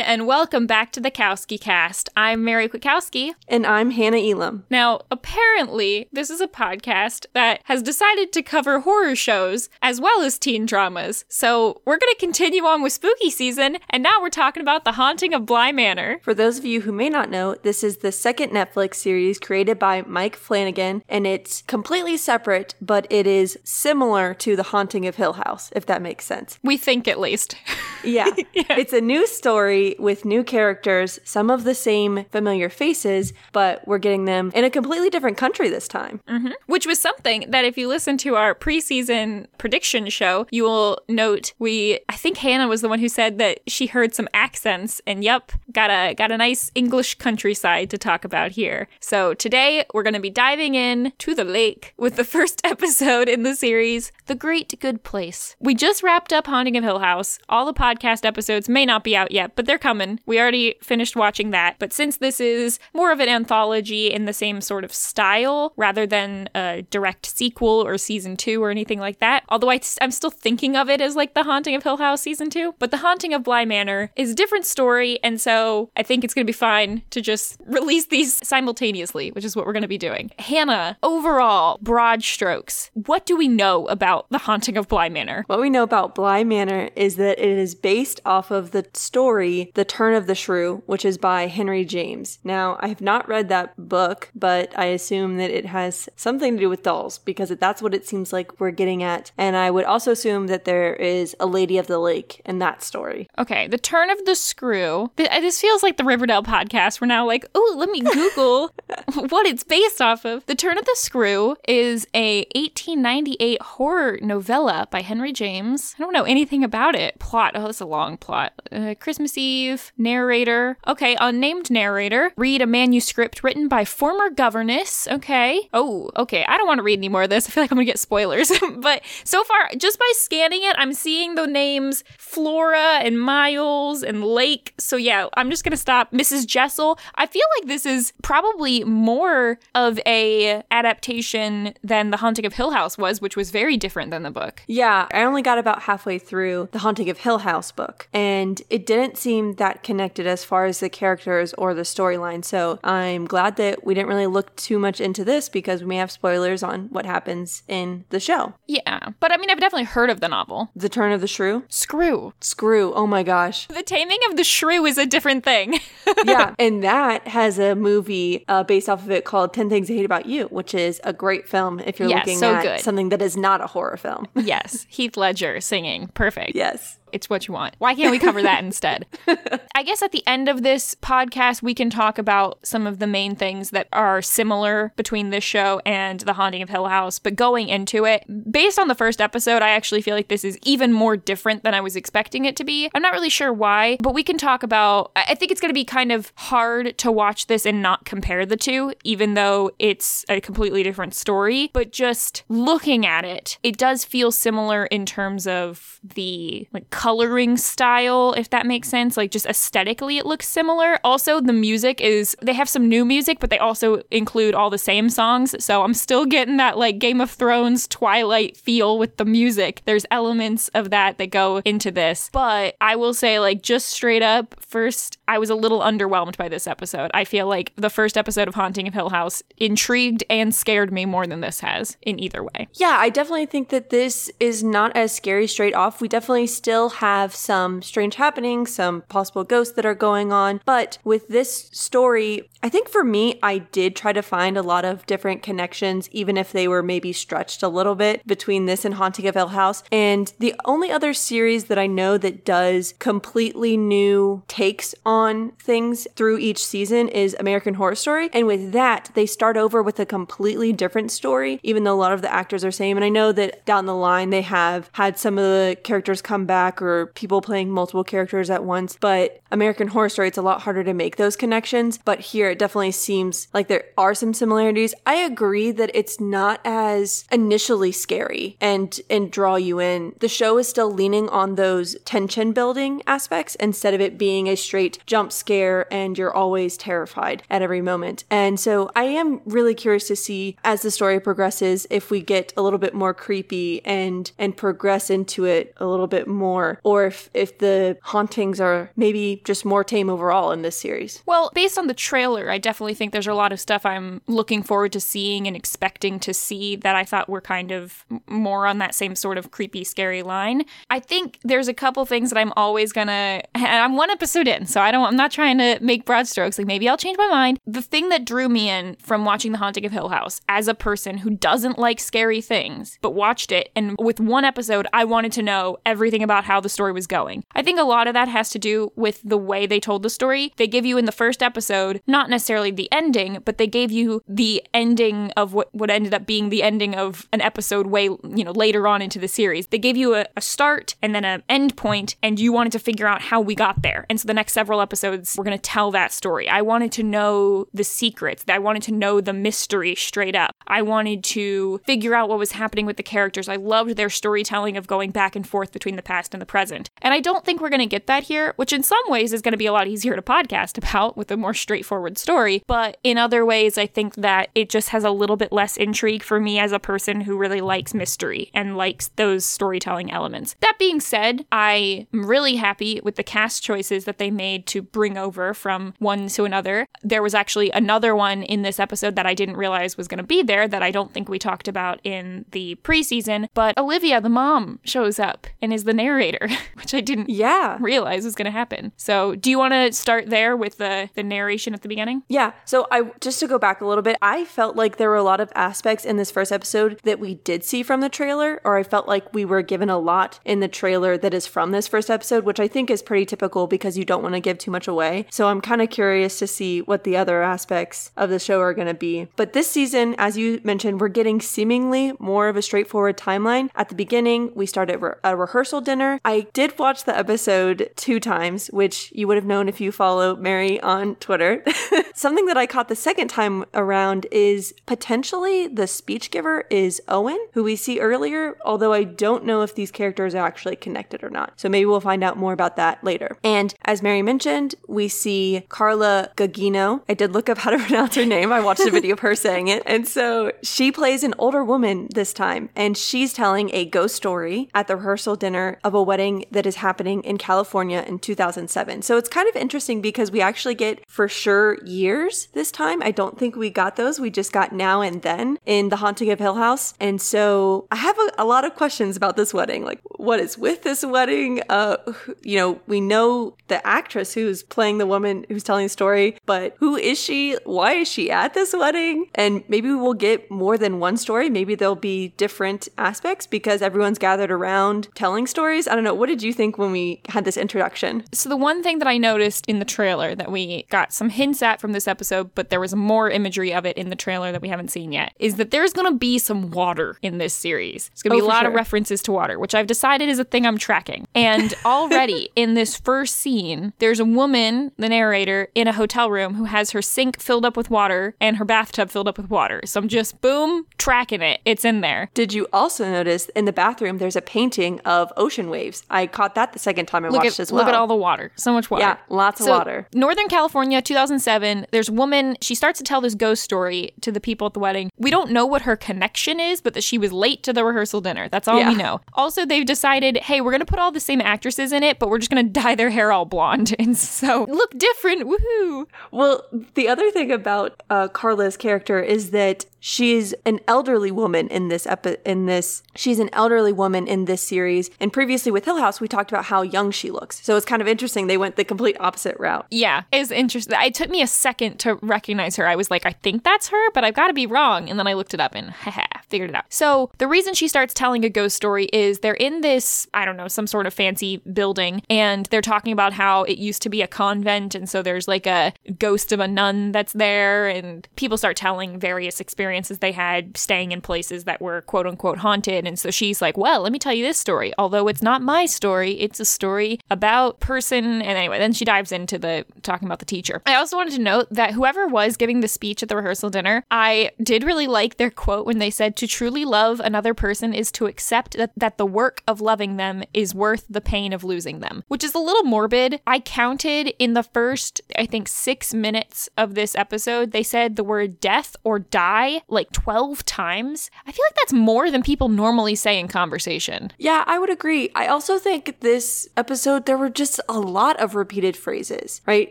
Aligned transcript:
everyone, 0.00 0.20
and 0.20 0.26
welcome 0.26 0.66
back 0.66 0.92
to 0.92 1.00
the 1.00 1.10
Kowski 1.10 1.60
Cast. 1.60 2.08
I'm 2.16 2.44
Mary 2.44 2.68
Kwiatkowski. 2.68 3.34
And 3.48 3.66
I'm 3.66 3.90
Hannah 3.90 4.18
Elam. 4.18 4.64
Now, 4.70 5.00
apparently, 5.10 6.08
this 6.12 6.30
is 6.30 6.40
a 6.40 6.48
podcast 6.48 7.26
that 7.34 7.60
has 7.64 7.82
decided 7.82 8.32
to 8.32 8.42
cover 8.42 8.80
horror 8.80 9.14
shows 9.14 9.68
as 9.82 10.00
well 10.00 10.22
as 10.22 10.38
teen 10.38 10.66
dramas. 10.66 11.24
So 11.28 11.82
we're 11.84 11.98
going 11.98 12.12
to 12.12 12.18
continue 12.18 12.64
on 12.64 12.82
with 12.82 12.92
spooky 12.92 13.30
season, 13.30 13.78
and 13.90 14.02
now 14.02 14.20
we're 14.20 14.30
talking 14.30 14.62
about 14.62 14.84
The 14.84 14.92
Haunting 14.92 15.34
of 15.34 15.46
Bly 15.46 15.72
Manor. 15.72 16.20
For 16.22 16.34
those 16.34 16.58
of 16.58 16.64
you 16.64 16.82
who 16.82 16.92
may 16.92 17.08
not 17.08 17.30
know, 17.30 17.54
this 17.56 17.84
is 17.84 17.98
the 17.98 18.12
second 18.12 18.50
Netflix 18.50 18.94
series 18.96 19.38
created 19.38 19.78
by 19.78 20.02
Mike 20.02 20.36
Flanagan, 20.36 21.02
and 21.08 21.26
it's 21.26 21.62
completely 21.62 22.16
separate, 22.16 22.74
but 22.80 23.06
it 23.10 23.26
is 23.26 23.58
similar 23.64 24.34
to 24.34 24.56
The 24.56 24.64
Haunting 24.64 25.06
of 25.06 25.16
Hill 25.16 25.34
House, 25.34 25.70
if 25.74 25.86
that 25.86 26.02
makes 26.02 26.24
sense. 26.24 26.58
We 26.62 26.76
think 26.76 27.06
at 27.08 27.20
least. 27.20 27.56
Yeah. 28.02 28.30
yeah. 28.54 28.62
It's 28.78 28.94
a 28.94 29.00
new 29.02 29.26
story 29.26 29.89
with 29.98 30.24
new 30.24 30.44
characters, 30.44 31.18
some 31.24 31.50
of 31.50 31.64
the 31.64 31.74
same 31.74 32.24
familiar 32.30 32.68
faces, 32.68 33.32
but 33.52 33.86
we're 33.86 33.98
getting 33.98 34.24
them 34.24 34.50
in 34.54 34.64
a 34.64 34.70
completely 34.70 35.10
different 35.10 35.36
country 35.36 35.68
this 35.68 35.88
time. 35.88 36.20
Mm-hmm. 36.28 36.52
Which 36.66 36.86
was 36.86 37.00
something 37.00 37.46
that 37.48 37.64
if 37.64 37.76
you 37.76 37.88
listen 37.88 38.16
to 38.18 38.36
our 38.36 38.54
preseason 38.54 39.46
prediction 39.58 40.08
show, 40.08 40.46
you 40.50 40.64
will 40.64 41.00
note 41.08 41.52
we 41.58 42.00
I 42.08 42.16
think 42.16 42.38
Hannah 42.38 42.68
was 42.68 42.80
the 42.80 42.88
one 42.88 42.98
who 42.98 43.08
said 43.08 43.38
that 43.38 43.60
she 43.66 43.86
heard 43.86 44.14
some 44.14 44.28
accents 44.34 45.00
and 45.06 45.24
yep, 45.24 45.52
got 45.72 45.90
a 45.90 46.14
got 46.14 46.30
a 46.30 46.36
nice 46.36 46.70
English 46.74 47.16
countryside 47.16 47.90
to 47.90 47.98
talk 47.98 48.24
about 48.24 48.52
here. 48.52 48.88
So 49.00 49.34
today 49.34 49.84
we're 49.92 50.02
going 50.02 50.14
to 50.14 50.20
be 50.20 50.30
diving 50.30 50.74
in 50.74 51.12
to 51.18 51.34
the 51.34 51.44
lake 51.44 51.94
with 51.96 52.16
the 52.16 52.24
first 52.36 52.60
episode 52.64 53.28
in 53.28 53.42
the 53.42 53.54
series, 53.54 54.12
The 54.26 54.34
Great 54.34 54.78
Good 54.80 55.02
Place. 55.02 55.56
We 55.60 55.74
just 55.74 56.02
wrapped 56.02 56.32
up 56.32 56.46
Haunting 56.46 56.76
of 56.76 56.84
Hill 56.84 57.00
House. 57.00 57.38
All 57.48 57.66
the 57.66 57.74
podcast 57.74 58.24
episodes 58.24 58.68
may 58.68 58.86
not 58.86 59.04
be 59.04 59.16
out 59.16 59.32
yet, 59.32 59.56
but 59.56 59.66
they're 59.66 59.78
coming. 59.80 60.20
We 60.26 60.40
already 60.40 60.76
finished 60.82 61.16
watching 61.16 61.50
that. 61.50 61.76
But 61.78 61.92
since 61.92 62.18
this 62.18 62.40
is 62.40 62.78
more 62.94 63.12
of 63.12 63.20
an 63.20 63.28
anthology 63.28 64.10
in 64.10 64.24
the 64.24 64.32
same 64.32 64.60
sort 64.60 64.84
of 64.84 64.92
style 64.92 65.72
rather 65.76 66.06
than 66.06 66.48
a 66.54 66.82
direct 66.90 67.26
sequel 67.26 67.86
or 67.86 67.98
season 67.98 68.36
two 68.36 68.62
or 68.62 68.70
anything 68.70 69.00
like 69.00 69.18
that, 69.18 69.44
although 69.48 69.70
I, 69.70 69.80
am 70.00 70.10
still 70.10 70.30
thinking 70.30 70.76
of 70.76 70.88
it 70.88 71.00
as 71.00 71.16
like 71.16 71.34
The 71.34 71.44
Haunting 71.44 71.74
of 71.74 71.82
Hill 71.82 71.96
House 71.96 72.20
season 72.22 72.50
two, 72.50 72.74
but 72.78 72.90
The 72.90 72.98
Haunting 72.98 73.34
of 73.34 73.42
Bly 73.42 73.64
Manor 73.64 74.10
is 74.16 74.30
a 74.30 74.34
different 74.34 74.66
story. 74.66 75.18
And 75.22 75.40
so 75.40 75.90
I 75.96 76.02
think 76.02 76.24
it's 76.24 76.34
going 76.34 76.46
to 76.46 76.52
be 76.52 76.56
fine 76.56 77.02
to 77.10 77.20
just 77.20 77.60
release 77.66 78.06
these 78.06 78.46
simultaneously, 78.46 79.30
which 79.32 79.44
is 79.44 79.56
what 79.56 79.66
we're 79.66 79.72
going 79.72 79.82
to 79.82 79.88
be 79.88 79.98
doing. 79.98 80.30
Hannah, 80.38 80.98
overall, 81.02 81.78
broad 81.82 82.22
strokes, 82.22 82.90
what 82.94 83.26
do 83.26 83.36
we 83.36 83.48
know 83.48 83.86
about 83.88 84.26
The 84.30 84.38
Haunting 84.38 84.76
of 84.76 84.88
Bly 84.88 85.08
Manor? 85.08 85.44
What 85.46 85.60
we 85.60 85.70
know 85.70 85.82
about 85.82 86.14
Bly 86.14 86.44
Manor 86.44 86.90
is 86.96 87.16
that 87.16 87.38
it 87.38 87.58
is 87.58 87.74
based 87.74 88.20
off 88.24 88.50
of 88.50 88.70
the 88.70 88.86
story 88.94 89.59
The 89.74 89.84
Turn 89.84 90.14
of 90.14 90.26
the 90.26 90.34
Shrew, 90.34 90.82
which 90.86 91.04
is 91.04 91.18
by 91.18 91.46
Henry 91.46 91.84
James. 91.84 92.38
Now, 92.44 92.78
I 92.80 92.88
have 92.88 93.00
not 93.00 93.28
read 93.28 93.48
that 93.48 93.74
book, 93.76 94.30
but 94.34 94.76
I 94.78 94.86
assume 94.86 95.36
that 95.38 95.50
it 95.50 95.66
has 95.66 96.08
something 96.16 96.54
to 96.56 96.60
do 96.60 96.68
with 96.68 96.82
dolls 96.82 97.18
because 97.18 97.50
that's 97.50 97.82
what 97.82 97.94
it 97.94 98.06
seems 98.06 98.32
like 98.32 98.60
we're 98.60 98.70
getting 98.70 99.02
at. 99.02 99.32
And 99.36 99.56
I 99.56 99.70
would 99.70 99.84
also 99.84 100.12
assume 100.12 100.46
that 100.48 100.64
there 100.64 100.94
is 100.94 101.34
a 101.40 101.46
Lady 101.46 101.78
of 101.78 101.86
the 101.86 101.98
Lake 101.98 102.40
in 102.44 102.58
that 102.58 102.82
story. 102.82 103.28
Okay, 103.38 103.68
The 103.68 103.78
Turn 103.78 104.10
of 104.10 104.24
the 104.24 104.34
Screw. 104.34 105.10
This 105.16 105.60
feels 105.60 105.82
like 105.82 105.96
the 105.96 106.04
Riverdale 106.04 106.42
podcast. 106.42 107.00
We're 107.00 107.06
now 107.06 107.26
like, 107.26 107.46
oh, 107.54 107.74
let 107.76 107.90
me 107.90 108.00
Google 108.12 108.70
what 109.14 109.46
it's 109.46 109.64
based 109.64 110.00
off 110.00 110.24
of. 110.24 110.46
The 110.46 110.54
Turn 110.54 110.78
of 110.78 110.84
the 110.84 110.96
Screw 110.96 111.56
is 111.66 112.06
a 112.14 112.40
1898 112.54 113.62
horror 113.62 114.18
novella 114.22 114.88
by 114.90 115.02
Henry 115.02 115.32
James. 115.32 115.94
I 115.98 116.02
don't 116.02 116.12
know 116.12 116.24
anything 116.24 116.64
about 116.64 116.94
it. 116.94 117.18
Plot. 117.18 117.52
Oh, 117.54 117.66
it's 117.66 117.80
a 117.80 117.86
long 117.86 118.16
plot. 118.16 118.52
Uh, 118.70 118.94
Christmas 118.98 119.36
Eve. 119.50 119.92
Narrator. 119.98 120.78
Okay, 120.86 121.16
unnamed 121.20 121.70
narrator. 121.70 122.32
Read 122.36 122.62
a 122.62 122.66
manuscript 122.66 123.42
written 123.42 123.68
by 123.68 123.84
former 123.84 124.30
governess. 124.30 125.08
Okay. 125.10 125.68
Oh, 125.72 126.10
okay. 126.16 126.44
I 126.46 126.56
don't 126.56 126.66
want 126.66 126.78
to 126.78 126.82
read 126.84 126.98
any 126.98 127.08
more 127.08 127.24
of 127.24 127.30
this. 127.30 127.46
I 127.46 127.50
feel 127.50 127.62
like 127.64 127.72
I'm 127.72 127.76
gonna 127.76 127.84
get 127.84 127.98
spoilers. 127.98 128.52
but 128.78 129.02
so 129.24 129.42
far, 129.44 129.70
just 129.76 129.98
by 129.98 130.10
scanning 130.14 130.60
it, 130.62 130.76
I'm 130.78 130.92
seeing 130.92 131.34
the 131.34 131.46
names 131.46 132.04
Flora 132.18 133.00
and 133.02 133.20
Miles 133.20 134.02
and 134.02 134.24
Lake. 134.24 134.74
So 134.78 134.96
yeah, 134.96 135.26
I'm 135.34 135.50
just 135.50 135.64
gonna 135.64 135.76
stop. 135.76 136.12
Mrs. 136.12 136.46
Jessel. 136.46 136.98
I 137.16 137.26
feel 137.26 137.46
like 137.58 137.68
this 137.68 137.86
is 137.86 138.12
probably 138.22 138.84
more 138.84 139.58
of 139.74 139.98
a 140.06 140.62
adaptation 140.70 141.74
than 141.82 142.10
The 142.10 142.18
Haunting 142.18 142.46
of 142.46 142.52
Hill 142.52 142.70
House 142.70 142.96
was, 142.96 143.20
which 143.20 143.36
was 143.36 143.50
very 143.50 143.76
different 143.76 144.10
than 144.10 144.22
the 144.22 144.30
book. 144.30 144.62
Yeah, 144.66 145.08
I 145.12 145.22
only 145.24 145.42
got 145.42 145.58
about 145.58 145.82
halfway 145.82 146.18
through 146.18 146.68
The 146.72 146.78
Haunting 146.80 147.08
of 147.10 147.18
Hill 147.18 147.38
House 147.38 147.72
book, 147.72 148.08
and 148.12 148.60
it 148.70 148.86
didn't 148.86 149.16
seem 149.16 149.39
that 149.56 149.82
connected 149.82 150.26
as 150.26 150.44
far 150.44 150.66
as 150.66 150.80
the 150.80 150.88
characters 150.88 151.54
or 151.54 151.74
the 151.74 151.82
storyline. 151.82 152.44
So 152.44 152.78
I'm 152.84 153.26
glad 153.26 153.56
that 153.56 153.84
we 153.84 153.94
didn't 153.94 154.08
really 154.08 154.26
look 154.26 154.54
too 154.56 154.78
much 154.78 155.00
into 155.00 155.24
this 155.24 155.48
because 155.48 155.80
we 155.82 155.88
may 155.88 155.96
have 155.96 156.10
spoilers 156.10 156.62
on 156.62 156.88
what 156.90 157.06
happens 157.06 157.62
in 157.68 158.04
the 158.10 158.20
show. 158.20 158.54
Yeah, 158.66 159.10
but 159.18 159.32
I 159.32 159.36
mean, 159.36 159.50
I've 159.50 159.60
definitely 159.60 159.84
heard 159.84 160.10
of 160.10 160.20
the 160.20 160.28
novel. 160.28 160.70
The 160.76 160.88
Turn 160.88 161.12
of 161.12 161.20
the 161.20 161.26
Shrew? 161.26 161.64
Screw. 161.68 162.32
Screw. 162.40 162.92
Oh 162.94 163.06
my 163.06 163.22
gosh. 163.22 163.66
The 163.68 163.82
Taming 163.82 164.18
of 164.30 164.36
the 164.36 164.44
Shrew 164.44 164.84
is 164.86 164.98
a 164.98 165.06
different 165.06 165.44
thing. 165.44 165.80
yeah, 166.24 166.54
and 166.58 166.82
that 166.84 167.26
has 167.28 167.58
a 167.58 167.74
movie 167.74 168.44
uh, 168.48 168.62
based 168.64 168.88
off 168.88 169.02
of 169.02 169.10
it 169.10 169.24
called 169.24 169.52
10 169.54 169.68
Things 169.68 169.90
I 169.90 169.94
Hate 169.94 170.04
About 170.04 170.26
You, 170.26 170.46
which 170.46 170.74
is 170.74 171.00
a 171.04 171.12
great 171.12 171.48
film 171.48 171.80
if 171.80 171.98
you're 171.98 172.08
looking 172.08 172.38
so 172.38 172.54
at 172.54 172.62
good. 172.62 172.80
something 172.80 173.08
that 173.10 173.22
is 173.22 173.36
not 173.36 173.60
a 173.60 173.66
horror 173.66 173.96
film. 173.96 174.26
yes, 174.34 174.86
Heath 174.88 175.16
Ledger 175.16 175.60
singing. 175.60 176.08
Perfect. 176.14 176.54
Yes. 176.54 176.98
It's 177.12 177.30
what 177.30 177.48
you 177.48 177.54
want. 177.54 177.74
Why 177.78 177.94
can't 177.94 178.10
we 178.10 178.18
cover 178.18 178.42
that 178.42 178.62
instead? 178.64 179.06
I 179.74 179.82
guess 179.82 180.02
at 180.02 180.12
the 180.12 180.26
end 180.26 180.48
of 180.48 180.62
this 180.62 180.94
podcast, 180.96 181.62
we 181.62 181.74
can 181.74 181.90
talk 181.90 182.18
about 182.18 182.58
some 182.66 182.86
of 182.86 182.98
the 182.98 183.06
main 183.06 183.36
things 183.36 183.70
that 183.70 183.88
are 183.92 184.22
similar 184.22 184.92
between 184.96 185.30
this 185.30 185.44
show 185.44 185.80
and 185.86 186.20
The 186.20 186.34
Haunting 186.34 186.62
of 186.62 186.68
Hill 186.68 186.86
House. 186.86 187.18
But 187.18 187.36
going 187.36 187.68
into 187.68 188.04
it, 188.04 188.24
based 188.50 188.78
on 188.78 188.88
the 188.88 188.94
first 188.94 189.20
episode, 189.20 189.62
I 189.62 189.70
actually 189.70 190.02
feel 190.02 190.14
like 190.14 190.28
this 190.28 190.44
is 190.44 190.58
even 190.62 190.92
more 190.92 191.16
different 191.16 191.62
than 191.62 191.74
I 191.74 191.80
was 191.80 191.96
expecting 191.96 192.44
it 192.44 192.56
to 192.56 192.64
be. 192.64 192.90
I'm 192.94 193.02
not 193.02 193.12
really 193.12 193.30
sure 193.30 193.52
why, 193.52 193.96
but 194.00 194.14
we 194.14 194.22
can 194.22 194.38
talk 194.38 194.62
about. 194.62 195.12
I 195.16 195.34
think 195.34 195.50
it's 195.50 195.60
going 195.60 195.70
to 195.70 195.74
be 195.74 195.84
kind 195.84 196.12
of 196.12 196.32
hard 196.36 196.96
to 196.98 197.12
watch 197.12 197.46
this 197.46 197.66
and 197.66 197.82
not 197.82 198.04
compare 198.04 198.46
the 198.46 198.56
two, 198.56 198.94
even 199.04 199.34
though 199.34 199.70
it's 199.78 200.24
a 200.28 200.40
completely 200.40 200.82
different 200.82 201.14
story. 201.14 201.70
But 201.72 201.92
just 201.92 202.44
looking 202.48 203.06
at 203.06 203.24
it, 203.24 203.58
it 203.62 203.76
does 203.76 204.04
feel 204.04 204.30
similar 204.30 204.86
in 204.86 205.06
terms 205.06 205.46
of 205.46 205.98
the 206.02 206.68
like 206.72 206.90
coloring 207.00 207.56
style, 207.56 208.34
if 208.36 208.50
that 208.50 208.66
makes 208.66 208.86
sense. 208.86 209.16
Like 209.16 209.30
just 209.30 209.46
aesthetically, 209.46 210.18
it 210.18 210.26
looks 210.26 210.46
similar. 210.46 210.98
Also, 211.02 211.40
the 211.40 211.50
music 211.50 211.98
is, 211.98 212.36
they 212.42 212.52
have 212.52 212.68
some 212.68 212.90
new 212.90 213.06
music, 213.06 213.38
but 213.40 213.48
they 213.48 213.56
also 213.56 214.02
include 214.10 214.54
all 214.54 214.68
the 214.68 214.76
same 214.76 215.08
songs. 215.08 215.64
So 215.64 215.82
I'm 215.82 215.94
still 215.94 216.26
getting 216.26 216.58
that 216.58 216.76
like 216.76 216.98
Game 216.98 217.22
of 217.22 217.30
Thrones 217.30 217.88
Twilight 217.88 218.54
feel 218.54 218.98
with 218.98 219.16
the 219.16 219.24
music. 219.24 219.80
There's 219.86 220.04
elements 220.10 220.68
of 220.74 220.90
that 220.90 221.16
that 221.16 221.30
go 221.30 221.62
into 221.64 221.90
this. 221.90 222.28
But 222.34 222.76
I 222.82 222.96
will 222.96 223.14
say, 223.14 223.40
like, 223.40 223.62
just 223.62 223.86
straight 223.86 224.22
up, 224.22 224.54
first, 224.60 225.16
I 225.26 225.38
was 225.38 225.48
a 225.48 225.54
little 225.54 225.80
underwhelmed 225.80 226.36
by 226.36 226.50
this 226.50 226.66
episode. 226.66 227.10
I 227.14 227.24
feel 227.24 227.46
like 227.46 227.72
the 227.76 227.88
first 227.88 228.18
episode 228.18 228.46
of 228.46 228.54
Haunting 228.54 228.86
of 228.86 228.92
Hill 228.92 229.08
House 229.08 229.42
intrigued 229.56 230.22
and 230.28 230.54
scared 230.54 230.92
me 230.92 231.06
more 231.06 231.26
than 231.26 231.40
this 231.40 231.60
has 231.60 231.96
in 232.02 232.20
either 232.20 232.44
way. 232.44 232.68
Yeah, 232.74 232.96
I 232.98 233.08
definitely 233.08 233.46
think 233.46 233.70
that 233.70 233.88
this 233.88 234.30
is 234.38 234.62
not 234.62 234.94
as 234.94 235.16
scary 235.16 235.46
straight 235.46 235.74
off. 235.74 236.02
We 236.02 236.08
definitely 236.08 236.46
still 236.46 236.89
have 236.90 237.34
some 237.34 237.82
strange 237.82 238.16
happenings, 238.16 238.74
some 238.74 239.02
possible 239.02 239.44
ghosts 239.44 239.74
that 239.74 239.86
are 239.86 239.94
going 239.94 240.32
on. 240.32 240.60
But 240.64 240.98
with 241.04 241.28
this 241.28 241.70
story, 241.72 242.48
I 242.62 242.68
think 242.68 242.90
for 242.90 243.02
me, 243.02 243.38
I 243.42 243.58
did 243.58 243.96
try 243.96 244.12
to 244.12 244.20
find 244.20 244.58
a 244.58 244.62
lot 244.62 244.84
of 244.84 245.06
different 245.06 245.42
connections, 245.42 246.10
even 246.12 246.36
if 246.36 246.52
they 246.52 246.68
were 246.68 246.82
maybe 246.82 247.12
stretched 247.12 247.62
a 247.62 247.68
little 247.68 247.94
bit 247.94 248.26
between 248.26 248.66
this 248.66 248.84
and 248.84 248.94
Haunting 248.94 249.26
of 249.26 249.34
Hill 249.34 249.48
House. 249.48 249.82
And 249.90 250.32
the 250.38 250.54
only 250.66 250.90
other 250.90 251.14
series 251.14 251.64
that 251.64 251.78
I 251.78 251.86
know 251.86 252.18
that 252.18 252.44
does 252.44 252.94
completely 252.98 253.78
new 253.78 254.42
takes 254.46 254.94
on 255.06 255.52
things 255.52 256.06
through 256.14 256.38
each 256.38 256.62
season 256.62 257.08
is 257.08 257.34
American 257.40 257.74
Horror 257.74 257.94
Story. 257.94 258.28
And 258.34 258.46
with 258.46 258.72
that, 258.72 259.10
they 259.14 259.24
start 259.24 259.56
over 259.56 259.82
with 259.82 259.98
a 259.98 260.04
completely 260.04 260.72
different 260.72 261.10
story, 261.10 261.60
even 261.62 261.84
though 261.84 261.94
a 261.94 261.96
lot 261.96 262.12
of 262.12 262.20
the 262.20 262.32
actors 262.32 262.62
are 262.62 262.68
the 262.68 262.72
same. 262.72 262.98
And 262.98 263.04
I 263.04 263.08
know 263.08 263.32
that 263.32 263.64
down 263.64 263.86
the 263.86 263.94
line, 263.94 264.28
they 264.28 264.42
have 264.42 264.90
had 264.92 265.18
some 265.18 265.38
of 265.38 265.44
the 265.44 265.78
characters 265.82 266.20
come 266.20 266.44
back 266.44 266.82
or 266.82 267.06
people 267.06 267.40
playing 267.40 267.70
multiple 267.70 268.04
characters 268.04 268.50
at 268.50 268.64
once. 268.64 268.98
But 269.00 269.40
American 269.50 269.88
Horror 269.88 270.10
Story, 270.10 270.28
it's 270.28 270.36
a 270.36 270.42
lot 270.42 270.60
harder 270.60 270.84
to 270.84 270.92
make 270.92 271.16
those 271.16 271.36
connections. 271.36 271.98
But 272.04 272.20
here, 272.20 272.49
it 272.50 272.58
definitely 272.58 272.92
seems 272.92 273.48
like 273.52 273.68
there 273.68 273.84
are 273.96 274.14
some 274.14 274.34
similarities. 274.34 274.94
I 275.06 275.16
agree 275.16 275.70
that 275.72 275.90
it's 275.94 276.20
not 276.20 276.60
as 276.64 277.24
initially 277.30 277.92
scary 277.92 278.56
and 278.60 278.98
and 279.08 279.30
draw 279.30 279.56
you 279.56 279.80
in. 279.80 280.14
The 280.20 280.28
show 280.28 280.58
is 280.58 280.68
still 280.68 280.92
leaning 280.92 281.28
on 281.28 281.54
those 281.54 281.96
tension 282.04 282.52
building 282.52 283.02
aspects 283.06 283.54
instead 283.56 283.94
of 283.94 284.00
it 284.00 284.18
being 284.18 284.48
a 284.48 284.56
straight 284.56 284.98
jump 285.06 285.32
scare 285.32 285.92
and 285.92 286.16
you're 286.16 286.34
always 286.34 286.76
terrified 286.76 287.42
at 287.50 287.62
every 287.62 287.82
moment. 287.82 288.24
And 288.30 288.58
so 288.58 288.90
I 288.94 289.04
am 289.04 289.40
really 289.44 289.74
curious 289.74 290.06
to 290.08 290.16
see 290.16 290.56
as 290.64 290.82
the 290.82 290.90
story 290.90 291.20
progresses 291.20 291.86
if 291.90 292.10
we 292.10 292.20
get 292.20 292.52
a 292.56 292.62
little 292.62 292.78
bit 292.78 292.94
more 292.94 293.14
creepy 293.14 293.84
and 293.84 294.30
and 294.38 294.56
progress 294.56 295.10
into 295.10 295.44
it 295.44 295.74
a 295.78 295.86
little 295.86 296.06
bit 296.06 296.26
more 296.26 296.80
or 296.82 297.06
if 297.06 297.30
if 297.34 297.58
the 297.58 297.98
hauntings 298.02 298.60
are 298.60 298.90
maybe 298.96 299.42
just 299.44 299.64
more 299.64 299.84
tame 299.84 300.10
overall 300.10 300.52
in 300.52 300.62
this 300.62 300.78
series. 300.78 301.22
Well, 301.26 301.50
based 301.54 301.78
on 301.78 301.86
the 301.86 301.94
trailer, 301.94 302.39
I 302.48 302.58
definitely 302.58 302.94
think 302.94 303.12
there's 303.12 303.26
a 303.26 303.34
lot 303.34 303.52
of 303.52 303.60
stuff 303.60 303.84
I'm 303.84 304.22
looking 304.28 304.62
forward 304.62 304.92
to 304.92 305.00
seeing 305.00 305.46
and 305.46 305.56
expecting 305.56 306.20
to 306.20 306.32
see 306.32 306.76
that 306.76 306.94
I 306.94 307.04
thought 307.04 307.28
were 307.28 307.40
kind 307.40 307.72
of 307.72 308.04
more 308.28 308.66
on 308.66 308.78
that 308.78 308.94
same 308.94 309.16
sort 309.16 309.36
of 309.36 309.50
creepy, 309.50 309.82
scary 309.82 310.22
line. 310.22 310.64
I 310.88 311.00
think 311.00 311.38
there's 311.42 311.68
a 311.68 311.74
couple 311.74 312.06
things 312.06 312.30
that 312.30 312.38
I'm 312.38 312.52
always 312.56 312.92
gonna, 312.92 313.42
I'm 313.54 313.96
one 313.96 314.10
episode 314.10 314.46
in, 314.46 314.66
so 314.66 314.80
I 314.80 314.92
don't, 314.92 315.06
I'm 315.06 315.16
not 315.16 315.32
trying 315.32 315.58
to 315.58 315.78
make 315.80 316.04
broad 316.04 316.28
strokes. 316.28 316.56
Like 316.56 316.66
maybe 316.66 316.88
I'll 316.88 316.96
change 316.96 317.18
my 317.18 317.28
mind. 317.28 317.58
The 317.66 317.82
thing 317.82 318.08
that 318.10 318.24
drew 318.24 318.48
me 318.48 318.70
in 318.70 318.96
from 319.00 319.24
watching 319.24 319.52
The 319.52 319.58
Haunting 319.58 319.84
of 319.84 319.92
Hill 319.92 320.08
House 320.08 320.40
as 320.48 320.68
a 320.68 320.74
person 320.74 321.18
who 321.18 321.30
doesn't 321.30 321.78
like 321.78 322.00
scary 322.00 322.40
things, 322.40 322.98
but 323.02 323.10
watched 323.10 323.50
it, 323.52 323.70
and 323.74 323.96
with 323.98 324.20
one 324.20 324.44
episode, 324.44 324.86
I 324.92 325.04
wanted 325.04 325.32
to 325.32 325.42
know 325.42 325.78
everything 325.84 326.22
about 326.22 326.44
how 326.44 326.60
the 326.60 326.68
story 326.68 326.92
was 326.92 327.06
going. 327.06 327.44
I 327.54 327.62
think 327.62 327.78
a 327.78 327.84
lot 327.84 328.06
of 328.06 328.14
that 328.14 328.28
has 328.28 328.50
to 328.50 328.58
do 328.58 328.92
with 328.96 329.20
the 329.24 329.38
way 329.38 329.66
they 329.66 329.80
told 329.80 330.02
the 330.02 330.10
story. 330.10 330.52
They 330.56 330.66
give 330.66 330.86
you 330.86 330.96
in 330.96 331.04
the 331.04 331.12
first 331.12 331.42
episode, 331.42 332.00
not 332.06 332.29
necessarily 332.30 332.70
the 332.70 332.90
ending, 332.92 333.38
but 333.44 333.58
they 333.58 333.66
gave 333.66 333.90
you 333.90 334.22
the 334.28 334.62
ending 334.72 335.30
of 335.36 335.52
what, 335.54 335.74
what 335.74 335.90
ended 335.90 336.14
up 336.14 336.26
being 336.26 336.48
the 336.48 336.62
ending 336.62 336.94
of 336.94 337.28
an 337.32 337.40
episode 337.40 337.86
way, 337.86 338.04
you 338.04 338.44
know, 338.44 338.52
later 338.52 338.86
on 338.86 339.02
into 339.02 339.18
the 339.18 339.28
series. 339.28 339.66
They 339.68 339.78
gave 339.78 339.96
you 339.96 340.14
a, 340.14 340.26
a 340.36 340.40
start 340.40 340.94
and 341.02 341.14
then 341.14 341.24
an 341.24 341.42
end 341.48 341.76
point, 341.76 342.16
and 342.22 342.38
you 342.38 342.52
wanted 342.52 342.72
to 342.72 342.78
figure 342.78 343.06
out 343.06 343.22
how 343.22 343.40
we 343.40 343.54
got 343.54 343.82
there. 343.82 344.06
And 344.08 344.20
so 344.20 344.26
the 344.26 344.34
next 344.34 344.52
several 344.52 344.80
episodes, 344.80 345.34
we're 345.36 345.44
going 345.44 345.56
to 345.56 345.62
tell 345.62 345.90
that 345.90 346.12
story. 346.12 346.48
I 346.48 346.62
wanted 346.62 346.92
to 346.92 347.02
know 347.02 347.66
the 347.72 347.84
secrets. 347.84 348.44
I 348.48 348.58
wanted 348.58 348.82
to 348.84 348.92
know 348.92 349.20
the 349.20 349.32
mystery 349.32 349.94
straight 349.94 350.36
up. 350.36 350.54
I 350.66 350.82
wanted 350.82 351.24
to 351.24 351.78
figure 351.86 352.14
out 352.14 352.28
what 352.28 352.38
was 352.38 352.52
happening 352.52 352.86
with 352.86 352.96
the 352.96 353.02
characters. 353.02 353.48
I 353.48 353.56
loved 353.56 353.96
their 353.96 354.10
storytelling 354.10 354.76
of 354.76 354.86
going 354.86 355.10
back 355.10 355.36
and 355.36 355.46
forth 355.46 355.72
between 355.72 355.96
the 355.96 356.02
past 356.02 356.34
and 356.34 356.40
the 356.40 356.46
present. 356.46 356.89
And 357.02 357.14
I 357.14 357.20
don't 357.20 357.44
think 357.44 357.60
we're 357.60 357.70
going 357.70 357.80
to 357.80 357.86
get 357.86 358.06
that 358.06 358.24
here, 358.24 358.52
which 358.56 358.72
in 358.72 358.82
some 358.82 359.02
ways 359.08 359.32
is 359.32 359.42
going 359.42 359.52
to 359.52 359.58
be 359.58 359.66
a 359.66 359.72
lot 359.72 359.88
easier 359.88 360.16
to 360.16 360.22
podcast 360.22 360.78
about 360.78 361.16
with 361.16 361.30
a 361.30 361.36
more 361.36 361.54
straightforward 361.54 362.18
story. 362.18 362.62
But 362.66 362.98
in 363.02 363.18
other 363.18 363.44
ways, 363.44 363.78
I 363.78 363.86
think 363.86 364.16
that 364.16 364.50
it 364.54 364.68
just 364.68 364.90
has 364.90 365.04
a 365.04 365.10
little 365.10 365.36
bit 365.36 365.52
less 365.52 365.76
intrigue 365.76 366.22
for 366.22 366.40
me 366.40 366.58
as 366.58 366.72
a 366.72 366.78
person 366.78 367.22
who 367.22 367.36
really 367.36 367.60
likes 367.60 367.94
mystery 367.94 368.50
and 368.54 368.76
likes 368.76 369.08
those 369.16 369.44
storytelling 369.44 370.10
elements. 370.10 370.56
That 370.60 370.78
being 370.78 371.00
said, 371.00 371.46
I 371.52 372.06
am 372.12 372.26
really 372.26 372.56
happy 372.56 373.00
with 373.02 373.16
the 373.16 373.22
cast 373.22 373.62
choices 373.62 374.04
that 374.04 374.18
they 374.18 374.30
made 374.30 374.66
to 374.68 374.82
bring 374.82 375.16
over 375.16 375.54
from 375.54 375.94
one 375.98 376.28
to 376.28 376.44
another. 376.44 376.86
There 377.02 377.22
was 377.22 377.34
actually 377.34 377.70
another 377.70 378.14
one 378.14 378.42
in 378.42 378.62
this 378.62 378.80
episode 378.80 379.16
that 379.16 379.26
I 379.26 379.34
didn't 379.34 379.56
realize 379.56 379.96
was 379.96 380.08
going 380.08 380.18
to 380.18 380.24
be 380.24 380.42
there 380.42 380.68
that 380.68 380.82
I 380.82 380.90
don't 380.90 381.12
think 381.12 381.28
we 381.28 381.38
talked 381.38 381.68
about 381.68 382.00
in 382.04 382.44
the 382.50 382.76
preseason, 382.82 383.48
but 383.54 383.76
Olivia, 383.78 384.20
the 384.20 384.28
mom, 384.28 384.80
shows 384.84 385.18
up 385.18 385.46
and 385.60 385.72
is 385.72 385.84
the 385.84 385.94
narrator, 385.94 386.48
I 386.94 387.00
didn't 387.00 387.30
Yeah. 387.30 387.76
realize 387.80 388.24
was 388.24 388.34
going 388.34 388.46
to 388.46 388.50
happen. 388.50 388.92
So, 388.96 389.34
do 389.34 389.50
you 389.50 389.58
want 389.58 389.72
to 389.74 389.92
start 389.92 390.30
there 390.30 390.56
with 390.56 390.78
the 390.78 391.08
the 391.14 391.22
narration 391.22 391.74
at 391.74 391.82
the 391.82 391.88
beginning? 391.88 392.22
Yeah. 392.28 392.52
So 392.64 392.86
I 392.90 393.10
just 393.20 393.40
to 393.40 393.46
go 393.46 393.58
back 393.58 393.80
a 393.80 393.86
little 393.86 394.02
bit, 394.02 394.16
I 394.22 394.44
felt 394.44 394.76
like 394.76 394.96
there 394.96 395.08
were 395.08 395.16
a 395.16 395.22
lot 395.22 395.40
of 395.40 395.50
aspects 395.54 396.04
in 396.04 396.16
this 396.16 396.30
first 396.30 396.52
episode 396.52 397.00
that 397.04 397.18
we 397.20 397.34
did 397.36 397.64
see 397.64 397.82
from 397.82 398.00
the 398.00 398.08
trailer, 398.08 398.60
or 398.64 398.76
I 398.76 398.82
felt 398.82 399.08
like 399.08 399.32
we 399.34 399.44
were 399.44 399.62
given 399.62 399.90
a 399.90 399.98
lot 399.98 400.40
in 400.44 400.60
the 400.60 400.68
trailer 400.68 401.16
that 401.18 401.34
is 401.34 401.46
from 401.46 401.70
this 401.70 401.86
first 401.88 402.10
episode, 402.10 402.44
which 402.44 402.60
I 402.60 402.68
think 402.68 402.90
is 402.90 403.02
pretty 403.02 403.26
typical 403.26 403.66
because 403.66 403.96
you 403.98 404.04
don't 404.04 404.22
want 404.22 404.34
to 404.34 404.40
give 404.40 404.58
too 404.58 404.70
much 404.70 404.86
away. 404.88 405.26
So 405.30 405.48
I'm 405.48 405.60
kind 405.60 405.82
of 405.82 405.90
curious 405.90 406.38
to 406.38 406.46
see 406.46 406.80
what 406.82 407.04
the 407.04 407.16
other 407.16 407.42
aspects 407.42 408.10
of 408.16 408.30
the 408.30 408.38
show 408.38 408.60
are 408.60 408.74
going 408.74 408.88
to 408.88 408.94
be. 408.94 409.28
But 409.36 409.52
this 409.52 409.70
season, 409.70 410.14
as 410.18 410.36
you 410.36 410.60
mentioned, 410.64 411.00
we're 411.00 411.08
getting 411.08 411.40
seemingly 411.40 412.12
more 412.18 412.48
of 412.48 412.56
a 412.56 412.62
straightforward 412.62 413.16
timeline. 413.16 413.68
At 413.74 413.88
the 413.88 413.94
beginning, 413.94 414.52
we 414.54 414.66
start 414.66 414.90
at 414.90 415.00
re- 415.00 415.14
a 415.24 415.36
rehearsal 415.36 415.80
dinner. 415.80 416.20
I 416.24 416.46
did 416.52 416.72
watch 416.80 417.04
the 417.04 417.16
episode 417.16 417.90
two 417.94 418.18
times, 418.18 418.68
which 418.68 419.12
you 419.14 419.28
would 419.28 419.36
have 419.36 419.44
known 419.44 419.68
if 419.68 419.80
you 419.80 419.92
follow 419.92 420.34
Mary 420.34 420.80
on 420.80 421.14
Twitter. 421.16 421.62
Something 422.14 422.46
that 422.46 422.56
I 422.56 422.66
caught 422.66 422.88
the 422.88 422.96
second 422.96 423.28
time 423.28 423.64
around 423.74 424.26
is 424.32 424.74
potentially 424.86 425.68
the 425.68 425.86
speech 425.86 426.30
giver 426.30 426.64
is 426.70 427.00
Owen, 427.06 427.38
who 427.52 427.62
we 427.62 427.76
see 427.76 428.00
earlier, 428.00 428.56
although 428.64 428.92
I 428.92 429.04
don't 429.04 429.44
know 429.44 429.62
if 429.62 429.74
these 429.74 429.90
characters 429.90 430.34
are 430.34 430.46
actually 430.46 430.76
connected 430.76 431.22
or 431.22 431.30
not. 431.30 431.52
So 431.56 431.68
maybe 431.68 431.84
we'll 431.84 432.00
find 432.00 432.24
out 432.24 432.38
more 432.38 432.52
about 432.54 432.76
that 432.76 433.04
later. 433.04 433.36
And 433.44 433.74
as 433.84 434.02
Mary 434.02 434.22
mentioned, 434.22 434.74
we 434.88 435.08
see 435.08 435.64
Carla 435.68 436.30
Gugino. 436.36 437.02
I 437.08 437.14
did 437.14 437.32
look 437.32 437.48
up 437.48 437.58
how 437.58 437.70
to 437.70 437.78
pronounce 437.86 438.14
her 438.16 438.26
name. 438.26 438.52
I 438.52 438.60
watched 438.60 438.80
a 438.80 438.90
video 438.90 439.12
of 439.12 439.20
her 439.20 439.34
saying 439.34 439.68
it. 439.68 439.82
And 439.84 440.08
so 440.08 440.52
she 440.62 440.90
plays 440.90 441.22
an 441.22 441.34
older 441.38 441.62
woman 441.62 442.08
this 442.14 442.32
time, 442.32 442.70
and 442.74 442.96
she's 442.96 443.32
telling 443.34 443.70
a 443.74 443.84
ghost 443.84 444.16
story 444.16 444.70
at 444.74 444.88
the 444.88 444.96
rehearsal 444.96 445.36
dinner 445.36 445.78
of 445.84 445.94
a 445.94 446.02
wedding 446.02 446.44
that 446.50 446.66
is 446.66 446.69
happening 446.76 447.22
in 447.22 447.38
California 447.38 448.04
in 448.06 448.18
2007. 448.18 449.02
So 449.02 449.16
it's 449.16 449.28
kind 449.28 449.48
of 449.48 449.56
interesting 449.56 450.00
because 450.00 450.30
we 450.30 450.40
actually 450.40 450.74
get 450.74 451.08
for 451.08 451.28
sure 451.28 451.82
years 451.84 452.48
this 452.52 452.70
time. 452.70 453.02
I 453.02 453.10
don't 453.10 453.38
think 453.38 453.56
we 453.56 453.70
got 453.70 453.96
those. 453.96 454.20
We 454.20 454.30
just 454.30 454.52
got 454.52 454.72
now 454.72 455.00
and 455.00 455.22
then 455.22 455.58
in 455.66 455.88
The 455.88 455.96
Haunting 455.96 456.30
of 456.30 456.38
Hill 456.38 456.54
House. 456.54 456.94
And 457.00 457.20
so 457.20 457.86
I 457.90 457.96
have 457.96 458.18
a, 458.18 458.30
a 458.38 458.44
lot 458.44 458.64
of 458.64 458.74
questions 458.74 459.16
about 459.16 459.36
this 459.36 459.54
wedding. 459.54 459.84
Like, 459.84 460.00
what 460.16 460.40
is 460.40 460.58
with 460.58 460.82
this 460.82 461.04
wedding? 461.04 461.62
Uh, 461.68 461.96
you 462.42 462.56
know, 462.58 462.80
we 462.86 463.00
know 463.00 463.56
the 463.68 463.84
actress 463.86 464.34
who's 464.34 464.62
playing 464.62 464.98
the 464.98 465.06
woman 465.06 465.46
who's 465.48 465.62
telling 465.62 465.86
the 465.86 465.88
story, 465.88 466.36
but 466.46 466.76
who 466.78 466.96
is 466.96 467.18
she? 467.18 467.56
Why 467.64 467.92
is 467.94 468.08
she 468.08 468.30
at 468.30 468.54
this 468.54 468.74
wedding? 468.74 469.26
And 469.34 469.64
maybe 469.68 469.92
we'll 469.92 470.14
get 470.14 470.50
more 470.50 470.76
than 470.76 471.00
one 471.00 471.16
story. 471.16 471.48
Maybe 471.48 471.74
there'll 471.74 471.94
be 471.94 472.28
different 472.36 472.88
aspects 472.98 473.46
because 473.46 473.82
everyone's 473.82 474.18
gathered 474.18 474.50
around 474.50 475.08
telling 475.14 475.46
stories. 475.46 475.88
I 475.88 475.94
don't 475.94 476.04
know. 476.04 476.14
What 476.14 476.26
did 476.26 476.42
you 476.42 476.52
think 476.52 476.59
when 476.60 476.92
we 476.92 477.20
had 477.28 477.44
this 477.44 477.56
introduction? 477.56 478.24
So, 478.32 478.48
the 478.48 478.56
one 478.56 478.82
thing 478.82 478.98
that 478.98 479.08
I 479.08 479.16
noticed 479.18 479.64
in 479.66 479.78
the 479.78 479.84
trailer 479.84 480.34
that 480.34 480.50
we 480.52 480.84
got 480.90 481.12
some 481.12 481.30
hints 481.30 481.62
at 481.62 481.80
from 481.80 481.92
this 481.92 482.06
episode, 482.06 482.54
but 482.54 482.70
there 482.70 482.80
was 482.80 482.94
more 482.94 483.30
imagery 483.30 483.72
of 483.72 483.86
it 483.86 483.96
in 483.96 484.10
the 484.10 484.16
trailer 484.16 484.52
that 484.52 484.60
we 484.62 484.68
haven't 484.68 484.88
seen 484.90 485.12
yet, 485.12 485.32
is 485.38 485.56
that 485.56 485.70
there's 485.70 485.92
going 485.92 486.12
to 486.12 486.18
be 486.18 486.38
some 486.38 486.70
water 486.70 487.16
in 487.22 487.38
this 487.38 487.54
series. 487.54 488.10
It's 488.12 488.22
going 488.22 488.30
to 488.30 488.36
Oh, 488.36 488.46
be 488.46 488.46
a 488.46 488.48
lot 488.48 488.66
of 488.66 488.74
references 488.74 489.22
to 489.22 489.32
water, 489.32 489.58
which 489.58 489.74
I've 489.74 489.86
decided 489.86 490.28
is 490.28 490.38
a 490.38 490.44
thing 490.44 490.66
I'm 490.66 490.78
tracking. 490.78 491.26
And 491.34 491.74
already 491.84 492.50
in 492.54 492.74
this 492.74 492.96
first 492.96 493.36
scene, 493.36 493.92
there's 493.98 494.20
a 494.20 494.24
woman, 494.24 494.92
the 494.98 495.08
narrator, 495.08 495.68
in 495.74 495.88
a 495.88 495.92
hotel 495.92 496.30
room 496.30 496.54
who 496.54 496.64
has 496.64 496.90
her 496.92 497.02
sink 497.02 497.40
filled 497.40 497.64
up 497.64 497.76
with 497.76 497.90
water 497.90 498.34
and 498.40 498.56
her 498.58 498.64
bathtub 498.64 499.10
filled 499.10 499.28
up 499.28 499.36
with 499.38 499.50
water. 499.50 499.80
So, 499.84 500.00
I'm 500.00 500.08
just 500.08 500.40
boom, 500.40 500.86
tracking 500.98 501.42
it. 501.42 501.60
It's 501.64 501.84
in 501.84 502.00
there. 502.00 502.30
Did 502.34 502.52
you 502.52 502.66
also 502.72 503.10
notice 503.10 503.48
in 503.50 503.64
the 503.64 503.72
bathroom 503.72 504.18
there's 504.18 504.36
a 504.36 504.42
painting 504.42 505.00
of 505.00 505.32
ocean 505.36 505.70
waves? 505.70 506.02
I 506.10 506.26
caught 506.40 506.54
that 506.54 506.72
the 506.72 506.78
second 506.78 507.04
time 507.06 507.24
I 507.24 507.28
Look 507.28 507.42
watched 507.42 507.60
at, 507.60 507.64
as 507.64 507.72
well. 507.72 507.80
look 507.80 507.88
at 507.88 507.94
all 507.94 508.06
the 508.06 508.14
water. 508.16 508.50
So 508.56 508.72
much 508.72 508.90
water. 508.90 509.02
Yeah, 509.02 509.16
lots 509.28 509.60
of 509.60 509.66
So, 509.66 509.72
water. 509.72 510.08
Northern 510.14 510.48
California, 510.48 511.02
2007. 511.02 511.86
There's 511.90 512.08
a 512.08 512.12
woman. 512.12 512.56
She 512.62 512.74
starts 512.74 512.98
to 512.98 513.04
tell 513.04 513.20
this 513.20 513.34
ghost 513.34 513.62
story 513.62 514.12
to 514.22 514.32
the 514.32 514.40
people 514.40 514.66
at 514.68 514.72
the 514.72 514.80
wedding. 514.80 515.10
We 515.18 515.30
don't 515.30 515.50
know 515.50 515.66
what 515.66 515.82
her 515.82 515.96
connection 515.96 516.58
is, 516.58 516.80
but 516.80 516.94
that 516.94 517.02
she 517.04 517.18
was 517.18 517.30
late 517.30 517.62
to 517.64 517.72
the 517.74 517.84
rehearsal 517.84 518.22
dinner. 518.22 518.48
That's 518.48 518.66
all 518.68 518.78
Yeah. 518.78 518.88
we 518.88 518.94
know. 518.94 519.20
Also, 519.34 519.66
they've 519.66 519.84
decided, 519.84 520.38
hey, 520.38 520.62
we're 520.62 520.72
gonna 520.72 520.86
put 520.86 520.98
all 520.98 521.12
the 521.12 521.20
same 521.20 521.42
actresses 521.42 521.92
in 521.92 522.02
it, 522.02 522.18
but 522.18 522.30
we're 522.30 522.38
just 522.38 522.50
gonna 522.50 522.62
dye 522.80 522.94
their 522.94 523.10
hair 523.10 523.32
all 523.32 523.44
blonde, 523.44 523.94
and 523.98 524.16
so 524.16 524.64
look 524.68 524.96
different. 524.96 525.42
Woohoo! 525.46 526.06
Well, 526.30 526.64
the 526.94 527.08
other 527.08 527.30
thing 527.30 527.52
about 527.52 528.02
uh, 528.08 528.28
Carla's 528.28 528.76
character 528.78 529.20
is 529.20 529.50
that 529.50 529.84
she's 530.02 530.54
an 530.64 530.80
elderly 530.88 531.30
woman 531.30 531.68
in 531.68 531.88
this 531.88 532.06
epi- 532.06 532.36
in 532.46 532.64
this 532.64 533.02
she's 533.14 533.38
an 533.38 533.50
elderly 533.52 533.92
woman 533.92 534.26
in 534.26 534.46
this 534.46 534.62
series. 534.62 535.10
And 535.20 535.32
previously 535.32 535.70
with 535.72 535.84
Hill 535.84 535.98
House, 535.98 536.20
we 536.20 536.28
talked 536.30 536.50
about 536.50 536.66
how 536.66 536.82
young 536.82 537.10
she 537.10 537.30
looks. 537.30 537.64
So 537.64 537.76
it's 537.76 537.86
kind 537.86 538.00
of 538.00 538.08
interesting 538.08 538.46
they 538.46 538.56
went 538.56 538.76
the 538.76 538.84
complete 538.84 539.16
opposite 539.20 539.56
route. 539.58 539.86
Yeah, 539.90 540.22
it 540.32 540.38
was 540.38 540.50
interesting. 540.50 540.96
It 541.00 541.14
took 541.14 541.30
me 541.30 541.42
a 541.42 541.46
second 541.46 541.98
to 542.00 542.16
recognize 542.22 542.76
her. 542.76 542.86
I 542.86 542.96
was 542.96 543.10
like, 543.10 543.26
I 543.26 543.32
think 543.32 543.64
that's 543.64 543.88
her, 543.88 544.10
but 544.12 544.24
I've 544.24 544.34
got 544.34 544.48
to 544.48 544.52
be 544.52 544.66
wrong. 544.66 545.10
And 545.10 545.18
then 545.18 545.26
I 545.26 545.34
looked 545.34 545.54
it 545.54 545.60
up, 545.60 545.74
and 545.74 545.90
haha, 545.90 546.26
figured 546.50 546.70
it 546.70 546.76
out. 546.76 546.84
So 546.88 547.30
the 547.38 547.48
reason 547.48 547.74
she 547.74 547.88
starts 547.88 548.12
telling 548.14 548.44
a 548.44 548.48
ghost 548.48 548.76
story 548.76 549.06
is 549.12 549.40
they're 549.40 549.54
in 549.54 549.80
this, 549.80 550.26
I 550.34 550.44
don't 550.44 550.56
know, 550.56 550.68
some 550.68 550.86
sort 550.86 551.06
of 551.06 551.14
fancy 551.14 551.58
building, 551.58 552.22
and 552.28 552.66
they're 552.66 552.80
talking 552.80 553.12
about 553.12 553.32
how 553.32 553.64
it 553.64 553.78
used 553.78 554.02
to 554.02 554.08
be 554.08 554.22
a 554.22 554.26
convent, 554.26 554.94
and 554.94 555.08
so 555.08 555.22
there's 555.22 555.48
like 555.48 555.66
a 555.66 555.92
ghost 556.18 556.52
of 556.52 556.60
a 556.60 556.68
nun 556.68 557.12
that's 557.12 557.32
there, 557.32 557.88
and 557.88 558.28
people 558.36 558.58
start 558.58 558.76
telling 558.76 559.18
various 559.18 559.60
experiences 559.60 560.18
they 560.18 560.32
had 560.32 560.76
staying 560.76 561.12
in 561.12 561.20
places 561.20 561.64
that 561.64 561.80
were 561.80 562.02
quote 562.02 562.26
unquote 562.26 562.58
haunted. 562.58 563.06
And 563.06 563.18
so 563.18 563.30
she's 563.30 563.62
like, 563.62 563.76
Well, 563.76 564.02
let 564.02 564.12
me 564.12 564.18
tell 564.18 564.32
you 564.32 564.44
this 564.44 564.58
story. 564.58 564.92
Although 564.98 565.28
it's 565.28 565.42
not 565.42 565.62
my 565.62 565.86
story, 565.86 566.32
it's 566.40 566.60
a 566.60 566.64
story 566.64 567.20
about 567.30 567.80
person. 567.80 568.24
And 568.24 568.58
anyway, 568.58 568.78
then 568.78 568.92
she 568.92 569.04
dives 569.04 569.32
into 569.32 569.58
the 569.58 569.84
talking 570.02 570.26
about 570.26 570.38
the 570.38 570.44
teacher. 570.44 570.82
I 570.86 570.94
also 570.94 571.16
wanted 571.16 571.34
to 571.34 571.40
note 571.40 571.68
that 571.70 571.92
whoever 571.92 572.26
was 572.26 572.56
giving 572.56 572.80
the 572.80 572.88
speech 572.88 573.22
at 573.22 573.28
the 573.28 573.36
rehearsal 573.36 573.70
dinner, 573.70 574.04
I 574.10 574.50
did 574.62 574.84
really 574.84 575.06
like 575.06 575.36
their 575.36 575.50
quote 575.50 575.86
when 575.86 575.98
they 575.98 576.10
said, 576.10 576.36
To 576.40 576.46
truly 576.46 576.86
love 576.86 577.20
another 577.20 577.52
person 577.52 577.92
is 577.92 578.10
to 578.12 578.24
accept 578.24 578.74
that, 578.78 578.92
that 578.96 579.18
the 579.18 579.26
work 579.26 579.62
of 579.68 579.82
loving 579.82 580.16
them 580.16 580.42
is 580.54 580.74
worth 580.74 581.04
the 581.10 581.20
pain 581.20 581.52
of 581.52 581.64
losing 581.64 581.98
them, 582.00 582.24
which 582.28 582.42
is 582.42 582.54
a 582.54 582.58
little 582.58 582.84
morbid. 582.84 583.42
I 583.46 583.60
counted 583.60 584.32
in 584.38 584.54
the 584.54 584.62
first, 584.62 585.20
I 585.36 585.44
think, 585.44 585.68
six 585.68 586.14
minutes 586.14 586.66
of 586.78 586.94
this 586.94 587.14
episode, 587.14 587.72
they 587.72 587.82
said 587.82 588.16
the 588.16 588.24
word 588.24 588.58
death 588.58 588.96
or 589.04 589.18
die 589.18 589.82
like 589.88 590.12
12 590.12 590.64
times. 590.64 591.30
I 591.46 591.52
feel 591.52 591.62
like 591.68 591.74
that's 591.76 591.92
more 591.92 592.30
than 592.30 592.42
people 592.42 592.70
normally 592.70 593.16
say 593.16 593.38
in 593.38 593.46
conversation. 593.46 594.32
Yeah, 594.38 594.64
I 594.66 594.78
would 594.78 594.88
agree. 594.88 595.28
I 595.34 595.46
also 595.46 595.78
think 595.78 596.20
this 596.20 596.66
episode, 596.74 597.26
there 597.26 597.36
were 597.36 597.50
just 597.50 597.82
a 597.86 598.00
lot 598.00 598.40
of 598.40 598.54
repeated 598.54 598.96
phrases, 598.96 599.60
right? 599.66 599.90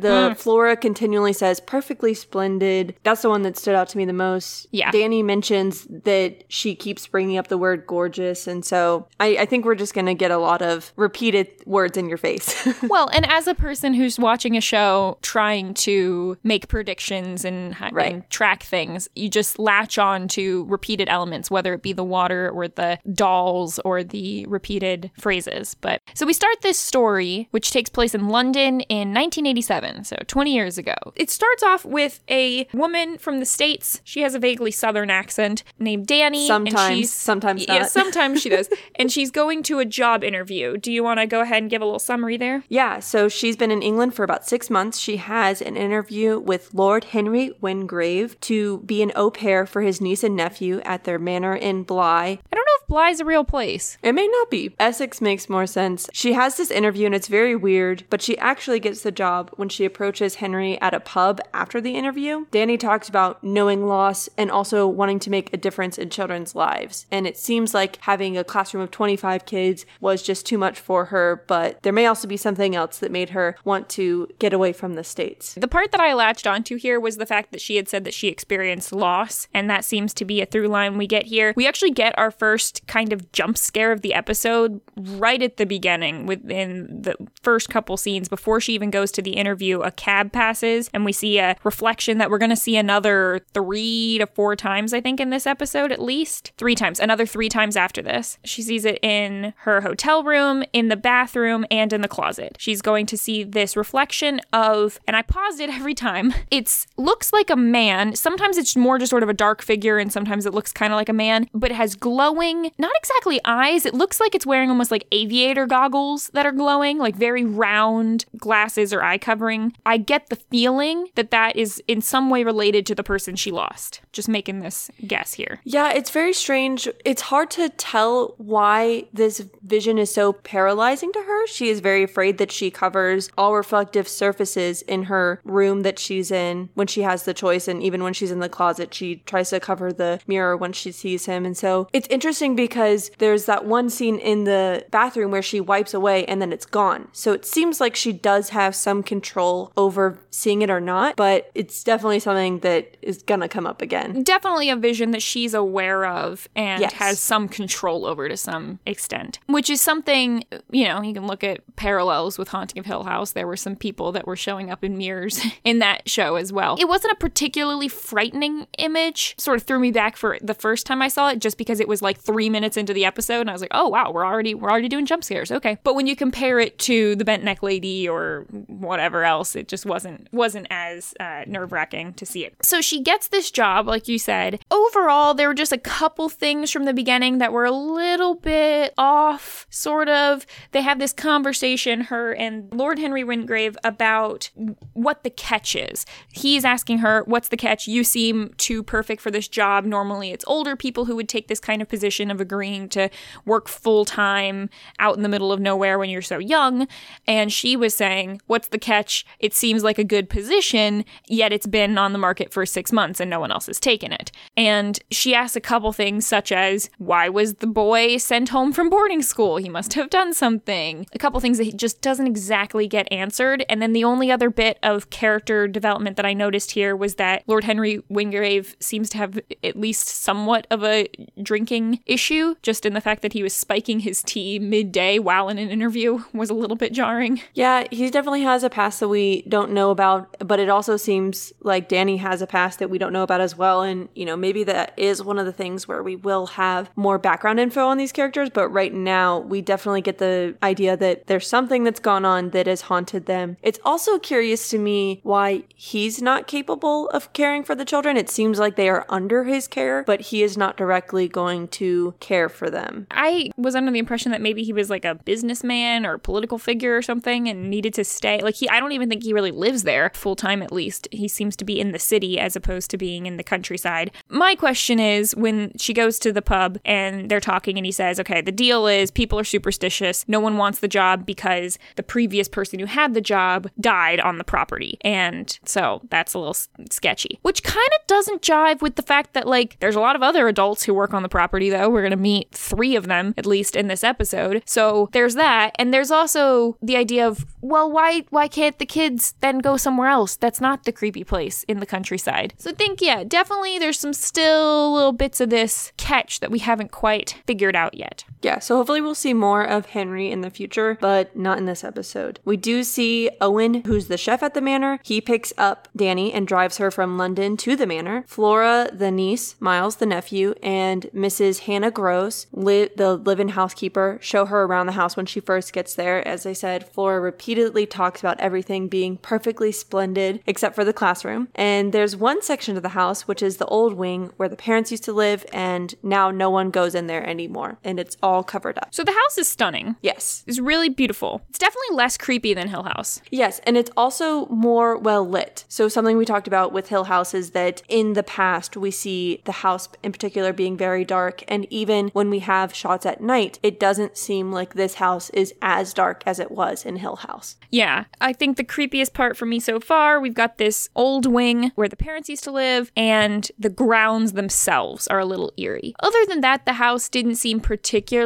The 0.00 0.08
Mm. 0.30 0.38
Flora 0.38 0.74
continually 0.78 1.34
says, 1.34 1.60
perfectly 1.60 2.14
splendid. 2.14 2.94
That's 3.02 3.20
the 3.20 3.28
one 3.28 3.42
that 3.42 3.58
stood 3.58 3.74
out 3.74 3.90
to 3.90 3.98
me 3.98 4.06
the 4.06 4.14
most. 4.14 4.68
Yeah. 4.70 4.90
Danny 4.90 5.22
mentions 5.22 5.86
that 6.04 6.29
she 6.48 6.74
keeps 6.74 7.06
bringing 7.06 7.36
up 7.38 7.48
the 7.48 7.58
word 7.58 7.86
gorgeous. 7.86 8.46
And 8.46 8.64
so 8.64 9.06
I, 9.18 9.36
I 9.40 9.46
think 9.46 9.64
we're 9.64 9.74
just 9.74 9.94
going 9.94 10.06
to 10.06 10.14
get 10.14 10.30
a 10.30 10.38
lot 10.38 10.62
of 10.62 10.92
repeated 10.96 11.48
words 11.66 11.96
in 11.96 12.08
your 12.08 12.18
face. 12.18 12.66
well, 12.88 13.08
and 13.12 13.26
as 13.30 13.46
a 13.46 13.54
person 13.54 13.94
who's 13.94 14.18
watching 14.18 14.56
a 14.56 14.60
show 14.60 15.18
trying 15.22 15.74
to 15.74 16.36
make 16.42 16.68
predictions 16.68 17.44
and, 17.44 17.76
Right. 17.92 18.12
and 18.12 18.30
track 18.30 18.62
things, 18.62 19.08
you 19.14 19.28
just 19.28 19.58
latch 19.58 19.98
on 19.98 20.28
to 20.28 20.64
repeated 20.66 21.08
elements, 21.08 21.50
whether 21.50 21.74
it 21.74 21.82
be 21.82 21.92
the 21.92 22.04
water 22.04 22.50
or 22.50 22.68
the 22.68 22.98
dolls 23.12 23.78
or 23.84 24.02
the 24.02 24.44
repeated 24.46 25.10
phrases. 25.18 25.74
But 25.80 26.00
so 26.14 26.26
we 26.26 26.32
start 26.32 26.60
this 26.62 26.78
story, 26.78 27.48
which 27.50 27.70
takes 27.70 27.90
place 27.90 28.14
in 28.14 28.28
London 28.28 28.80
in 28.82 29.12
1987, 29.14 30.04
so 30.04 30.16
20 30.26 30.54
years 30.54 30.78
ago. 30.78 30.94
It 31.16 31.30
starts 31.30 31.62
off 31.62 31.84
with 31.84 32.20
a 32.28 32.66
woman 32.72 33.18
from 33.18 33.38
the 33.38 33.46
States. 33.46 34.00
She 34.04 34.20
has 34.22 34.34
a 34.34 34.38
vaguely 34.38 34.70
southern 34.70 35.10
accent 35.10 35.62
named 35.78 36.06
Danny. 36.20 36.46
Sometimes, 36.46 36.96
she's- 36.96 37.12
sometimes 37.12 37.66
Yeah, 37.66 37.84
sometimes 37.84 38.42
she 38.42 38.48
does. 38.50 38.68
and 38.96 39.10
she's 39.10 39.30
going 39.30 39.62
to 39.64 39.78
a 39.78 39.84
job 39.86 40.22
interview. 40.22 40.76
Do 40.76 40.92
you 40.92 41.02
want 41.02 41.18
to 41.20 41.26
go 41.26 41.40
ahead 41.40 41.62
and 41.62 41.70
give 41.70 41.80
a 41.80 41.84
little 41.86 41.98
summary 41.98 42.36
there? 42.36 42.62
Yeah, 42.68 43.00
so 43.00 43.28
she's 43.28 43.56
been 43.56 43.70
in 43.70 43.80
England 43.82 44.14
for 44.14 44.22
about 44.22 44.46
six 44.46 44.68
months. 44.68 44.98
She 44.98 45.16
has 45.16 45.62
an 45.62 45.76
interview 45.76 46.38
with 46.38 46.74
Lord 46.74 47.04
Henry 47.04 47.52
Wingrave 47.62 48.38
to 48.42 48.78
be 48.78 49.02
an 49.02 49.12
au 49.16 49.30
pair 49.30 49.64
for 49.64 49.80
his 49.80 50.00
niece 50.00 50.22
and 50.22 50.36
nephew 50.36 50.80
at 50.84 51.04
their 51.04 51.18
manor 51.18 51.54
in 51.56 51.84
Bly. 51.84 52.38
I 52.52 52.54
don't 52.56 52.66
know 52.66 52.80
if 52.82 52.86
Bly's 52.86 53.20
a 53.20 53.24
real 53.24 53.44
place. 53.44 53.96
It 54.02 54.12
may 54.14 54.28
not 54.28 54.50
be. 54.50 54.74
Essex 54.78 55.20
makes 55.22 55.48
more 55.48 55.66
sense. 55.66 56.08
She 56.12 56.34
has 56.34 56.56
this 56.58 56.70
interview 56.70 57.06
and 57.06 57.14
it's 57.14 57.28
very 57.28 57.56
weird, 57.56 58.04
but 58.10 58.20
she 58.20 58.36
actually 58.38 58.80
gets 58.80 59.00
the 59.02 59.10
job 59.12 59.50
when 59.56 59.70
she 59.70 59.86
approaches 59.86 60.34
Henry 60.36 60.78
at 60.82 60.92
a 60.92 61.00
pub 61.00 61.40
after 61.54 61.80
the 61.80 61.94
interview. 61.94 62.44
Danny 62.50 62.76
talks 62.76 63.08
about 63.08 63.42
knowing 63.42 63.86
loss 63.86 64.28
and 64.36 64.50
also 64.50 64.86
wanting 64.86 65.18
to 65.20 65.30
make 65.30 65.52
a 65.54 65.56
difference 65.56 65.96
in 65.96 66.09
children's 66.10 66.54
lives. 66.54 67.06
And 67.10 67.26
it 67.26 67.36
seems 67.36 67.74
like 67.74 67.96
having 68.02 68.36
a 68.36 68.44
classroom 68.44 68.82
of 68.82 68.90
25 68.90 69.46
kids 69.46 69.86
was 70.00 70.22
just 70.22 70.46
too 70.46 70.58
much 70.58 70.78
for 70.78 71.06
her, 71.06 71.44
but 71.46 71.82
there 71.82 71.92
may 71.92 72.06
also 72.06 72.28
be 72.28 72.36
something 72.36 72.74
else 72.74 72.98
that 72.98 73.10
made 73.10 73.30
her 73.30 73.56
want 73.64 73.88
to 73.90 74.28
get 74.38 74.52
away 74.52 74.72
from 74.72 74.94
the 74.94 75.04
States. 75.04 75.54
The 75.54 75.68
part 75.68 75.92
that 75.92 76.00
I 76.00 76.14
latched 76.14 76.46
onto 76.46 76.76
here 76.76 77.00
was 77.00 77.16
the 77.16 77.26
fact 77.26 77.52
that 77.52 77.60
she 77.60 77.76
had 77.76 77.88
said 77.88 78.04
that 78.04 78.14
she 78.14 78.28
experienced 78.28 78.92
loss, 78.92 79.48
and 79.54 79.68
that 79.70 79.84
seems 79.84 80.14
to 80.14 80.24
be 80.24 80.40
a 80.40 80.46
through 80.46 80.68
line 80.68 80.98
we 80.98 81.06
get 81.06 81.26
here. 81.26 81.52
We 81.56 81.66
actually 81.66 81.92
get 81.92 82.18
our 82.18 82.30
first 82.30 82.86
kind 82.86 83.12
of 83.12 83.30
jump 83.32 83.56
scare 83.58 83.92
of 83.92 84.02
the 84.02 84.14
episode 84.14 84.80
right 84.96 85.42
at 85.42 85.56
the 85.56 85.66
beginning, 85.66 86.26
within 86.26 87.02
the 87.02 87.16
first 87.42 87.68
couple 87.68 87.96
scenes 87.96 88.28
before 88.28 88.60
she 88.60 88.74
even 88.74 88.90
goes 88.90 89.10
to 89.12 89.22
the 89.22 89.32
interview. 89.32 89.80
A 89.80 89.90
cab 89.90 90.32
passes, 90.32 90.90
and 90.92 91.04
we 91.04 91.12
see 91.12 91.38
a 91.38 91.56
reflection 91.64 92.18
that 92.18 92.30
we're 92.30 92.38
going 92.38 92.50
to 92.50 92.56
see 92.56 92.76
another 92.76 93.40
three 93.54 94.18
to 94.18 94.26
four 94.26 94.56
times, 94.56 94.92
I 94.92 95.00
think, 95.00 95.20
in 95.20 95.30
this 95.30 95.46
episode 95.46 95.89
at 95.90 96.00
least. 96.00 96.52
Three 96.56 96.74
times, 96.74 97.00
another 97.00 97.26
three 97.26 97.48
times 97.48 97.76
after 97.76 98.02
this. 98.02 98.38
She 98.44 98.62
sees 98.62 98.84
it 98.84 98.98
in 99.02 99.54
her 99.58 99.80
hotel 99.80 100.22
room, 100.22 100.64
in 100.72 100.88
the 100.88 100.96
bathroom, 100.96 101.64
and 101.70 101.92
in 101.92 102.00
the 102.00 102.08
closet. 102.08 102.56
She's 102.58 102.82
going 102.82 103.06
to 103.06 103.16
see 103.16 103.44
this 103.44 103.76
reflection 103.76 104.40
of, 104.52 104.98
and 105.06 105.16
I 105.16 105.22
paused 105.22 105.60
it 105.60 105.70
every 105.80 105.94
time. 105.94 106.34
It 106.50 106.86
looks 106.96 107.32
like 107.32 107.50
a 107.50 107.56
man. 107.56 108.14
Sometimes 108.14 108.56
it's 108.56 108.76
more 108.76 108.98
just 108.98 109.10
sort 109.10 109.22
of 109.22 109.28
a 109.28 109.34
dark 109.34 109.62
figure, 109.62 109.98
and 109.98 110.12
sometimes 110.12 110.46
it 110.46 110.54
looks 110.54 110.72
kind 110.72 110.92
of 110.92 110.96
like 110.96 111.08
a 111.08 111.14
man, 111.14 111.48
but 111.54 111.70
it 111.70 111.74
has 111.74 111.94
glowing, 111.94 112.70
not 112.78 112.92
exactly 112.98 113.40
eyes. 113.44 113.86
It 113.86 113.94
looks 113.94 114.20
like 114.20 114.34
it's 114.34 114.46
wearing 114.46 114.70
almost 114.70 114.90
like 114.90 115.06
aviator 115.12 115.66
goggles 115.66 116.28
that 116.34 116.46
are 116.46 116.52
glowing, 116.52 116.98
like 116.98 117.16
very 117.16 117.44
round 117.44 118.24
glasses 118.36 118.92
or 118.92 119.02
eye 119.02 119.18
covering. 119.18 119.74
I 119.86 119.96
get 119.96 120.28
the 120.28 120.36
feeling 120.36 121.08
that 121.14 121.30
that 121.30 121.56
is 121.56 121.82
in 121.86 122.00
some 122.00 122.30
way 122.30 122.44
related 122.44 122.86
to 122.86 122.94
the 122.94 123.02
person 123.02 123.36
she 123.36 123.50
lost. 123.50 124.00
Just 124.12 124.28
making 124.28 124.60
this 124.60 124.90
guess 125.06 125.34
here. 125.34 125.60
Yeah, 125.64 125.79
it's 125.88 126.10
very 126.10 126.32
strange. 126.32 126.88
It's 127.04 127.22
hard 127.22 127.50
to 127.52 127.68
tell 127.68 128.34
why 128.38 129.04
this 129.12 129.44
vision 129.62 129.98
is 129.98 130.12
so 130.12 130.32
paralyzing 130.32 131.12
to 131.12 131.20
her. 131.20 131.46
She 131.46 131.68
is 131.68 131.80
very 131.80 132.02
afraid 132.02 132.38
that 132.38 132.52
she 132.52 132.70
covers 132.70 133.30
all 133.38 133.54
reflective 133.54 134.08
surfaces 134.08 134.82
in 134.82 135.04
her 135.04 135.40
room 135.44 135.82
that 135.82 135.98
she's 135.98 136.30
in 136.30 136.70
when 136.74 136.86
she 136.86 137.02
has 137.02 137.24
the 137.24 137.34
choice. 137.34 137.68
And 137.68 137.82
even 137.82 138.02
when 138.02 138.12
she's 138.12 138.30
in 138.30 138.40
the 138.40 138.48
closet, 138.48 138.92
she 138.94 139.16
tries 139.26 139.50
to 139.50 139.60
cover 139.60 139.92
the 139.92 140.20
mirror 140.26 140.56
when 140.56 140.72
she 140.72 140.92
sees 140.92 141.26
him. 141.26 141.46
And 141.46 141.56
so 141.56 141.88
it's 141.92 142.08
interesting 142.08 142.56
because 142.56 143.10
there's 143.18 143.46
that 143.46 143.64
one 143.64 143.90
scene 143.90 144.18
in 144.18 144.44
the 144.44 144.84
bathroom 144.90 145.30
where 145.30 145.42
she 145.42 145.60
wipes 145.60 145.94
away 145.94 146.24
and 146.26 146.42
then 146.42 146.52
it's 146.52 146.66
gone. 146.66 147.08
So 147.12 147.32
it 147.32 147.44
seems 147.44 147.80
like 147.80 147.96
she 147.96 148.12
does 148.12 148.50
have 148.50 148.74
some 148.74 149.02
control 149.02 149.72
over 149.76 150.18
seeing 150.30 150.62
it 150.62 150.70
or 150.70 150.80
not, 150.80 151.16
but 151.16 151.50
it's 151.54 151.84
definitely 151.84 152.20
something 152.20 152.60
that 152.60 152.96
is 153.02 153.22
gonna 153.22 153.48
come 153.48 153.66
up 153.66 153.82
again. 153.82 154.22
Definitely 154.22 154.70
a 154.70 154.76
vision 154.76 155.10
that 155.12 155.22
she's 155.22 155.54
aware 155.54 155.69
of 155.78 156.48
and 156.56 156.80
Yes. 156.80 156.92
has 156.94 157.20
some 157.20 157.48
control 157.48 158.06
over 158.06 158.28
to 158.28 158.36
some 158.36 158.78
extent, 158.86 159.38
which 159.46 159.70
is 159.70 159.80
something, 159.80 160.44
you 160.70 160.84
know, 160.84 161.02
you 161.02 161.12
can 161.14 161.26
look 161.26 161.42
at 161.44 161.60
parallels 161.76 162.38
with 162.38 162.48
Haunting 162.48 162.78
of 162.78 162.86
Hill 162.86 163.04
House. 163.04 163.32
There 163.32 163.46
were 163.46 163.56
some 163.56 163.76
people 163.76 164.12
that 164.12 164.26
were 164.26 164.36
showing 164.36 164.70
up 164.70 164.84
in 164.84 164.96
mirrors 164.98 165.40
in 165.64 165.78
that 165.80 166.08
show 166.08 166.36
as 166.36 166.52
well. 166.52 166.76
It 166.78 166.88
wasn't 166.88 167.12
a 167.12 167.16
particularly 167.16 167.88
frightening 167.88 168.66
image, 168.78 169.34
sort 169.38 169.56
of 169.56 169.62
threw 169.64 169.78
me 169.80 169.90
back 169.90 170.16
for 170.16 170.38
the 170.42 170.54
first 170.54 170.86
time 170.86 171.02
I 171.02 171.08
saw 171.08 171.30
it 171.30 171.38
just 171.38 171.58
because 171.58 171.80
it 171.80 171.88
was 171.88 172.02
like 172.02 172.18
three 172.18 172.50
minutes 172.50 172.76
into 172.76 172.92
the 172.92 173.04
episode 173.04 173.40
and 173.42 173.50
I 173.50 173.52
was 173.52 173.62
like, 173.62 173.70
oh 173.72 173.88
wow, 173.88 174.10
we're 174.10 174.26
already 174.26 174.54
we're 174.54 174.70
already 174.70 174.88
doing 174.88 175.06
jump 175.06 175.24
scares. 175.24 175.50
Okay. 175.52 175.78
But 175.84 175.94
when 175.94 176.06
you 176.06 176.16
compare 176.16 176.58
it 176.60 176.78
to 176.80 177.16
the 177.16 177.24
bent 177.24 177.44
neck 177.44 177.62
lady 177.62 178.08
or 178.08 178.46
whatever 178.66 179.24
else, 179.24 179.56
it 179.56 179.68
just 179.68 179.86
wasn't 179.86 180.28
wasn't 180.32 180.66
as 180.70 181.14
uh, 181.20 181.44
nerve 181.46 181.72
wracking 181.72 182.14
to 182.14 182.26
see 182.26 182.44
it. 182.44 182.54
So 182.62 182.80
she 182.80 183.00
gets 183.02 183.28
this 183.28 183.50
job, 183.50 183.86
like 183.86 184.08
you 184.08 184.18
said. 184.18 184.60
Overall, 184.70 185.34
there 185.34 185.48
were 185.48 185.54
just 185.60 185.72
a 185.72 185.78
couple 185.78 186.30
things 186.30 186.70
from 186.70 186.86
the 186.86 186.94
beginning 186.94 187.36
that 187.36 187.52
were 187.52 187.66
a 187.66 187.70
little 187.70 188.34
bit 188.34 188.94
off, 188.96 189.66
sort 189.68 190.08
of. 190.08 190.46
They 190.72 190.80
have 190.80 190.98
this 190.98 191.12
conversation, 191.12 192.00
her 192.02 192.32
and 192.32 192.72
Lord 192.72 192.98
Henry 192.98 193.22
Wingrave, 193.22 193.76
about 193.84 194.50
what 194.94 195.22
the 195.22 195.28
catch 195.28 195.76
is. 195.76 196.06
He's 196.32 196.64
asking 196.64 196.98
her, 196.98 197.24
What's 197.26 197.48
the 197.48 197.58
catch? 197.58 197.86
You 197.86 198.04
seem 198.04 198.54
too 198.56 198.82
perfect 198.82 199.20
for 199.20 199.30
this 199.30 199.48
job. 199.48 199.84
Normally, 199.84 200.30
it's 200.30 200.46
older 200.48 200.76
people 200.76 201.04
who 201.04 201.14
would 201.16 201.28
take 201.28 201.48
this 201.48 201.60
kind 201.60 201.82
of 201.82 201.88
position 201.88 202.30
of 202.30 202.40
agreeing 202.40 202.88
to 202.90 203.10
work 203.44 203.68
full 203.68 204.06
time 204.06 204.70
out 204.98 205.16
in 205.16 205.22
the 205.22 205.28
middle 205.28 205.52
of 205.52 205.60
nowhere 205.60 205.98
when 205.98 206.08
you're 206.08 206.22
so 206.22 206.38
young. 206.38 206.88
And 207.26 207.52
she 207.52 207.76
was 207.76 207.94
saying, 207.94 208.40
What's 208.46 208.68
the 208.68 208.78
catch? 208.78 209.26
It 209.38 209.52
seems 209.52 209.84
like 209.84 209.98
a 209.98 210.04
good 210.04 210.30
position, 210.30 211.04
yet 211.28 211.52
it's 211.52 211.66
been 211.66 211.98
on 211.98 212.14
the 212.14 212.18
market 212.18 212.50
for 212.50 212.64
six 212.64 212.92
months 212.92 213.20
and 213.20 213.28
no 213.28 213.40
one 213.40 213.52
else 213.52 213.66
has 213.66 213.78
taken 213.78 214.10
it. 214.10 214.32
And 214.56 214.98
she 215.10 215.34
asks 215.50 215.56
a 215.56 215.60
couple 215.60 215.92
things, 215.92 216.26
such 216.26 216.52
as, 216.52 216.90
Why 216.98 217.28
was 217.28 217.54
the 217.54 217.66
boy 217.66 218.18
sent 218.18 218.50
home 218.50 218.72
from 218.72 218.88
boarding 218.88 219.20
school? 219.20 219.56
He 219.56 219.68
must 219.68 219.94
have 219.94 220.08
done 220.08 220.32
something. 220.32 221.06
A 221.12 221.18
couple 221.18 221.40
things 221.40 221.58
that 221.58 221.64
he 221.64 221.72
just 221.72 222.00
doesn't 222.00 222.26
exactly 222.28 222.86
get 222.86 223.10
answered. 223.10 223.64
And 223.68 223.82
then 223.82 223.92
the 223.92 224.04
only 224.04 224.30
other 224.30 224.48
bit 224.48 224.78
of 224.84 225.10
character 225.10 225.66
development 225.66 226.16
that 226.16 226.24
I 226.26 226.34
noticed 226.34 226.70
here 226.70 226.94
was 226.94 227.16
that 227.16 227.42
Lord 227.48 227.64
Henry 227.64 228.00
Wingrave 228.08 228.76
seems 228.78 229.10
to 229.10 229.18
have 229.18 229.40
at 229.64 229.76
least 229.76 230.06
somewhat 230.06 230.68
of 230.70 230.84
a 230.84 231.08
drinking 231.42 232.00
issue, 232.06 232.54
just 232.62 232.86
in 232.86 232.94
the 232.94 233.00
fact 233.00 233.22
that 233.22 233.32
he 233.32 233.42
was 233.42 233.52
spiking 233.52 234.00
his 234.00 234.22
tea 234.22 234.60
midday 234.60 235.18
while 235.18 235.48
in 235.48 235.58
an 235.58 235.68
interview 235.68 236.22
was 236.32 236.50
a 236.50 236.54
little 236.54 236.76
bit 236.76 236.92
jarring. 236.92 237.40
Yeah, 237.54 237.86
he 237.90 238.08
definitely 238.08 238.42
has 238.42 238.62
a 238.62 238.70
past 238.70 239.00
that 239.00 239.08
we 239.08 239.42
don't 239.42 239.72
know 239.72 239.90
about, 239.90 240.36
but 240.46 240.60
it 240.60 240.68
also 240.68 240.96
seems 240.96 241.52
like 241.62 241.88
Danny 241.88 242.18
has 242.18 242.40
a 242.40 242.46
past 242.46 242.78
that 242.78 242.88
we 242.88 242.98
don't 242.98 243.12
know 243.12 243.24
about 243.24 243.40
as 243.40 243.56
well. 243.56 243.82
And, 243.82 244.08
you 244.14 244.24
know, 244.24 244.36
maybe 244.36 244.62
that 244.64 244.92
is 244.96 245.22
one 245.24 245.38
of 245.38 245.39
the 245.44 245.52
things 245.52 245.86
where 245.86 246.02
we 246.02 246.16
will 246.16 246.46
have 246.46 246.90
more 246.96 247.18
background 247.18 247.60
info 247.60 247.86
on 247.86 247.98
these 247.98 248.12
characters, 248.12 248.50
but 248.50 248.68
right 248.68 248.92
now 248.92 249.38
we 249.38 249.60
definitely 249.60 250.00
get 250.00 250.18
the 250.18 250.54
idea 250.62 250.96
that 250.96 251.26
there's 251.26 251.48
something 251.48 251.84
that's 251.84 252.00
gone 252.00 252.24
on 252.24 252.50
that 252.50 252.66
has 252.66 252.82
haunted 252.82 253.26
them. 253.26 253.56
It's 253.62 253.78
also 253.84 254.18
curious 254.18 254.68
to 254.70 254.78
me 254.78 255.20
why 255.22 255.64
he's 255.74 256.20
not 256.22 256.46
capable 256.46 257.08
of 257.10 257.32
caring 257.32 257.64
for 257.64 257.74
the 257.74 257.84
children. 257.84 258.16
It 258.16 258.30
seems 258.30 258.58
like 258.58 258.76
they 258.76 258.88
are 258.88 259.06
under 259.08 259.44
his 259.44 259.68
care, 259.68 260.04
but 260.04 260.20
he 260.20 260.42
is 260.42 260.56
not 260.56 260.76
directly 260.76 261.28
going 261.28 261.68
to 261.68 262.14
care 262.20 262.48
for 262.48 262.70
them. 262.70 263.06
I 263.10 263.50
was 263.56 263.74
under 263.74 263.90
the 263.90 263.98
impression 263.98 264.32
that 264.32 264.40
maybe 264.40 264.62
he 264.62 264.72
was 264.72 264.90
like 264.90 265.04
a 265.04 265.14
businessman 265.14 266.06
or 266.06 266.18
political 266.18 266.58
figure 266.58 266.96
or 266.96 267.02
something 267.02 267.48
and 267.48 267.70
needed 267.70 267.94
to 267.94 268.04
stay. 268.04 268.40
Like 268.40 268.54
he 268.54 268.68
I 268.68 268.80
don't 268.80 268.92
even 268.92 269.08
think 269.08 269.22
he 269.22 269.32
really 269.32 269.50
lives 269.50 269.82
there 269.84 270.10
full 270.14 270.36
time 270.36 270.62
at 270.62 270.72
least. 270.72 271.08
He 271.10 271.28
seems 271.28 271.56
to 271.56 271.64
be 271.64 271.80
in 271.80 271.92
the 271.92 271.98
city 271.98 272.38
as 272.38 272.56
opposed 272.56 272.90
to 272.90 272.98
being 272.98 273.26
in 273.26 273.36
the 273.36 273.44
countryside. 273.44 274.10
My 274.28 274.54
question 274.54 274.98
is 274.98 275.29
when 275.36 275.72
she 275.76 275.92
goes 275.92 276.18
to 276.20 276.32
the 276.32 276.42
pub 276.42 276.78
and 276.84 277.30
they're 277.30 277.40
talking 277.40 277.76
and 277.76 277.86
he 277.86 277.92
says, 277.92 278.18
"Okay, 278.20 278.40
the 278.40 278.52
deal 278.52 278.86
is 278.86 279.10
people 279.10 279.38
are 279.38 279.44
superstitious. 279.44 280.24
No 280.28 280.40
one 280.40 280.56
wants 280.56 280.80
the 280.80 280.88
job 280.88 281.26
because 281.26 281.78
the 281.96 282.02
previous 282.02 282.48
person 282.48 282.78
who 282.78 282.86
had 282.86 283.14
the 283.14 283.20
job 283.20 283.68
died 283.80 284.20
on 284.20 284.38
the 284.38 284.44
property." 284.44 284.98
And 285.02 285.58
so 285.64 286.02
that's 286.10 286.34
a 286.34 286.38
little 286.38 286.54
s- 286.54 286.68
sketchy. 286.90 287.38
Which 287.42 287.62
kind 287.62 287.88
of 288.00 288.06
doesn't 288.06 288.42
jive 288.42 288.82
with 288.82 288.96
the 288.96 289.02
fact 289.02 289.34
that 289.34 289.46
like 289.46 289.76
there's 289.80 289.96
a 289.96 290.00
lot 290.00 290.16
of 290.16 290.22
other 290.22 290.48
adults 290.48 290.84
who 290.84 290.94
work 290.94 291.14
on 291.14 291.22
the 291.22 291.28
property 291.28 291.70
though. 291.70 291.88
We're 291.88 292.02
going 292.02 292.10
to 292.10 292.16
meet 292.16 292.52
3 292.52 292.96
of 292.96 293.06
them 293.06 293.34
at 293.36 293.46
least 293.46 293.76
in 293.76 293.88
this 293.88 294.04
episode. 294.04 294.62
So 294.66 295.08
there's 295.12 295.34
that 295.36 295.74
and 295.78 295.92
there's 295.94 296.10
also 296.10 296.76
the 296.82 296.96
idea 296.96 297.26
of 297.26 297.44
well 297.60 297.90
why 297.90 298.24
why 298.30 298.48
can't 298.48 298.78
the 298.78 298.86
kids 298.86 299.34
then 299.40 299.58
go 299.58 299.76
somewhere 299.76 300.08
else 300.08 300.36
that's 300.36 300.60
not 300.60 300.84
the 300.84 300.92
creepy 300.92 301.24
place 301.24 301.64
in 301.64 301.80
the 301.80 301.86
countryside? 301.86 302.54
So 302.58 302.70
I 302.70 302.74
think 302.74 303.00
yeah, 303.00 303.24
definitely 303.24 303.78
there's 303.78 303.98
some 303.98 304.12
still 304.12 304.92
little 304.94 305.12
bits 305.20 305.38
of 305.38 305.50
this 305.50 305.92
catch 305.98 306.40
that 306.40 306.50
we 306.50 306.60
haven't 306.60 306.90
quite 306.90 307.36
figured 307.46 307.76
out 307.76 307.92
yet. 307.92 308.24
Yeah, 308.42 308.58
so 308.58 308.76
hopefully 308.76 309.00
we'll 309.00 309.14
see 309.14 309.34
more 309.34 309.62
of 309.62 309.86
Henry 309.86 310.30
in 310.30 310.40
the 310.40 310.50
future, 310.50 310.96
but 311.00 311.36
not 311.36 311.58
in 311.58 311.66
this 311.66 311.84
episode. 311.84 312.40
We 312.44 312.56
do 312.56 312.82
see 312.82 313.30
Owen, 313.40 313.82
who's 313.86 314.08
the 314.08 314.16
chef 314.16 314.42
at 314.42 314.54
the 314.54 314.60
manor. 314.60 314.98
He 315.02 315.20
picks 315.20 315.52
up 315.58 315.88
Danny 315.94 316.32
and 316.32 316.46
drives 316.46 316.78
her 316.78 316.90
from 316.90 317.18
London 317.18 317.56
to 317.58 317.76
the 317.76 317.86
manor. 317.86 318.24
Flora, 318.26 318.88
the 318.92 319.10
niece, 319.10 319.56
Miles, 319.60 319.96
the 319.96 320.06
nephew, 320.06 320.54
and 320.62 321.06
Mrs. 321.14 321.60
Hannah 321.60 321.90
Gross, 321.90 322.46
li- 322.52 322.90
the 322.96 323.16
live 323.16 323.40
in 323.40 323.48
housekeeper, 323.50 324.18
show 324.22 324.46
her 324.46 324.62
around 324.62 324.86
the 324.86 324.92
house 324.92 325.16
when 325.16 325.26
she 325.26 325.40
first 325.40 325.72
gets 325.72 325.94
there. 325.94 326.26
As 326.26 326.46
I 326.46 326.54
said, 326.54 326.88
Flora 326.88 327.20
repeatedly 327.20 327.86
talks 327.86 328.20
about 328.20 328.40
everything 328.40 328.88
being 328.88 329.18
perfectly 329.18 329.72
splendid 329.72 330.40
except 330.46 330.74
for 330.74 330.84
the 330.84 330.92
classroom. 330.92 331.48
And 331.54 331.92
there's 331.92 332.16
one 332.16 332.42
section 332.42 332.76
of 332.76 332.82
the 332.82 332.90
house, 332.90 333.28
which 333.28 333.42
is 333.42 333.58
the 333.58 333.66
old 333.66 333.94
wing 333.94 334.32
where 334.38 334.48
the 334.48 334.56
parents 334.56 334.90
used 334.90 335.04
to 335.04 335.12
live, 335.12 335.44
and 335.52 335.94
now 336.02 336.30
no 336.30 336.48
one 336.48 336.70
goes 336.70 336.94
in 336.94 337.06
there 337.06 337.26
anymore. 337.26 337.78
And 337.84 338.00
it's 338.00 338.16
all 338.22 338.29
covered 338.42 338.78
up. 338.78 338.88
So 338.92 339.04
the 339.04 339.12
house 339.12 339.38
is 339.38 339.48
stunning. 339.48 339.96
Yes. 340.02 340.44
It's 340.46 340.58
really 340.58 340.88
beautiful. 340.88 341.42
It's 341.48 341.58
definitely 341.58 341.96
less 341.96 342.16
creepy 342.16 342.54
than 342.54 342.68
Hill 342.68 342.84
House. 342.84 343.20
Yes, 343.30 343.60
and 343.64 343.76
it's 343.76 343.90
also 343.96 344.46
more 344.46 344.96
well 344.96 345.28
lit. 345.28 345.64
So, 345.68 345.88
something 345.88 346.16
we 346.16 346.24
talked 346.24 346.46
about 346.46 346.72
with 346.72 346.88
Hill 346.88 347.04
House 347.04 347.34
is 347.34 347.50
that 347.50 347.82
in 347.88 348.14
the 348.14 348.22
past, 348.22 348.76
we 348.76 348.90
see 348.90 349.42
the 349.44 349.52
house 349.52 349.88
in 350.02 350.12
particular 350.12 350.52
being 350.52 350.76
very 350.76 351.04
dark. 351.04 351.42
And 351.48 351.66
even 351.70 352.08
when 352.08 352.30
we 352.30 352.40
have 352.40 352.74
shots 352.74 353.04
at 353.04 353.20
night, 353.20 353.58
it 353.62 353.80
doesn't 353.80 354.16
seem 354.16 354.52
like 354.52 354.74
this 354.74 354.94
house 354.94 355.30
is 355.30 355.54
as 355.62 355.92
dark 355.92 356.22
as 356.26 356.38
it 356.38 356.50
was 356.50 356.84
in 356.84 356.96
Hill 356.96 357.16
House. 357.16 357.56
Yeah, 357.70 358.04
I 358.20 358.32
think 358.32 358.56
the 358.56 358.64
creepiest 358.64 359.12
part 359.12 359.36
for 359.36 359.46
me 359.46 359.60
so 359.60 359.80
far, 359.80 360.20
we've 360.20 360.34
got 360.34 360.58
this 360.58 360.88
old 360.94 361.26
wing 361.26 361.72
where 361.74 361.88
the 361.88 361.96
parents 361.96 362.28
used 362.28 362.44
to 362.44 362.50
live, 362.50 362.92
and 362.96 363.50
the 363.58 363.68
grounds 363.68 364.32
themselves 364.32 365.06
are 365.08 365.18
a 365.18 365.24
little 365.24 365.52
eerie. 365.56 365.94
Other 366.00 366.24
than 366.26 366.40
that, 366.40 366.64
the 366.64 366.74
house 366.74 367.08
didn't 367.08 367.36
seem 367.36 367.60
particularly. 367.60 368.19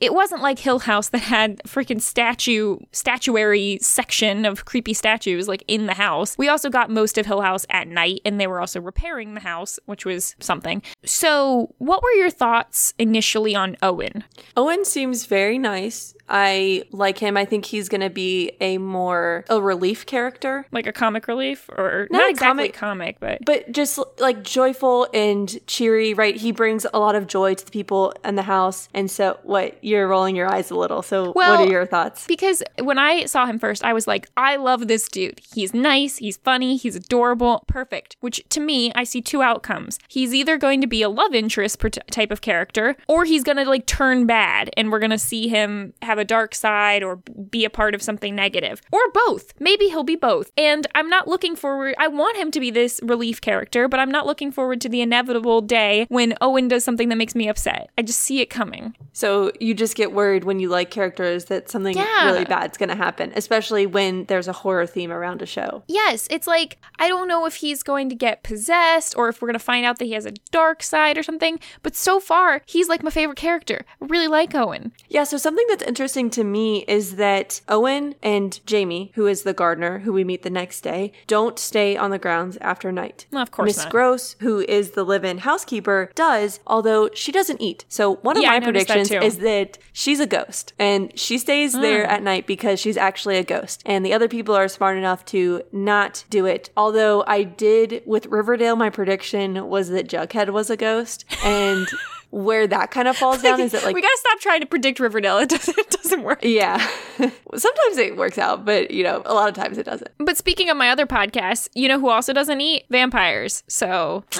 It 0.00 0.14
wasn't 0.14 0.42
like 0.42 0.58
Hill 0.58 0.80
House 0.80 1.08
that 1.10 1.18
had 1.18 1.58
freaking 1.64 2.00
statue, 2.00 2.78
statuary 2.92 3.78
section 3.80 4.44
of 4.44 4.64
creepy 4.64 4.94
statues 4.94 5.48
like 5.48 5.64
in 5.68 5.86
the 5.86 5.94
house. 5.94 6.36
We 6.38 6.48
also 6.48 6.70
got 6.70 6.90
most 6.90 7.18
of 7.18 7.26
Hill 7.26 7.40
House 7.40 7.66
at 7.70 7.88
night, 7.88 8.20
and 8.24 8.40
they 8.40 8.46
were 8.46 8.60
also 8.60 8.80
repairing 8.80 9.34
the 9.34 9.40
house, 9.40 9.78
which 9.86 10.04
was 10.04 10.36
something. 10.40 10.82
So, 11.04 11.74
what 11.78 12.02
were 12.02 12.12
your 12.12 12.30
thoughts 12.30 12.94
initially 12.98 13.54
on 13.54 13.76
Owen? 13.82 14.24
Owen 14.56 14.84
seems 14.84 15.26
very 15.26 15.58
nice. 15.58 16.13
I 16.28 16.84
like 16.90 17.18
him. 17.18 17.36
I 17.36 17.44
think 17.44 17.66
he's 17.66 17.88
going 17.88 18.00
to 18.00 18.10
be 18.10 18.52
a 18.60 18.78
more 18.78 19.44
a 19.48 19.60
relief 19.60 20.06
character, 20.06 20.66
Like 20.72 20.86
a 20.86 20.92
comic 20.92 21.28
relief, 21.28 21.68
or 21.70 22.08
Not 22.10 22.18
not, 22.18 22.30
exactly 22.30 22.68
comic- 22.70 23.18
comic, 23.18 23.20
but 23.20 23.44
but 23.44 23.72
just 23.72 23.98
like 24.18 24.42
joyful 24.42 25.06
and 25.12 25.58
cheery, 25.66 26.14
right? 26.14 26.36
He 26.36 26.52
brings 26.52 26.86
a 26.92 26.98
lot 26.98 27.14
of 27.14 27.26
joy 27.26 27.54
to 27.54 27.64
the 27.64 27.70
people 27.70 28.14
in 28.24 28.36
the 28.36 28.42
house. 28.42 28.88
And 28.94 29.10
so, 29.10 29.38
what 29.42 29.76
you're 29.82 30.08
rolling 30.08 30.36
your 30.36 30.50
eyes 30.50 30.70
a 30.70 30.76
little. 30.76 31.02
So, 31.02 31.32
what 31.32 31.60
are 31.60 31.66
your 31.66 31.86
thoughts? 31.86 32.26
Because 32.26 32.62
when 32.82 32.98
I 32.98 33.26
saw 33.26 33.46
him 33.46 33.58
first, 33.58 33.84
I 33.84 33.92
was 33.92 34.06
like, 34.06 34.28
I 34.36 34.56
love 34.56 34.88
this 34.88 35.08
dude. 35.08 35.40
He's 35.54 35.74
nice, 35.74 36.16
he's 36.16 36.38
funny, 36.38 36.76
he's 36.76 36.96
adorable, 36.96 37.64
perfect. 37.66 38.16
Which 38.20 38.42
to 38.50 38.60
me, 38.60 38.92
I 38.94 39.04
see 39.04 39.20
two 39.20 39.42
outcomes. 39.42 39.98
He's 40.08 40.32
either 40.34 40.56
going 40.56 40.80
to 40.80 40.86
be 40.86 41.02
a 41.02 41.08
love 41.08 41.34
interest 41.34 41.82
type 42.10 42.30
of 42.30 42.40
character, 42.40 42.96
or 43.08 43.24
he's 43.24 43.42
going 43.44 43.58
to 43.58 43.64
like 43.64 43.86
turn 43.86 44.26
bad 44.26 44.70
and 44.76 44.90
we're 44.90 44.98
going 44.98 45.10
to 45.10 45.18
see 45.18 45.48
him 45.48 45.92
have 46.02 46.13
a 46.18 46.24
dark 46.24 46.54
side 46.54 47.02
or 47.02 47.16
be 47.16 47.64
a 47.64 47.70
part 47.70 47.94
of 47.94 48.02
something 48.02 48.34
negative. 48.34 48.80
Or 48.92 49.00
both. 49.12 49.52
Maybe 49.60 49.86
he'll 49.88 50.02
be 50.04 50.16
both. 50.16 50.50
And 50.56 50.86
I'm 50.94 51.08
not 51.08 51.28
looking 51.28 51.56
forward, 51.56 51.94
I 51.98 52.08
want 52.08 52.36
him 52.36 52.50
to 52.52 52.60
be 52.60 52.70
this 52.70 53.00
relief 53.02 53.40
character, 53.40 53.88
but 53.88 54.00
I'm 54.00 54.10
not 54.10 54.26
looking 54.26 54.50
forward 54.52 54.80
to 54.82 54.88
the 54.88 55.00
inevitable 55.00 55.60
day 55.60 56.06
when 56.08 56.34
Owen 56.40 56.68
does 56.68 56.84
something 56.84 57.08
that 57.08 57.16
makes 57.16 57.34
me 57.34 57.48
upset. 57.48 57.90
I 57.98 58.02
just 58.02 58.20
see 58.20 58.40
it 58.40 58.46
coming. 58.50 58.94
So 59.12 59.52
you 59.60 59.74
just 59.74 59.94
get 59.96 60.12
worried 60.12 60.44
when 60.44 60.60
you 60.60 60.68
like 60.68 60.90
characters 60.90 61.46
that 61.46 61.70
something 61.70 61.96
Yeah. 61.96 62.26
really 62.30 62.44
bad's 62.44 62.78
going 62.78 62.88
to 62.88 62.94
happen, 62.96 63.32
especially 63.36 63.86
when 63.86 64.24
there's 64.26 64.48
a 64.48 64.52
horror 64.52 64.86
theme 64.86 65.12
around 65.12 65.42
a 65.42 65.46
show. 65.46 65.82
Yes, 65.88 66.26
it's 66.30 66.46
like 66.46 66.78
I 66.98 67.08
don't 67.08 67.28
know 67.28 67.46
if 67.46 67.56
he's 67.56 67.82
going 67.82 68.08
to 68.08 68.14
get 68.14 68.42
possessed 68.42 69.16
or 69.16 69.28
if 69.28 69.40
we're 69.40 69.46
going 69.48 69.54
to 69.54 69.58
find 69.64 69.84
out 69.84 69.98
that 69.98 70.04
he 70.06 70.12
has 70.12 70.26
a 70.26 70.32
dark 70.50 70.82
side 70.82 71.18
or 71.18 71.22
something, 71.22 71.58
but 71.82 71.94
so 71.96 72.20
far 72.20 72.62
he's 72.66 72.88
like 72.88 73.02
my 73.02 73.10
favorite 73.10 73.36
character. 73.38 73.84
I 74.00 74.06
really 74.06 74.28
like 74.28 74.54
Owen. 74.54 74.92
Yeah, 75.08 75.24
so 75.24 75.36
something 75.36 75.64
that's 75.68 75.82
interesting 75.82 76.03
to 76.12 76.44
me 76.44 76.84
is 76.86 77.16
that 77.16 77.60
Owen 77.68 78.14
and 78.22 78.60
Jamie, 78.66 79.10
who 79.14 79.26
is 79.26 79.42
the 79.42 79.54
gardener 79.54 80.00
who 80.00 80.12
we 80.12 80.22
meet 80.22 80.42
the 80.42 80.50
next 80.50 80.82
day, 80.82 81.12
don't 81.26 81.58
stay 81.58 81.96
on 81.96 82.10
the 82.10 82.18
grounds 82.18 82.58
after 82.58 82.92
night. 82.92 83.26
Well, 83.30 83.42
of 83.42 83.50
course 83.50 83.78
Miss. 83.78 83.86
Gross, 83.86 84.36
who 84.40 84.60
is 84.60 84.90
the 84.90 85.02
live-in 85.04 85.38
housekeeper, 85.38 86.10
does, 86.14 86.60
although 86.66 87.08
she 87.14 87.32
doesn't 87.32 87.60
eat. 87.60 87.84
So 87.88 88.16
one 88.16 88.36
of 88.36 88.42
Yeah, 88.42 88.50
my 88.50 88.60
predictions. 88.60 89.10
Ah. 89.10 89.22
is 89.22 89.38
that 89.38 89.78
she's 89.92 90.20
a 90.20 90.26
ghost 90.26 90.74
and 90.78 91.18
she 91.18 91.38
stays 91.38 91.72
there 91.72 92.04
at 92.04 92.22
night 92.22 92.46
because 92.46 92.78
she's 92.78 92.96
actually 92.96 93.36
a 93.38 93.44
ghost. 93.44 93.82
And 93.86 94.04
the 94.04 94.12
other 94.12 94.28
people 94.28 94.54
are 94.54 94.68
smart 94.68 94.98
enough 94.98 95.24
to 95.26 95.62
not 95.72 96.24
do 96.28 96.44
it. 96.44 96.70
Although 96.76 97.24
I 97.26 97.42
did 97.44 98.02
with 98.04 98.26
Riverdale, 98.26 98.76
my 98.76 98.90
prediction 98.90 99.68
was 99.68 99.88
that 99.88 100.08
Jughead 100.08 100.50
was 100.50 100.68
a 100.68 100.76
ghost. 100.76 101.24
And 101.44 101.86
where 102.34 102.66
that 102.66 102.90
kind 102.90 103.06
of 103.06 103.16
falls 103.16 103.40
down 103.42 103.60
is 103.60 103.70
that 103.72 103.84
like 103.84 103.94
we 103.94 104.02
got 104.02 104.08
to 104.08 104.18
stop 104.18 104.40
trying 104.40 104.60
to 104.60 104.66
predict 104.66 104.98
Riverdale. 104.98 105.38
It 105.44 105.48
doesn't 105.50 105.78
it 105.78 105.90
doesn't 105.90 106.22
work. 106.22 106.40
yeah. 106.42 106.78
Sometimes 107.18 107.96
it 107.98 108.16
works 108.16 108.38
out, 108.38 108.64
but 108.64 108.90
you 108.90 109.04
know, 109.04 109.22
a 109.24 109.34
lot 109.34 109.48
of 109.48 109.54
times 109.54 109.78
it 109.78 109.84
doesn't. 109.86 110.10
But 110.18 110.36
speaking 110.36 110.68
of 110.68 110.76
my 110.76 110.90
other 110.90 111.06
podcast, 111.06 111.68
you 111.74 111.86
know 111.88 112.00
who 112.00 112.08
also 112.08 112.32
doesn't 112.32 112.60
eat 112.60 112.84
vampires. 112.90 113.62
So, 113.68 114.24
eh, 114.32 114.38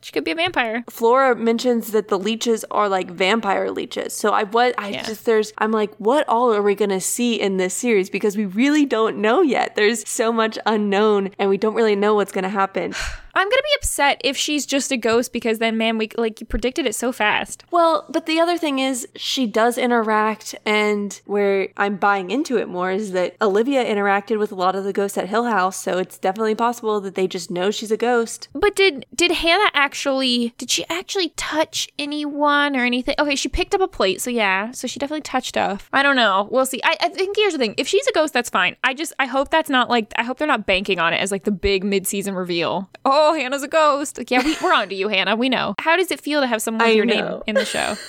she 0.00 0.12
could 0.12 0.24
be 0.24 0.32
a 0.32 0.34
vampire. 0.34 0.84
Flora 0.90 1.36
mentions 1.36 1.92
that 1.92 2.08
the 2.08 2.18
leeches 2.18 2.64
are 2.70 2.88
like 2.88 3.10
vampire 3.10 3.70
leeches. 3.70 4.12
So 4.12 4.30
I 4.32 4.42
what 4.44 4.74
I 4.78 4.88
Yeah. 4.88 5.02
just 5.04 5.24
there's 5.24 5.52
I'm 5.58 5.70
like, 5.72 5.94
what 5.96 6.28
all 6.28 6.52
are 6.52 6.62
we 6.62 6.74
gonna 6.74 7.00
see 7.00 7.40
in 7.40 7.56
this 7.58 7.74
series? 7.74 8.10
Because 8.10 8.36
we 8.36 8.46
really 8.46 8.84
don't 8.86 9.18
know 9.18 9.42
yet. 9.42 9.76
There's 9.76 10.08
so 10.08 10.32
much 10.32 10.58
unknown 10.66 11.30
and 11.38 11.48
we 11.48 11.58
don't 11.58 11.74
really 11.74 11.96
know 11.96 12.14
what's 12.14 12.32
gonna 12.32 12.48
happen. 12.48 12.92
I'm 13.36 13.48
gonna 13.48 13.62
be 13.62 13.76
upset 13.76 14.20
if 14.24 14.36
she's 14.36 14.64
just 14.64 14.90
a 14.90 14.96
ghost 14.96 15.32
because 15.32 15.58
then, 15.58 15.76
man, 15.76 15.98
we 15.98 16.08
like 16.16 16.40
you 16.40 16.46
predicted 16.46 16.86
it 16.86 16.94
so 16.94 17.12
fast. 17.12 17.64
Well, 17.70 18.06
but 18.08 18.24
the 18.24 18.40
other 18.40 18.56
thing 18.56 18.78
is 18.78 19.06
she 19.14 19.46
does 19.46 19.76
interact, 19.76 20.54
and 20.64 21.20
where 21.26 21.68
I'm 21.76 21.96
buying 21.96 22.30
into 22.30 22.56
it 22.56 22.66
more 22.68 22.90
is 22.90 23.12
that 23.12 23.36
Olivia 23.42 23.84
interacted 23.84 24.38
with 24.38 24.52
a 24.52 24.54
lot 24.54 24.74
of 24.74 24.84
the 24.84 24.92
ghosts 24.92 25.18
at 25.18 25.28
Hill 25.28 25.44
House, 25.44 25.76
so 25.76 25.98
it's 25.98 26.18
definitely 26.18 26.54
possible 26.54 27.00
that 27.02 27.14
they 27.14 27.28
just 27.28 27.50
know 27.50 27.70
she's 27.70 27.92
a 27.92 27.98
ghost. 27.98 28.48
But 28.54 28.74
did 28.74 29.04
did 29.14 29.32
Hannah 29.32 29.70
actually 29.74 30.54
did 30.56 30.70
she 30.70 30.86
actually 30.88 31.30
touch 31.36 31.88
anyone 31.98 32.74
or 32.74 32.84
anything? 32.84 33.16
Okay, 33.18 33.36
she 33.36 33.48
picked 33.48 33.74
up 33.74 33.82
a 33.82 33.88
plate, 33.88 34.22
so 34.22 34.30
yeah, 34.30 34.70
so 34.70 34.86
she 34.86 34.98
definitely 34.98 35.20
touched 35.20 35.56
stuff. 35.56 35.88
I 35.92 36.02
don't 36.02 36.16
know. 36.16 36.48
We'll 36.50 36.66
see. 36.66 36.80
I, 36.84 36.96
I 37.00 37.08
think 37.08 37.36
here's 37.36 37.52
the 37.52 37.58
thing: 37.58 37.74
if 37.76 37.88
she's 37.88 38.06
a 38.06 38.12
ghost, 38.12 38.32
that's 38.32 38.50
fine. 38.50 38.76
I 38.84 38.94
just 38.94 39.12
I 39.18 39.26
hope 39.26 39.50
that's 39.50 39.70
not 39.70 39.88
like 39.88 40.12
I 40.16 40.22
hope 40.22 40.38
they're 40.38 40.46
not 40.46 40.66
banking 40.66 40.98
on 40.98 41.12
it 41.12 41.18
as 41.18 41.30
like 41.30 41.44
the 41.44 41.50
big 41.50 41.84
mid 41.84 42.06
season 42.06 42.34
reveal. 42.34 42.88
Oh, 43.04 43.25
Oh, 43.26 43.34
Hannah's 43.34 43.64
a 43.64 43.68
ghost. 43.68 44.18
Like, 44.18 44.30
yeah, 44.30 44.42
we, 44.44 44.56
we're 44.62 44.72
on 44.72 44.88
to 44.88 44.94
you, 44.94 45.08
Hannah. 45.08 45.34
We 45.34 45.48
know. 45.48 45.74
How 45.80 45.96
does 45.96 46.12
it 46.12 46.20
feel 46.20 46.40
to 46.42 46.46
have 46.46 46.62
someone 46.62 46.86
with 46.86 46.92
I 46.92 46.94
your 46.94 47.04
know. 47.04 47.14
name 47.14 47.42
in 47.48 47.54
the 47.56 47.64
show? 47.64 47.96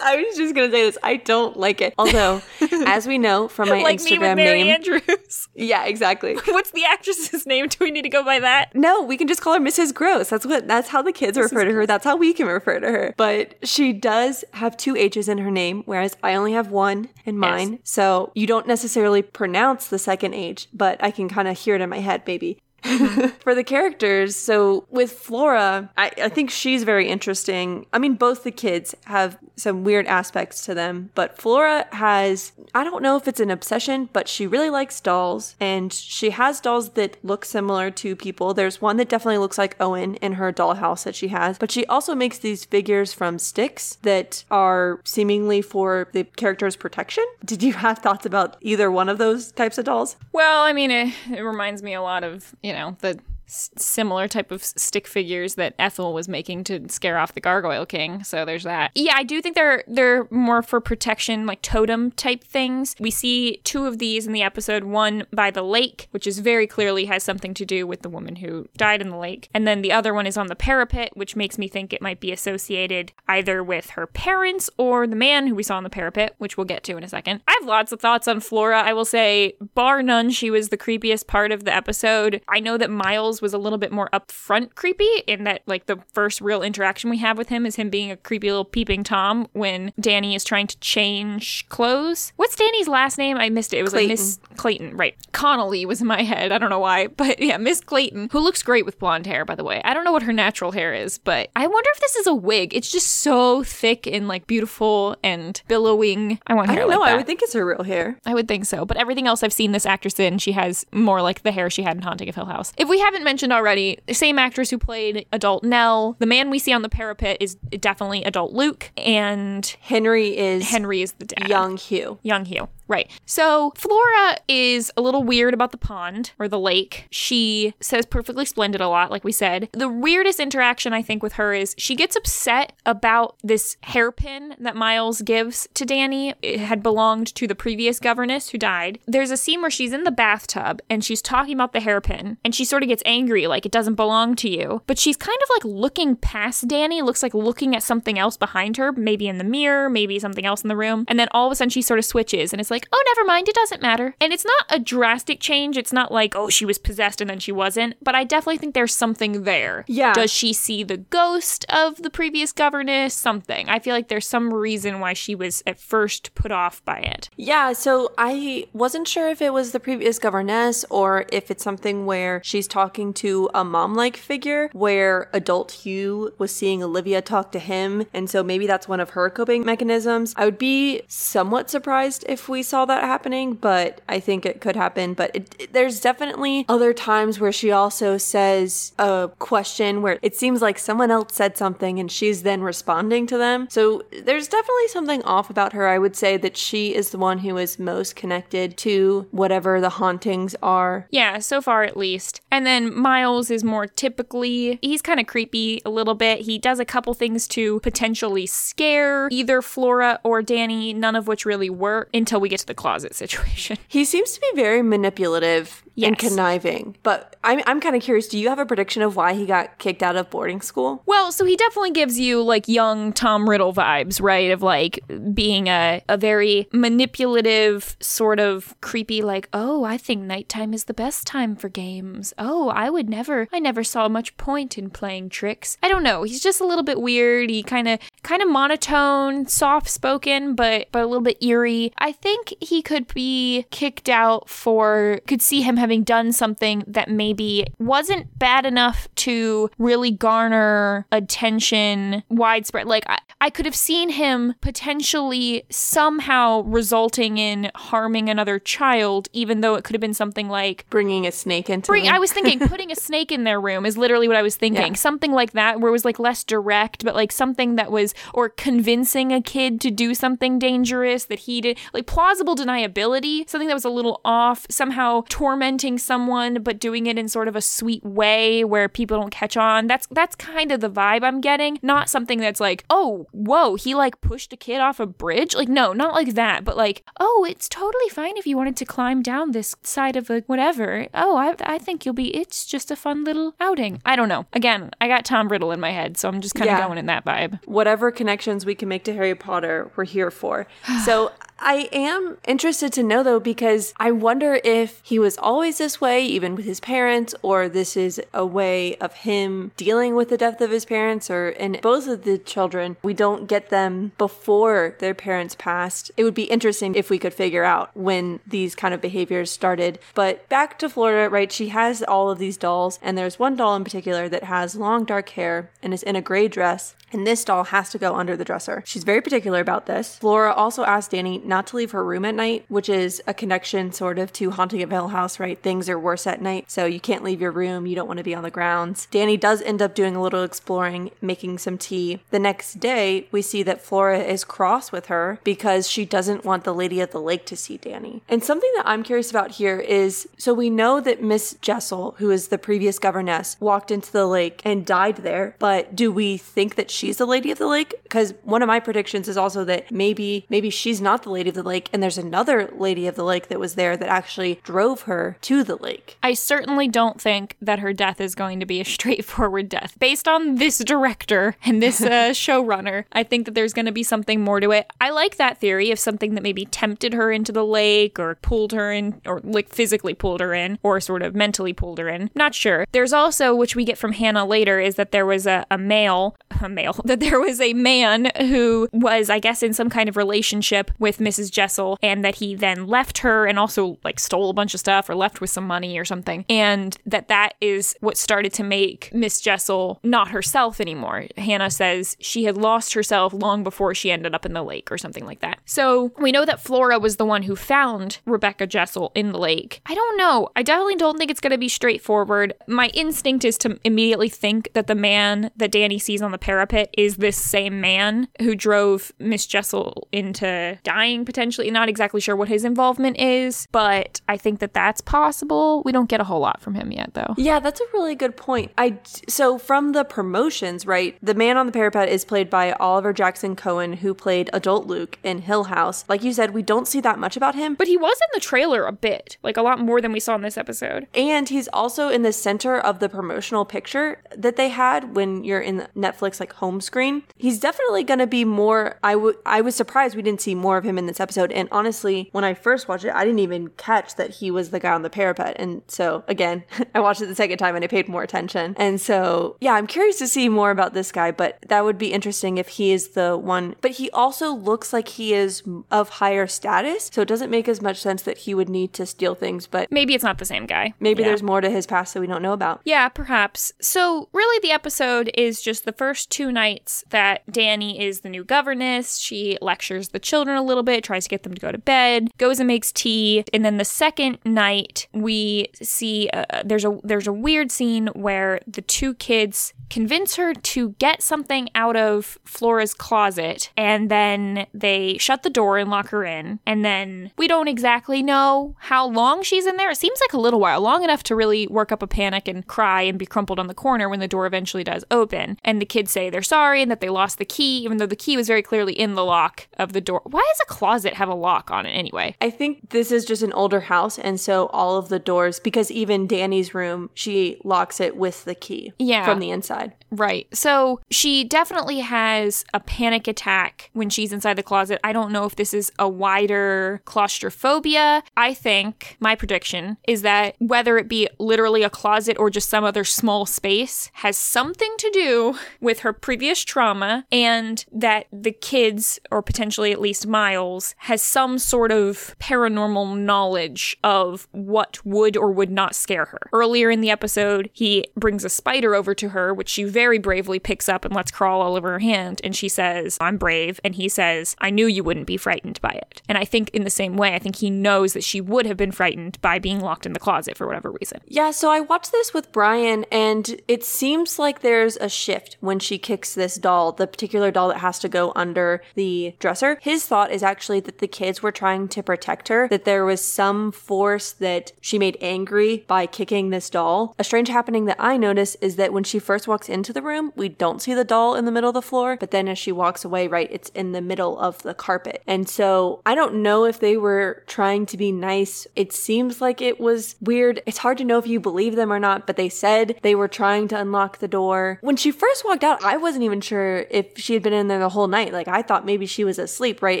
I 0.00 0.16
was 0.16 0.36
just 0.36 0.54
gonna 0.54 0.70
say 0.70 0.82
this. 0.82 0.98
I 1.02 1.16
don't 1.16 1.56
like 1.56 1.80
it. 1.80 1.94
Although, 1.98 2.42
as 2.86 3.06
we 3.06 3.16
know 3.16 3.48
from 3.48 3.68
my 3.68 3.82
like 3.82 4.00
me 4.02 4.18
with 4.18 4.28
Instagram 4.28 4.36
Mary 4.36 4.64
name, 4.64 4.74
Andrews. 4.74 5.48
yeah, 5.54 5.84
exactly. 5.84 6.34
What's 6.34 6.70
the 6.72 6.84
actress's 6.84 7.46
name? 7.46 7.68
Do 7.68 7.78
we 7.80 7.90
need 7.90 8.02
to 8.02 8.08
go 8.08 8.24
by 8.24 8.40
that? 8.40 8.74
No, 8.74 9.02
we 9.02 9.16
can 9.16 9.26
just 9.28 9.40
call 9.40 9.54
her 9.54 9.60
Mrs. 9.60 9.94
Gross. 9.94 10.28
That's 10.28 10.44
what. 10.44 10.68
That's 10.68 10.88
how 10.88 11.00
the 11.00 11.12
kids 11.12 11.38
refer 11.38 11.64
to 11.64 11.72
her. 11.72 11.86
That's 11.86 12.04
how 12.04 12.16
we 12.16 12.32
can 12.32 12.46
refer 12.46 12.80
to 12.80 12.86
her. 12.86 13.14
But 13.16 13.54
she 13.66 13.92
does 13.92 14.44
have 14.52 14.76
two 14.76 14.96
H's 14.96 15.28
in 15.28 15.38
her 15.38 15.50
name, 15.50 15.82
whereas 15.86 16.16
I 16.22 16.34
only 16.34 16.52
have 16.52 16.70
one 16.70 17.08
in 17.24 17.38
mine. 17.38 17.78
So 17.82 18.32
you 18.34 18.46
don't 18.46 18.66
necessarily 18.66 19.22
pronounce 19.22 19.86
the 19.86 19.98
second 19.98 20.34
H, 20.34 20.68
but 20.74 21.02
I 21.02 21.10
can 21.10 21.28
kind 21.28 21.48
of 21.48 21.58
hear 21.58 21.74
it 21.74 21.80
in 21.80 21.88
my 21.88 22.00
head, 22.00 22.24
baby. 22.24 22.58
Mm-hmm. 22.86 23.26
For 23.40 23.54
the 23.54 23.64
characters, 23.64 24.36
so 24.36 24.86
with 24.90 25.12
Flora, 25.12 25.90
I, 25.96 26.10
I 26.22 26.28
think 26.28 26.50
she's 26.50 26.84
very 26.84 27.08
interesting. 27.08 27.86
I 27.92 27.98
mean, 27.98 28.14
both 28.14 28.44
the 28.44 28.50
kids 28.50 28.94
have 29.04 29.38
some 29.56 29.84
weird 29.84 30.06
aspects 30.06 30.64
to 30.66 30.74
them, 30.74 31.10
but 31.14 31.38
Flora 31.38 31.86
has, 31.92 32.52
I 32.74 32.84
don't 32.84 33.02
know 33.02 33.16
if 33.16 33.28
it's 33.28 33.40
an 33.40 33.50
obsession, 33.50 34.08
but 34.12 34.28
she 34.28 34.46
really 34.46 34.70
likes 34.70 35.00
dolls, 35.00 35.54
and 35.60 35.92
she 35.92 36.30
has 36.30 36.60
dolls 36.60 36.90
that 36.90 37.16
look 37.24 37.44
similar 37.44 37.90
to 37.92 38.16
people. 38.16 38.52
There's 38.52 38.80
one 38.80 38.96
that 38.98 39.08
definitely 39.08 39.38
looks 39.38 39.58
like 39.58 39.76
Owen 39.80 40.16
in 40.16 40.34
her 40.34 40.52
dollhouse 40.52 41.04
that 41.04 41.14
she 41.14 41.28
has, 41.28 41.58
but 41.58 41.70
she 41.70 41.86
also 41.86 42.14
makes 42.14 42.38
these 42.38 42.64
figures 42.64 43.12
from 43.12 43.38
sticks 43.38 43.96
that 44.02 44.44
are 44.50 45.00
seemingly 45.04 45.62
for 45.62 46.08
the 46.12 46.24
character's 46.24 46.76
protection. 46.76 47.24
Did 47.44 47.62
you 47.62 47.72
have 47.74 47.98
thoughts 47.98 48.26
about 48.26 48.56
either 48.60 48.90
one 48.90 49.08
of 49.08 49.18
those 49.18 49.52
types 49.52 49.78
of 49.78 49.84
dolls? 49.84 50.16
Well, 50.32 50.62
I 50.62 50.72
mean, 50.72 50.90
it, 50.90 51.14
it 51.32 51.42
reminds 51.42 51.82
me 51.82 51.94
a 51.94 52.02
lot 52.02 52.24
of, 52.24 52.54
you 52.62 52.72
know, 52.72 52.75
the 53.00 53.18
similar 53.46 54.28
type 54.28 54.50
of 54.50 54.64
stick 54.64 55.06
figures 55.06 55.54
that 55.54 55.74
Ethel 55.78 56.12
was 56.12 56.28
making 56.28 56.64
to 56.64 56.88
scare 56.88 57.18
off 57.18 57.34
the 57.34 57.40
Gargoyle 57.40 57.86
King. 57.86 58.24
So 58.24 58.44
there's 58.44 58.64
that. 58.64 58.90
Yeah, 58.94 59.14
I 59.16 59.22
do 59.22 59.40
think 59.40 59.54
they're 59.54 59.84
they're 59.86 60.26
more 60.30 60.62
for 60.62 60.80
protection, 60.80 61.46
like 61.46 61.62
totem 61.62 62.10
type 62.12 62.44
things. 62.44 62.94
We 62.98 63.10
see 63.10 63.60
two 63.64 63.86
of 63.86 63.98
these 63.98 64.26
in 64.26 64.32
the 64.32 64.42
episode. 64.42 64.84
One 64.84 65.26
by 65.32 65.50
the 65.50 65.62
lake, 65.62 66.08
which 66.10 66.26
is 66.26 66.40
very 66.40 66.66
clearly 66.66 67.06
has 67.06 67.22
something 67.22 67.54
to 67.54 67.64
do 67.64 67.86
with 67.86 68.02
the 68.02 68.08
woman 68.08 68.36
who 68.36 68.68
died 68.76 69.00
in 69.00 69.10
the 69.10 69.16
lake, 69.16 69.48
and 69.54 69.66
then 69.66 69.82
the 69.82 69.92
other 69.92 70.12
one 70.12 70.26
is 70.26 70.36
on 70.36 70.48
the 70.48 70.56
parapet, 70.56 71.16
which 71.16 71.36
makes 71.36 71.58
me 71.58 71.68
think 71.68 71.92
it 71.92 72.02
might 72.02 72.20
be 72.20 72.32
associated 72.32 73.12
either 73.28 73.62
with 73.62 73.90
her 73.90 74.06
parents 74.06 74.70
or 74.76 75.06
the 75.06 75.16
man 75.16 75.46
who 75.46 75.54
we 75.54 75.62
saw 75.62 75.76
on 75.76 75.84
the 75.84 75.90
parapet, 75.90 76.34
which 76.38 76.56
we'll 76.56 76.64
get 76.64 76.82
to 76.84 76.96
in 76.96 77.04
a 77.04 77.08
second. 77.08 77.42
I 77.46 77.56
have 77.60 77.68
lots 77.68 77.92
of 77.92 78.00
thoughts 78.00 78.28
on 78.28 78.40
Flora. 78.40 78.80
I 78.82 78.92
will 78.92 79.04
say, 79.04 79.54
bar 79.74 80.02
none, 80.02 80.30
she 80.30 80.50
was 80.50 80.68
the 80.68 80.78
creepiest 80.78 81.26
part 81.26 81.52
of 81.52 81.64
the 81.64 81.74
episode. 81.74 82.40
I 82.48 82.60
know 82.60 82.76
that 82.78 82.90
Miles 82.90 83.35
was 83.42 83.52
a 83.54 83.58
little 83.58 83.78
bit 83.78 83.92
more 83.92 84.08
upfront 84.12 84.74
creepy 84.74 85.08
in 85.26 85.44
that, 85.44 85.62
like, 85.66 85.86
the 85.86 85.98
first 86.12 86.40
real 86.40 86.62
interaction 86.62 87.10
we 87.10 87.18
have 87.18 87.38
with 87.38 87.48
him 87.48 87.66
is 87.66 87.76
him 87.76 87.90
being 87.90 88.10
a 88.10 88.16
creepy 88.16 88.48
little 88.50 88.64
peeping 88.64 89.04
Tom 89.04 89.46
when 89.52 89.92
Danny 89.98 90.34
is 90.34 90.44
trying 90.44 90.66
to 90.66 90.78
change 90.78 91.68
clothes. 91.68 92.32
What's 92.36 92.56
Danny's 92.56 92.88
last 92.88 93.18
name? 93.18 93.36
I 93.36 93.48
missed 93.50 93.72
it. 93.72 93.78
It 93.78 93.82
was 93.82 93.92
like 93.94 94.08
Miss 94.08 94.38
Clayton, 94.56 94.96
right? 94.96 95.16
Connolly 95.32 95.84
was 95.86 96.00
in 96.00 96.06
my 96.06 96.22
head. 96.22 96.52
I 96.52 96.58
don't 96.58 96.70
know 96.70 96.78
why, 96.78 97.06
but 97.16 97.40
yeah, 97.40 97.56
Miss 97.56 97.80
Clayton, 97.80 98.28
who 98.32 98.40
looks 98.40 98.62
great 98.62 98.84
with 98.84 98.98
blonde 98.98 99.26
hair, 99.26 99.44
by 99.44 99.54
the 99.54 99.64
way. 99.64 99.80
I 99.84 99.94
don't 99.94 100.04
know 100.04 100.12
what 100.12 100.22
her 100.22 100.32
natural 100.32 100.72
hair 100.72 100.94
is, 100.94 101.18
but 101.18 101.50
I 101.56 101.66
wonder 101.66 101.90
if 101.94 102.00
this 102.00 102.16
is 102.16 102.26
a 102.26 102.34
wig. 102.34 102.74
It's 102.74 102.90
just 102.90 103.08
so 103.08 103.62
thick 103.62 104.06
and 104.06 104.28
like 104.28 104.46
beautiful 104.46 105.16
and 105.22 105.60
billowing. 105.68 106.38
I 106.46 106.54
want 106.54 106.70
I 106.70 106.76
don't 106.76 106.90
know. 106.90 107.00
like. 107.00 107.12
I 107.12 107.16
would 107.16 107.26
think 107.26 107.42
it's 107.42 107.52
her 107.52 107.64
real 107.64 107.84
hair. 107.84 108.18
I 108.24 108.34
would 108.34 108.48
think 108.48 108.64
so. 108.66 108.84
But 108.84 108.96
everything 108.96 109.26
else 109.26 109.42
I've 109.42 109.52
seen 109.52 109.72
this 109.72 109.86
actress 109.86 110.18
in, 110.18 110.38
she 110.38 110.52
has 110.52 110.84
more 110.92 111.22
like 111.22 111.42
the 111.42 111.52
hair 111.52 111.70
she 111.70 111.82
had 111.82 111.96
in 111.96 112.02
Haunting 112.02 112.28
of 112.28 112.34
Hill 112.34 112.46
House. 112.46 112.72
If 112.76 112.88
we 112.88 112.98
haven't 113.00 113.24
mentioned 113.26 113.52
already, 113.52 113.98
the 114.06 114.14
same 114.14 114.38
actress 114.38 114.70
who 114.70 114.78
played 114.78 115.26
adult 115.32 115.64
Nell, 115.64 116.16
the 116.20 116.26
man 116.26 116.48
we 116.48 116.58
see 116.58 116.72
on 116.72 116.80
the 116.80 116.88
parapet 116.88 117.36
is 117.40 117.56
definitely 117.56 118.22
adult 118.24 118.52
Luke, 118.52 118.90
and 118.96 119.66
Henry 119.80 120.38
is 120.38 120.70
Henry 120.70 121.02
is 121.02 121.12
the 121.12 121.26
dad. 121.26 121.48
young 121.48 121.76
Hugh. 121.76 122.18
Young 122.22 122.44
Hugh. 122.44 122.68
Right. 122.88 123.10
So 123.24 123.72
Flora 123.76 124.36
is 124.48 124.92
a 124.96 125.00
little 125.00 125.24
weird 125.24 125.54
about 125.54 125.72
the 125.72 125.76
pond 125.76 126.32
or 126.38 126.46
the 126.46 126.58
lake. 126.58 127.06
She 127.10 127.74
says 127.80 128.06
perfectly 128.06 128.44
splendid 128.44 128.80
a 128.80 128.88
lot, 128.88 129.10
like 129.10 129.24
we 129.24 129.32
said. 129.32 129.68
The 129.72 129.88
weirdest 129.88 130.38
interaction 130.38 130.92
I 130.92 131.02
think 131.02 131.22
with 131.22 131.34
her 131.34 131.52
is 131.52 131.74
she 131.78 131.96
gets 131.96 132.14
upset 132.14 132.74
about 132.84 133.36
this 133.42 133.76
hairpin 133.82 134.54
that 134.60 134.76
Miles 134.76 135.22
gives 135.22 135.68
to 135.74 135.84
Danny. 135.84 136.34
It 136.42 136.60
had 136.60 136.82
belonged 136.82 137.34
to 137.34 137.46
the 137.46 137.54
previous 137.54 137.98
governess 137.98 138.50
who 138.50 138.58
died. 138.58 138.98
There's 139.06 139.30
a 139.30 139.36
scene 139.36 139.60
where 139.62 139.70
she's 139.70 139.92
in 139.92 140.04
the 140.04 140.10
bathtub 140.10 140.80
and 140.88 141.04
she's 141.04 141.22
talking 141.22 141.54
about 141.54 141.72
the 141.72 141.80
hairpin 141.80 142.38
and 142.44 142.54
she 142.54 142.64
sort 142.64 142.82
of 142.82 142.88
gets 142.88 143.02
angry, 143.04 143.46
like 143.46 143.66
it 143.66 143.72
doesn't 143.72 143.94
belong 143.94 144.36
to 144.36 144.48
you. 144.48 144.82
But 144.86 144.98
she's 144.98 145.16
kind 145.16 145.38
of 145.42 145.48
like 145.50 145.64
looking 145.64 146.14
past 146.14 146.68
Danny, 146.68 147.02
looks 147.02 147.22
like 147.22 147.34
looking 147.34 147.74
at 147.74 147.82
something 147.82 148.18
else 148.18 148.36
behind 148.36 148.76
her, 148.76 148.92
maybe 148.92 149.26
in 149.26 149.38
the 149.38 149.44
mirror, 149.44 149.90
maybe 149.90 150.18
something 150.18 150.46
else 150.46 150.62
in 150.62 150.68
the 150.68 150.76
room. 150.76 151.04
And 151.08 151.18
then 151.18 151.28
all 151.32 151.46
of 151.46 151.52
a 151.52 151.56
sudden 151.56 151.70
she 151.70 151.82
sort 151.82 151.98
of 151.98 152.04
switches 152.04 152.52
and 152.52 152.60
it's 152.60 152.70
like, 152.70 152.75
oh, 152.92 153.02
never 153.14 153.26
mind, 153.26 153.48
it 153.48 153.54
doesn't 153.54 153.82
matter. 153.82 154.14
And 154.20 154.32
it's 154.32 154.44
not 154.44 154.66
a 154.68 154.78
drastic 154.78 155.40
change. 155.40 155.76
It's 155.76 155.92
not 155.92 156.12
like, 156.12 156.34
oh, 156.36 156.48
she 156.48 156.64
was 156.64 156.78
possessed 156.78 157.20
and 157.20 157.30
then 157.30 157.38
she 157.38 157.52
wasn't. 157.52 157.94
But 158.02 158.14
I 158.14 158.24
definitely 158.24 158.58
think 158.58 158.74
there's 158.74 158.94
something 158.94 159.44
there. 159.44 159.84
Yeah. 159.88 160.12
Does 160.12 160.32
she 160.32 160.52
see 160.52 160.82
the 160.82 160.96
ghost 160.96 161.64
of 161.68 162.02
the 162.02 162.10
previous 162.10 162.52
governess? 162.52 163.14
Something. 163.14 163.68
I 163.68 163.78
feel 163.78 163.94
like 163.94 164.08
there's 164.08 164.26
some 164.26 164.52
reason 164.52 165.00
why 165.00 165.12
she 165.12 165.34
was 165.34 165.62
at 165.66 165.80
first 165.80 166.34
put 166.34 166.52
off 166.52 166.84
by 166.84 166.98
it. 166.98 167.30
Yeah, 167.36 167.72
so 167.72 168.12
I 168.18 168.66
wasn't 168.72 169.08
sure 169.08 169.28
if 169.28 169.40
it 169.40 169.52
was 169.52 169.72
the 169.72 169.80
previous 169.80 170.18
governess 170.18 170.84
or 170.90 171.26
if 171.32 171.50
it's 171.50 171.64
something 171.64 172.06
where 172.06 172.40
she's 172.44 172.66
talking 172.66 173.12
to 173.14 173.48
a 173.54 173.64
mom 173.64 173.94
like 173.94 174.16
figure 174.16 174.70
where 174.72 175.28
adult 175.32 175.70
Hugh 175.72 176.34
was 176.38 176.54
seeing 176.54 176.82
Olivia 176.82 177.22
talk 177.22 177.52
to 177.52 177.58
him. 177.58 178.06
And 178.12 178.28
so 178.28 178.42
maybe 178.42 178.66
that's 178.66 178.88
one 178.88 179.00
of 179.00 179.10
her 179.10 179.30
coping 179.30 179.64
mechanisms. 179.64 180.34
I 180.36 180.44
would 180.44 180.58
be 180.58 181.02
somewhat 181.08 181.70
surprised 181.70 182.24
if 182.28 182.48
we 182.48 182.62
saw 182.68 182.84
that 182.86 183.04
happening, 183.04 183.54
but 183.54 184.00
I 184.08 184.20
think 184.20 184.44
it 184.46 184.60
could 184.60 184.76
happen. 184.76 185.14
But 185.14 185.34
it, 185.34 185.54
it- 185.58 185.72
there's 185.72 186.00
definitely 186.00 186.64
other 186.68 186.92
times 186.94 187.38
where 187.38 187.52
she 187.52 187.70
also 187.70 188.16
says 188.18 188.92
a 188.98 189.30
question 189.38 190.02
where 190.02 190.18
it 190.22 190.34
seems 190.36 190.62
like 190.62 190.78
someone 190.78 191.10
else 191.10 191.34
said 191.34 191.56
something 191.56 191.98
and 191.98 192.10
she's 192.10 192.42
then 192.42 192.62
responding 192.62 193.26
to 193.26 193.36
them. 193.38 193.66
So 193.70 194.02
there's 194.24 194.48
definitely 194.48 194.88
something 194.88 195.22
off 195.24 195.50
about 195.50 195.72
her. 195.74 195.86
I 195.86 195.98
would 195.98 196.16
say 196.16 196.36
that 196.38 196.56
she 196.56 196.94
is 196.94 197.10
the 197.10 197.18
one 197.18 197.38
who 197.38 197.56
is 197.56 197.78
most 197.78 198.16
connected 198.16 198.76
to 198.78 199.26
whatever 199.30 199.80
the 199.80 199.90
hauntings 199.90 200.54
are. 200.62 201.06
Yeah, 201.10 201.38
so 201.40 201.60
far 201.60 201.82
at 201.82 201.96
least. 201.96 202.40
And 202.50 202.64
then 202.66 202.94
Miles 202.96 203.50
is 203.50 203.62
more 203.64 203.86
typically, 203.86 204.78
he's 204.82 205.02
kind 205.02 205.20
of 205.20 205.26
creepy 205.26 205.80
a 205.84 205.90
little 205.90 206.14
bit. 206.14 206.40
He 206.42 206.58
does 206.58 206.78
a 206.78 206.84
couple 206.84 207.12
things 207.14 207.46
to 207.48 207.80
potentially 207.80 208.46
scare 208.46 209.28
either 209.30 209.60
Flora 209.62 210.20
or 210.22 210.42
Danny, 210.42 210.92
none 210.94 211.16
of 211.16 211.26
which 211.28 211.44
really 211.44 211.68
work 211.70 212.08
until 212.14 212.40
we 212.40 212.48
get 212.48 212.55
to 212.56 212.66
the 212.66 212.74
closet 212.74 213.14
situation. 213.22 213.78
He 213.88 214.04
seems 214.04 214.32
to 214.32 214.40
be 214.40 214.60
very 214.60 214.82
manipulative 214.82 215.82
and 216.04 216.18
conniving, 216.18 216.96
but 217.02 217.36
I'm, 217.42 217.62
I'm 217.66 217.80
kind 217.80 217.96
of 217.96 218.02
curious 218.02 218.28
do 218.28 218.38
you 218.38 218.48
have 218.48 218.58
a 218.58 218.66
prediction 218.66 219.02
of 219.02 219.16
why 219.16 219.34
he 219.34 219.46
got 219.46 219.78
kicked 219.78 220.02
out 220.02 220.16
of 220.16 220.30
boarding 220.30 220.60
school? 220.60 221.02
Well, 221.06 221.32
so 221.32 221.44
he 221.44 221.56
definitely 221.56 221.92
gives 221.92 222.18
you 222.18 222.42
like 222.42 222.68
young 222.68 223.12
Tom 223.12 223.48
Riddle 223.48 223.72
vibes, 223.72 224.20
right? 224.20 224.50
Of 224.50 224.62
like 224.62 225.00
being 225.32 225.68
a, 225.68 226.02
a 226.08 226.16
very 226.16 226.68
manipulative, 226.72 227.96
sort 228.00 228.40
of 228.40 228.74
creepy, 228.80 229.22
like, 229.22 229.48
oh, 229.52 229.84
I 229.84 229.96
think 229.96 230.22
nighttime 230.22 230.74
is 230.74 230.84
the 230.84 230.94
best 230.94 231.26
time 231.26 231.56
for 231.56 231.68
games. 231.68 232.34
Oh, 232.36 232.68
I 232.68 232.90
would 232.90 233.08
never, 233.08 233.48
I 233.52 233.60
never 233.60 233.84
saw 233.84 234.08
much 234.08 234.36
point 234.36 234.76
in 234.76 234.90
playing 234.90 235.30
tricks. 235.30 235.78
I 235.82 235.88
don't 235.88 236.02
know. 236.02 236.24
He's 236.24 236.42
just 236.42 236.60
a 236.60 236.66
little 236.66 236.84
bit 236.84 237.00
weird. 237.00 237.48
He 237.48 237.62
kind 237.62 237.88
of, 237.88 238.00
kind 238.22 238.42
of 238.42 238.48
monotone, 238.48 239.46
soft 239.46 239.88
spoken, 239.88 240.54
but, 240.54 240.88
but 240.92 241.02
a 241.02 241.06
little 241.06 241.22
bit 241.22 241.42
eerie. 241.42 241.92
I 241.98 242.12
think 242.12 242.54
he 242.60 242.82
could 242.82 243.12
be 243.14 243.66
kicked 243.70 244.08
out 244.08 244.48
for, 244.48 245.20
could 245.26 245.40
see 245.40 245.62
him 245.62 245.76
having 245.86 246.02
done 246.02 246.32
something 246.32 246.82
that 246.88 247.08
maybe 247.08 247.64
wasn't 247.78 248.36
bad 248.40 248.66
enough 248.66 249.06
to 249.14 249.70
really 249.78 250.10
garner 250.10 251.06
attention 251.12 252.24
widespread. 252.28 252.88
Like, 252.88 253.04
I, 253.08 253.20
I 253.46 253.50
could 253.50 253.64
have 253.64 253.76
seen 253.76 254.08
him 254.08 254.56
potentially 254.60 255.62
somehow 255.70 256.62
resulting 256.62 257.38
in 257.38 257.70
harming 257.76 258.28
another 258.28 258.58
child, 258.58 259.28
even 259.32 259.60
though 259.60 259.76
it 259.76 259.84
could 259.84 259.94
have 259.94 260.00
been 260.00 260.14
something 260.14 260.48
like 260.48 260.84
bringing 260.90 261.28
a 261.28 261.30
snake 261.30 261.70
into. 261.70 261.86
Bring. 261.86 262.08
I 262.08 262.18
was 262.18 262.32
thinking 262.34 262.58
putting 262.58 262.90
a 262.90 262.96
snake 262.96 263.30
in 263.30 263.44
their 263.44 263.60
room 263.60 263.86
is 263.86 263.96
literally 263.96 264.26
what 264.26 264.36
I 264.36 264.42
was 264.42 264.56
thinking. 264.56 264.84
Yeah. 264.84 264.94
Something 264.94 265.30
like 265.30 265.52
that, 265.52 265.78
where 265.78 265.90
it 265.90 265.92
was 265.92 266.04
like 266.04 266.18
less 266.18 266.42
direct, 266.42 267.04
but 267.04 267.14
like 267.14 267.30
something 267.30 267.76
that 267.76 267.92
was 267.92 268.14
or 268.34 268.48
convincing 268.48 269.32
a 269.32 269.40
kid 269.40 269.80
to 269.82 269.92
do 269.92 270.12
something 270.12 270.58
dangerous 270.58 271.26
that 271.26 271.38
he 271.38 271.60
did, 271.60 271.78
like 271.94 272.08
plausible 272.08 272.56
deniability, 272.56 273.48
something 273.48 273.68
that 273.68 273.74
was 273.74 273.84
a 273.84 273.90
little 273.90 274.20
off. 274.24 274.66
Somehow 274.68 275.22
tormenting 275.28 275.98
someone, 275.98 276.64
but 276.64 276.80
doing 276.80 277.06
it 277.06 277.16
in 277.16 277.28
sort 277.28 277.46
of 277.46 277.54
a 277.54 277.62
sweet 277.62 278.04
way 278.04 278.64
where 278.64 278.88
people 278.88 279.20
don't 279.20 279.30
catch 279.30 279.56
on. 279.56 279.86
That's 279.86 280.08
that's 280.10 280.34
kind 280.34 280.72
of 280.72 280.80
the 280.80 280.90
vibe 280.90 281.22
I'm 281.22 281.40
getting. 281.40 281.78
Not 281.80 282.10
something 282.10 282.40
that's 282.40 282.58
like, 282.58 282.84
oh, 282.90 283.28
whoa, 283.36 283.74
he 283.76 283.94
like 283.94 284.20
pushed 284.20 284.52
a 284.52 284.56
kid 284.56 284.80
off 284.80 284.98
a 285.00 285.06
bridge. 285.06 285.54
Like, 285.54 285.68
no, 285.68 285.92
not 285.92 286.14
like 286.14 286.34
that, 286.34 286.64
but 286.64 286.76
like, 286.76 287.04
oh, 287.20 287.46
it's 287.48 287.68
totally 287.68 288.08
fine 288.08 288.36
if 288.36 288.46
you 288.46 288.56
wanted 288.56 288.76
to 288.76 288.84
climb 288.84 289.22
down 289.22 289.52
this 289.52 289.74
side 289.82 290.16
of 290.16 290.30
a 290.30 290.40
whatever. 290.46 291.06
Oh, 291.14 291.36
I, 291.36 291.54
I 291.60 291.78
think 291.78 292.04
you'll 292.04 292.14
be, 292.14 292.34
it's 292.36 292.64
just 292.66 292.90
a 292.90 292.96
fun 292.96 293.24
little 293.24 293.54
outing. 293.60 294.00
I 294.04 294.16
don't 294.16 294.28
know. 294.28 294.46
Again, 294.52 294.90
I 295.00 295.08
got 295.08 295.24
Tom 295.24 295.48
Riddle 295.48 295.72
in 295.72 295.80
my 295.80 295.90
head, 295.92 296.16
so 296.16 296.28
I'm 296.28 296.40
just 296.40 296.54
kind 296.54 296.70
of 296.70 296.78
Yeah. 296.78 296.86
going 296.86 296.98
in 296.98 297.06
that 297.06 297.24
vibe. 297.24 297.60
whatever 297.66 298.10
connections 298.10 298.64
we 298.66 298.74
can 298.74 298.88
make 298.88 299.04
to 299.04 299.14
Harry 299.14 299.34
Potter, 299.34 299.90
we're 299.96 300.04
here 300.04 300.30
for. 300.30 300.66
So 301.04 301.32
I 301.58 301.88
am 301.92 302.36
interested 302.46 302.92
to 302.94 303.02
know 303.02 303.22
though, 303.22 303.40
because 303.40 303.94
I 303.96 304.10
wonder 304.10 304.60
if 304.62 305.00
he 305.02 305.18
was 305.18 305.38
always 305.38 305.78
this 305.78 306.00
way, 306.00 306.24
even 306.24 306.54
with 306.54 306.66
his 306.66 306.80
parents, 306.80 307.34
or 307.42 307.68
this 307.68 307.96
is 307.96 308.20
a 308.34 308.44
way 308.44 308.96
of 308.96 309.14
him 309.14 309.72
dealing 309.76 310.14
with 310.14 310.28
the 310.28 310.36
death 310.36 310.60
of 310.60 310.70
his 310.70 310.84
parents, 310.84 311.30
or 311.30 311.48
in 311.48 311.78
both 311.82 312.06
of 312.08 312.24
the 312.24 312.38
children, 312.38 312.96
we 313.02 313.14
don't 313.14 313.46
get 313.48 313.70
them 313.70 314.12
before 314.18 314.96
their 314.98 315.14
parents 315.14 315.56
passed. 315.58 316.10
It 316.16 316.24
would 316.24 316.34
be 316.34 316.44
interesting 316.44 316.94
if 316.94 317.10
we 317.10 317.18
could 317.18 317.34
figure 317.34 317.64
out 317.64 317.90
when 317.94 318.40
these 318.46 318.74
kind 318.74 318.92
of 318.92 319.00
behaviors 319.00 319.50
started. 319.50 319.98
But 320.14 320.48
back 320.48 320.78
to 320.80 320.88
Flora, 320.88 321.28
right? 321.28 321.50
She 321.50 321.68
has 321.68 322.02
all 322.02 322.30
of 322.30 322.38
these 322.38 322.56
dolls, 322.56 322.98
and 323.02 323.16
there's 323.16 323.38
one 323.38 323.56
doll 323.56 323.76
in 323.76 323.84
particular 323.84 324.28
that 324.28 324.44
has 324.44 324.76
long 324.76 325.04
dark 325.04 325.30
hair 325.30 325.70
and 325.82 325.94
is 325.94 326.02
in 326.02 326.16
a 326.16 326.22
gray 326.22 326.48
dress. 326.48 326.94
And 327.12 327.26
this 327.26 327.44
doll 327.44 327.64
has 327.64 327.90
to 327.90 327.98
go 327.98 328.14
under 328.14 328.36
the 328.36 328.44
dresser. 328.44 328.82
She's 328.84 329.04
very 329.04 329.20
particular 329.20 329.60
about 329.60 329.86
this. 329.86 330.16
Flora 330.16 330.52
also 330.52 330.84
asked 330.84 331.12
Danny 331.12 331.38
not 331.44 331.66
to 331.68 331.76
leave 331.76 331.92
her 331.92 332.04
room 332.04 332.24
at 332.24 332.34
night, 332.34 332.64
which 332.68 332.88
is 332.88 333.22
a 333.26 333.34
connection 333.34 333.92
sort 333.92 334.18
of 334.18 334.32
to 334.34 334.50
Haunting 334.50 334.82
of 334.82 334.90
Hill 334.90 335.08
House, 335.08 335.38
right? 335.38 335.60
Things 335.62 335.88
are 335.88 335.98
worse 335.98 336.26
at 336.26 336.42
night, 336.42 336.70
so 336.70 336.84
you 336.84 337.00
can't 337.00 337.24
leave 337.24 337.40
your 337.40 337.52
room. 337.52 337.86
You 337.86 337.94
don't 337.94 338.08
want 338.08 338.18
to 338.18 338.24
be 338.24 338.34
on 338.34 338.42
the 338.42 338.50
grounds. 338.50 339.06
Danny 339.10 339.36
does 339.36 339.62
end 339.62 339.80
up 339.80 339.94
doing 339.94 340.16
a 340.16 340.22
little 340.22 340.42
exploring, 340.42 341.10
making 341.20 341.58
some 341.58 341.78
tea. 341.78 342.20
The 342.30 342.38
next 342.38 342.80
day, 342.80 343.28
we 343.30 343.42
see 343.42 343.62
that 343.62 343.82
Flora 343.82 344.18
is 344.18 344.44
cross 344.44 344.90
with 344.90 345.06
her 345.06 345.38
because 345.44 345.88
she 345.88 346.04
doesn't 346.04 346.44
want 346.44 346.64
the 346.64 346.74
Lady 346.74 347.00
of 347.00 347.12
the 347.12 347.20
Lake 347.20 347.46
to 347.46 347.56
see 347.56 347.76
Danny. 347.76 348.22
And 348.28 348.42
something 348.42 348.70
that 348.76 348.86
I'm 348.86 349.02
curious 349.02 349.30
about 349.30 349.52
here 349.52 349.78
is 349.78 350.28
so 350.36 350.52
we 350.52 350.70
know 350.70 351.00
that 351.00 351.22
Miss 351.22 351.56
Jessel, 351.60 352.16
who 352.18 352.30
is 352.30 352.48
the 352.48 352.58
previous 352.58 352.98
governess, 352.98 353.56
walked 353.60 353.90
into 353.90 354.10
the 354.12 354.26
lake 354.26 354.60
and 354.64 354.84
died 354.84 355.18
there, 355.18 355.54
but 355.58 355.94
do 355.94 356.10
we 356.10 356.36
think 356.36 356.74
that 356.74 356.90
she's 357.06 357.18
the 357.18 357.26
Lady 357.26 357.50
of 357.50 357.58
the 357.58 357.68
Lake? 357.68 357.94
Because 358.02 358.34
one 358.42 358.62
of 358.62 358.66
my 358.66 358.80
predictions 358.80 359.28
is 359.28 359.36
also 359.36 359.64
that 359.64 359.90
maybe 359.92 360.44
maybe 360.48 360.70
she's 360.70 361.00
not 361.00 361.22
the 361.22 361.30
Lady 361.30 361.50
of 361.50 361.54
the 361.54 361.62
Lake 361.62 361.88
and 361.92 362.02
there's 362.02 362.18
another 362.18 362.68
Lady 362.76 363.06
of 363.06 363.14
the 363.14 363.24
Lake 363.24 363.48
that 363.48 363.60
was 363.60 363.74
there 363.74 363.96
that 363.96 364.08
actually 364.08 364.60
drove 364.64 365.02
her 365.02 365.36
to 365.42 365.62
the 365.62 365.76
lake. 365.76 366.18
I 366.22 366.34
certainly 366.34 366.88
don't 366.88 367.20
think 367.20 367.56
that 367.60 367.78
her 367.78 367.92
death 367.92 368.20
is 368.20 368.34
going 368.34 368.60
to 368.60 368.66
be 368.66 368.80
a 368.80 368.84
straightforward 368.84 369.68
death. 369.68 369.96
Based 369.98 370.26
on 370.26 370.56
this 370.56 370.78
director 370.78 371.56
and 371.64 371.82
this 371.82 372.00
uh, 372.00 372.06
showrunner, 372.32 373.04
I 373.12 373.22
think 373.22 373.44
that 373.46 373.54
there's 373.54 373.72
going 373.72 373.86
to 373.86 373.92
be 373.92 374.02
something 374.02 374.40
more 374.40 374.60
to 374.60 374.72
it. 374.72 374.90
I 375.00 375.10
like 375.10 375.36
that 375.36 375.58
theory 375.58 375.90
of 375.90 375.98
something 375.98 376.34
that 376.34 376.42
maybe 376.42 376.64
tempted 376.64 377.14
her 377.14 377.30
into 377.30 377.52
the 377.52 377.64
lake 377.64 378.18
or 378.18 378.36
pulled 378.36 378.72
her 378.72 378.90
in, 378.90 379.20
or 379.24 379.40
like 379.44 379.68
physically 379.68 380.14
pulled 380.14 380.40
her 380.40 380.52
in, 380.52 380.78
or 380.82 381.00
sort 381.00 381.22
of 381.22 381.34
mentally 381.34 381.72
pulled 381.72 381.98
her 381.98 382.08
in. 382.08 382.30
Not 382.34 382.54
sure. 382.54 382.86
There's 382.92 383.12
also, 383.12 383.54
which 383.54 383.76
we 383.76 383.84
get 383.84 383.98
from 383.98 384.12
Hannah 384.12 384.44
later, 384.44 384.80
is 384.80 384.96
that 384.96 385.12
there 385.12 385.26
was 385.26 385.46
a, 385.46 385.64
a 385.70 385.78
male, 385.78 386.36
a 386.60 386.68
male, 386.68 386.85
that 387.04 387.20
there 387.20 387.40
was 387.40 387.60
a 387.60 387.74
man 387.74 388.30
who 388.38 388.88
was, 388.92 389.30
I 389.30 389.38
guess, 389.38 389.62
in 389.62 389.72
some 389.72 389.90
kind 389.90 390.08
of 390.08 390.16
relationship 390.16 390.90
with 390.98 391.18
Mrs. 391.18 391.50
Jessel, 391.50 391.98
and 392.02 392.24
that 392.24 392.36
he 392.36 392.54
then 392.54 392.86
left 392.86 393.18
her 393.18 393.46
and 393.46 393.58
also 393.58 393.98
like 394.04 394.18
stole 394.18 394.50
a 394.50 394.54
bunch 394.54 394.74
of 394.74 394.80
stuff 394.80 395.08
or 395.08 395.14
left 395.14 395.40
with 395.40 395.50
some 395.50 395.66
money 395.66 395.98
or 395.98 396.04
something, 396.04 396.44
and 396.48 396.96
that 397.06 397.28
that 397.28 397.54
is 397.60 397.96
what 398.00 398.16
started 398.16 398.52
to 398.54 398.62
make 398.62 399.10
Miss 399.12 399.40
Jessel 399.40 400.00
not 400.02 400.28
herself 400.28 400.80
anymore. 400.80 401.26
Hannah 401.36 401.70
says 401.70 402.16
she 402.20 402.44
had 402.44 402.56
lost 402.56 402.94
herself 402.94 403.32
long 403.32 403.62
before 403.62 403.94
she 403.94 404.10
ended 404.10 404.34
up 404.34 404.46
in 404.46 404.52
the 404.52 404.62
lake 404.62 404.90
or 404.90 404.98
something 404.98 405.24
like 405.24 405.40
that. 405.40 405.58
So 405.64 406.12
we 406.18 406.32
know 406.32 406.44
that 406.44 406.60
Flora 406.60 406.98
was 406.98 407.16
the 407.16 407.24
one 407.24 407.42
who 407.42 407.56
found 407.56 408.18
Rebecca 408.24 408.66
Jessel 408.66 409.12
in 409.14 409.32
the 409.32 409.38
lake. 409.38 409.80
I 409.86 409.94
don't 409.94 410.16
know. 410.16 410.48
I 410.56 410.62
definitely 410.62 410.96
don't 410.96 411.18
think 411.18 411.30
it's 411.30 411.40
going 411.40 411.52
to 411.52 411.58
be 411.58 411.68
straightforward. 411.68 412.54
My 412.66 412.88
instinct 412.88 413.44
is 413.44 413.58
to 413.58 413.78
immediately 413.84 414.28
think 414.28 414.72
that 414.74 414.86
the 414.86 414.94
man 414.94 415.50
that 415.56 415.72
Danny 415.72 415.98
sees 415.98 416.22
on 416.22 416.32
the 416.32 416.38
parapet 416.38 416.75
is 416.96 417.16
this 417.16 417.36
same 417.36 417.80
man 417.80 418.28
who 418.40 418.54
drove 418.54 419.12
Miss 419.18 419.46
Jessel 419.46 420.08
into 420.12 420.78
dying 420.82 421.24
potentially. 421.24 421.70
Not 421.70 421.88
exactly 421.88 422.20
sure 422.20 422.36
what 422.36 422.48
his 422.48 422.64
involvement 422.64 423.18
is, 423.18 423.66
but 423.72 424.20
I 424.28 424.36
think 424.36 424.60
that 424.60 424.74
that's 424.74 425.00
possible. 425.00 425.82
We 425.84 425.92
don't 425.92 426.08
get 426.08 426.20
a 426.20 426.24
whole 426.24 426.40
lot 426.40 426.60
from 426.60 426.74
him 426.74 426.90
yet, 426.92 427.14
though. 427.14 427.34
Yeah, 427.36 427.60
that's 427.60 427.80
a 427.80 427.84
really 427.92 428.14
good 428.14 428.36
point. 428.36 428.72
I 428.76 428.98
so 429.28 429.58
from 429.58 429.92
the 429.92 430.04
promotions, 430.04 430.86
right? 430.86 431.16
The 431.22 431.34
man 431.34 431.56
on 431.56 431.66
the 431.66 431.72
parapet 431.72 432.08
is 432.08 432.24
played 432.24 432.50
by 432.50 432.72
Oliver 432.72 433.12
Jackson 433.12 433.54
Cohen, 433.56 433.94
who 433.94 434.12
played 434.14 434.50
adult 434.52 434.86
Luke 434.86 435.18
in 435.22 435.42
Hill 435.42 435.64
House. 435.64 436.04
Like 436.08 436.22
you 436.22 436.32
said, 436.32 436.50
we 436.52 436.62
don't 436.62 436.88
see 436.88 437.00
that 437.00 437.18
much 437.18 437.36
about 437.36 437.54
him, 437.54 437.74
But 437.74 437.86
he 437.88 437.96
was 437.96 438.16
in 438.20 438.28
the 438.34 438.40
trailer 438.40 438.84
a 438.86 438.92
bit, 438.92 439.36
like 439.42 439.56
a 439.56 439.62
lot 439.62 439.78
more 439.78 440.00
than 440.00 440.12
we 440.12 440.20
saw 440.20 440.34
in 440.34 440.42
this 440.42 440.58
episode. 440.58 441.06
and 441.14 441.48
he's 441.48 441.68
also 441.68 442.08
in 442.08 442.22
the 442.22 442.32
center 442.32 442.78
of 442.78 442.98
the 442.98 443.08
promotional 443.08 443.64
picture 443.64 444.20
that 444.36 444.56
they 444.56 444.68
had 444.68 445.14
when 445.14 445.44
you're 445.44 445.60
in 445.60 445.86
Netflix 445.96 446.40
like 446.40 446.52
home 446.54 446.65
screen. 446.80 447.22
He's 447.36 447.58
definitely 447.60 448.04
going 448.04 448.18
to 448.20 448.26
be 448.26 448.44
more. 448.44 448.98
I. 449.02 449.16
I 449.44 449.60
was 449.60 449.74
surprised 449.74 450.14
we 450.16 450.22
didn't 450.22 450.40
see 450.40 450.54
more 450.54 450.76
of 450.76 450.84
him 450.84 450.98
in 450.98 451.06
this 451.06 451.20
episode. 451.20 451.50
And 451.52 451.68
honestly, 451.72 452.28
when 452.32 452.44
I 452.44 452.54
first 452.54 452.88
watched 452.88 453.04
it, 453.04 453.14
I 453.14 453.24
didn't 453.24 453.38
even 453.40 453.68
catch 453.76 454.14
that 454.16 454.30
he 454.30 454.50
was 454.50 454.70
the 454.70 454.80
guy 454.80 454.92
on 454.92 455.02
the 455.02 455.10
parapet. 455.10 455.56
And 455.58 455.82
so 455.88 456.24
again, 456.28 456.64
I 456.94 457.00
watched 457.00 457.20
it 457.22 457.26
the 457.26 457.34
second 457.34 457.58
time 457.58 457.74
and 457.76 457.84
I 457.84 457.88
paid 457.88 458.08
more 458.08 458.22
attention. 458.22 458.74
And 458.78 459.00
so 459.00 459.56
yeah, 459.60 459.72
I'm 459.74 459.86
curious 459.86 460.18
to 460.18 460.26
see 460.28 460.48
more 460.48 460.70
about 460.70 460.94
this 460.94 461.10
guy. 461.12 461.30
But 461.30 461.58
that 461.68 461.84
would 461.84 461.98
be 461.98 462.12
interesting 462.12 462.58
if 462.58 462.68
he 462.68 462.92
is 462.92 463.08
the 463.10 463.36
one. 463.36 463.76
But 463.80 463.92
he 463.92 464.10
also 464.10 464.52
looks 464.52 464.92
like 464.92 465.08
he 465.08 465.32
is 465.34 465.62
of 465.90 466.08
higher 466.08 466.46
status, 466.46 467.10
so 467.12 467.22
it 467.22 467.28
doesn't 467.28 467.50
make 467.50 467.68
as 467.68 467.80
much 467.80 467.98
sense 468.00 468.22
that 468.22 468.38
he 468.38 468.54
would 468.54 468.68
need 468.68 468.92
to 468.94 469.06
steal 469.06 469.34
things. 469.34 469.66
But 469.66 469.90
Maybe 469.90 470.14
it's 470.14 470.24
not 470.24 470.38
the 470.38 470.44
same 470.44 470.66
guy. 470.66 470.94
maybe 471.00 471.22
Yeah. 471.22 471.28
there's 471.28 471.42
more 471.42 471.60
to 471.60 471.70
his 471.70 471.86
past 471.86 472.14
that 472.14 472.20
we 472.20 472.26
don't 472.26 472.42
know 472.42 472.52
about. 472.52 472.80
Yeah, 472.84 473.08
perhaps. 473.08 473.72
So, 473.80 474.28
really, 474.32 474.58
the 474.60 474.72
episode 474.72 475.30
is 475.34 475.62
just 475.62 475.84
the 475.84 475.92
first 475.92 476.30
two 476.30 476.50
nights 476.56 477.04
that 477.10 477.42
Danny 477.48 478.02
is 478.04 478.22
the 478.22 478.28
new 478.28 478.42
governess. 478.42 479.18
She 479.18 479.56
lectures 479.62 480.08
the 480.08 480.18
children 480.18 480.56
a 480.56 480.62
little 480.62 480.82
bit, 480.82 481.04
tries 481.04 481.24
to 481.24 481.30
get 481.30 481.44
them 481.44 481.54
to 481.54 481.60
go 481.60 481.70
to 481.70 481.78
bed, 481.78 482.30
goes 482.38 482.58
and 482.58 482.66
makes 482.66 482.90
tea, 482.90 483.44
and 483.52 483.64
then 483.64 483.76
the 483.76 483.84
second 483.84 484.38
night 484.44 485.06
we 485.12 485.68
see 485.80 486.28
uh, 486.32 486.62
there's 486.64 486.84
a 486.84 486.98
there's 487.04 487.28
a 487.28 487.32
weird 487.32 487.70
scene 487.70 488.08
where 488.08 488.60
the 488.66 488.82
two 488.82 489.14
kids 489.14 489.72
convince 489.88 490.34
her 490.34 490.52
to 490.52 490.90
get 490.98 491.22
something 491.22 491.68
out 491.76 491.94
of 491.94 492.38
Flora's 492.44 492.94
closet, 492.94 493.70
and 493.76 494.10
then 494.10 494.66
they 494.74 495.16
shut 495.18 495.44
the 495.44 495.50
door 495.50 495.78
and 495.78 495.90
lock 495.90 496.08
her 496.08 496.24
in, 496.24 496.58
and 496.66 496.84
then 496.84 497.30
we 497.36 497.46
don't 497.46 497.68
exactly 497.68 498.22
know 498.22 498.74
how 498.80 499.06
long 499.06 499.42
she's 499.42 499.66
in 499.66 499.76
there. 499.76 499.90
It 499.90 499.98
seems 499.98 500.20
like 500.20 500.32
a 500.32 500.40
little 500.40 500.58
while, 500.58 500.80
long 500.80 501.04
enough 501.04 501.22
to 501.24 501.36
really 501.36 501.66
work 501.68 501.92
up 501.92 502.02
a 502.02 502.06
panic 502.06 502.48
and 502.48 502.66
cry 502.66 503.02
and 503.02 503.18
be 503.18 503.26
crumpled 503.26 503.58
on 503.58 503.66
the 503.66 503.74
corner 503.74 504.08
when 504.08 504.20
the 504.20 504.26
door 504.26 504.46
eventually 504.46 504.82
does 504.82 505.04
open. 505.10 505.58
And 505.62 505.80
the 505.80 505.86
kids 505.86 506.10
say 506.10 506.30
they're 506.30 506.42
sorry 506.46 506.82
and 506.82 506.90
that 506.90 507.00
they 507.00 507.08
lost 507.08 507.38
the 507.38 507.44
key, 507.44 507.78
even 507.84 507.98
though 507.98 508.06
the 508.06 508.16
key 508.16 508.36
was 508.36 508.46
very 508.46 508.62
clearly 508.62 508.92
in 508.92 509.14
the 509.14 509.24
lock 509.24 509.66
of 509.78 509.92
the 509.92 510.00
door. 510.00 510.22
Why 510.24 510.44
does 510.52 510.60
a 510.62 510.72
closet 510.72 511.14
have 511.14 511.28
a 511.28 511.34
lock 511.34 511.70
on 511.70 511.86
it 511.86 511.90
anyway? 511.90 512.36
I 512.40 512.50
think 512.50 512.90
this 512.90 513.10
is 513.12 513.24
just 513.24 513.42
an 513.42 513.52
older 513.52 513.80
house, 513.80 514.18
and 514.18 514.40
so 514.40 514.66
all 514.68 514.96
of 514.96 515.08
the 515.08 515.18
doors, 515.18 515.60
because 515.60 515.90
even 515.90 516.26
Danny's 516.26 516.74
room, 516.74 517.10
she 517.14 517.60
locks 517.64 518.00
it 518.00 518.16
with 518.16 518.44
the 518.44 518.54
key 518.54 518.92
Yeah. 518.98 519.24
from 519.24 519.38
the 519.38 519.50
inside. 519.50 519.92
Right. 520.10 520.46
So 520.54 521.00
she 521.10 521.42
definitely 521.44 521.98
has 522.00 522.64
a 522.72 522.78
panic 522.80 523.26
attack 523.26 523.90
when 523.92 524.08
she's 524.08 524.32
inside 524.32 524.54
the 524.54 524.62
closet. 524.62 525.00
I 525.02 525.12
don't 525.12 525.32
know 525.32 525.44
if 525.46 525.56
this 525.56 525.74
is 525.74 525.90
a 525.98 526.08
wider 526.08 527.02
claustrophobia. 527.04 528.22
I 528.36 528.54
think 528.54 529.16
my 529.20 529.34
prediction 529.34 529.96
is 530.06 530.22
that 530.22 530.54
whether 530.58 530.96
it 530.98 531.08
be 531.08 531.28
literally 531.38 531.82
a 531.82 531.90
closet 531.90 532.36
or 532.38 532.50
just 532.50 532.68
some 532.68 532.84
other 532.84 533.04
small 533.04 533.46
space 533.46 534.10
has 534.14 534.36
something 534.36 534.94
to 534.98 535.10
do 535.10 535.58
with 535.80 536.00
her 536.00 536.12
previous 536.36 536.62
trauma 536.64 537.24
and 537.32 537.86
that 537.90 538.26
the 538.30 538.52
kids, 538.52 539.18
or 539.30 539.40
potentially 539.40 539.90
at 539.90 539.98
least 539.98 540.26
Miles, 540.26 540.94
has 540.98 541.22
some 541.22 541.58
sort 541.58 541.90
of 541.90 542.36
paranormal 542.38 543.16
knowledge 543.16 543.96
of 544.04 544.46
what 544.52 545.00
would 545.06 545.34
or 545.34 545.50
would 545.50 545.70
not 545.70 545.94
scare 545.94 546.26
her. 546.26 546.40
Earlier 546.52 546.90
in 546.90 547.00
the 547.00 547.08
episode, 547.08 547.70
he 547.72 548.04
brings 548.16 548.44
a 548.44 548.50
spider 548.50 548.94
over 548.94 549.14
to 549.14 549.30
her, 549.30 549.54
which 549.54 549.70
she 549.70 549.84
very 549.84 550.18
bravely 550.18 550.58
picks 550.58 550.90
up 550.90 551.06
and 551.06 551.14
lets 551.14 551.30
crawl 551.30 551.62
all 551.62 551.74
over 551.74 551.92
her 551.92 552.00
hand. 552.00 552.42
And 552.44 552.54
she 552.54 552.68
says, 552.68 553.16
I'm 553.18 553.38
brave. 553.38 553.80
And 553.82 553.94
he 553.94 554.06
says, 554.06 554.54
I 554.58 554.68
knew 554.68 554.86
you 554.86 555.02
wouldn't 555.02 555.26
be 555.26 555.38
frightened 555.38 555.80
by 555.80 555.92
it. 555.92 556.20
And 556.28 556.36
I 556.36 556.44
think 556.44 556.68
in 556.74 556.84
the 556.84 556.90
same 556.90 557.16
way, 557.16 557.34
I 557.34 557.38
think 557.38 557.56
he 557.56 557.70
knows 557.70 558.12
that 558.12 558.24
she 558.24 558.42
would 558.42 558.66
have 558.66 558.76
been 558.76 558.92
frightened 558.92 559.40
by 559.40 559.58
being 559.58 559.80
locked 559.80 560.04
in 560.04 560.12
the 560.12 560.20
closet 560.20 560.58
for 560.58 560.66
whatever 560.66 560.90
reason. 560.90 561.22
Yeah, 561.26 561.50
so 561.50 561.70
I 561.70 561.80
watched 561.80 562.12
this 562.12 562.34
with 562.34 562.52
Brian, 562.52 563.06
and 563.10 563.58
it 563.66 563.84
seems 563.84 564.38
like 564.38 564.60
there's 564.60 564.98
a 564.98 565.08
shift 565.08 565.56
when 565.60 565.78
she 565.78 565.96
kicks 565.96 566.25
this 566.34 566.56
doll, 566.56 566.92
the 566.92 567.06
particular 567.06 567.50
doll 567.50 567.68
that 567.68 567.78
has 567.78 567.98
to 568.00 568.08
go 568.08 568.32
under 568.34 568.82
the 568.94 569.34
dresser. 569.38 569.78
His 569.80 570.06
thought 570.06 570.30
is 570.30 570.42
actually 570.42 570.80
that 570.80 570.98
the 570.98 571.08
kids 571.08 571.42
were 571.42 571.52
trying 571.52 571.88
to 571.88 572.02
protect 572.02 572.48
her, 572.48 572.68
that 572.68 572.84
there 572.84 573.04
was 573.04 573.24
some 573.24 573.72
force 573.72 574.32
that 574.32 574.72
she 574.80 574.98
made 574.98 575.18
angry 575.20 575.84
by 575.86 576.06
kicking 576.06 576.50
this 576.50 576.70
doll. 576.70 577.14
A 577.18 577.24
strange 577.24 577.48
happening 577.48 577.84
that 577.86 577.96
I 577.98 578.16
notice 578.16 578.56
is 578.60 578.76
that 578.76 578.92
when 578.92 579.04
she 579.04 579.18
first 579.18 579.48
walks 579.48 579.68
into 579.68 579.92
the 579.92 580.02
room, 580.02 580.32
we 580.36 580.48
don't 580.48 580.82
see 580.82 580.94
the 580.94 581.04
doll 581.04 581.34
in 581.34 581.44
the 581.44 581.52
middle 581.52 581.70
of 581.70 581.74
the 581.74 581.82
floor, 581.82 582.16
but 582.18 582.30
then 582.30 582.48
as 582.48 582.58
she 582.58 582.72
walks 582.72 583.04
away, 583.04 583.28
right, 583.28 583.48
it's 583.50 583.70
in 583.70 583.92
the 583.92 584.00
middle 584.00 584.38
of 584.38 584.62
the 584.62 584.74
carpet. 584.74 585.22
And 585.26 585.48
so 585.48 586.00
I 586.04 586.14
don't 586.14 586.42
know 586.42 586.64
if 586.64 586.80
they 586.80 586.96
were 586.96 587.42
trying 587.46 587.86
to 587.86 587.96
be 587.96 588.12
nice. 588.12 588.66
It 588.76 588.92
seems 588.92 589.40
like 589.40 589.60
it 589.60 589.80
was 589.80 590.16
weird. 590.20 590.62
It's 590.66 590.78
hard 590.78 590.98
to 590.98 591.04
know 591.04 591.18
if 591.18 591.26
you 591.26 591.40
believe 591.40 591.76
them 591.76 591.92
or 591.92 591.98
not, 591.98 592.26
but 592.26 592.36
they 592.36 592.48
said 592.48 592.98
they 593.02 593.14
were 593.14 593.28
trying 593.28 593.68
to 593.68 593.78
unlock 593.78 594.18
the 594.18 594.28
door. 594.28 594.78
When 594.80 594.96
she 594.96 595.10
first 595.10 595.44
walked 595.44 595.64
out, 595.64 595.82
I 595.84 595.96
wasn't 596.16 596.24
even 596.24 596.40
sure 596.40 596.86
if 596.90 597.18
she 597.18 597.34
had 597.34 597.42
been 597.42 597.52
in 597.52 597.68
there 597.68 597.78
the 597.78 597.90
whole 597.90 598.06
night. 598.06 598.32
Like 598.32 598.48
I 598.48 598.62
thought 598.62 598.86
maybe 598.86 599.04
she 599.04 599.22
was 599.22 599.38
asleep, 599.38 599.82
right? 599.82 600.00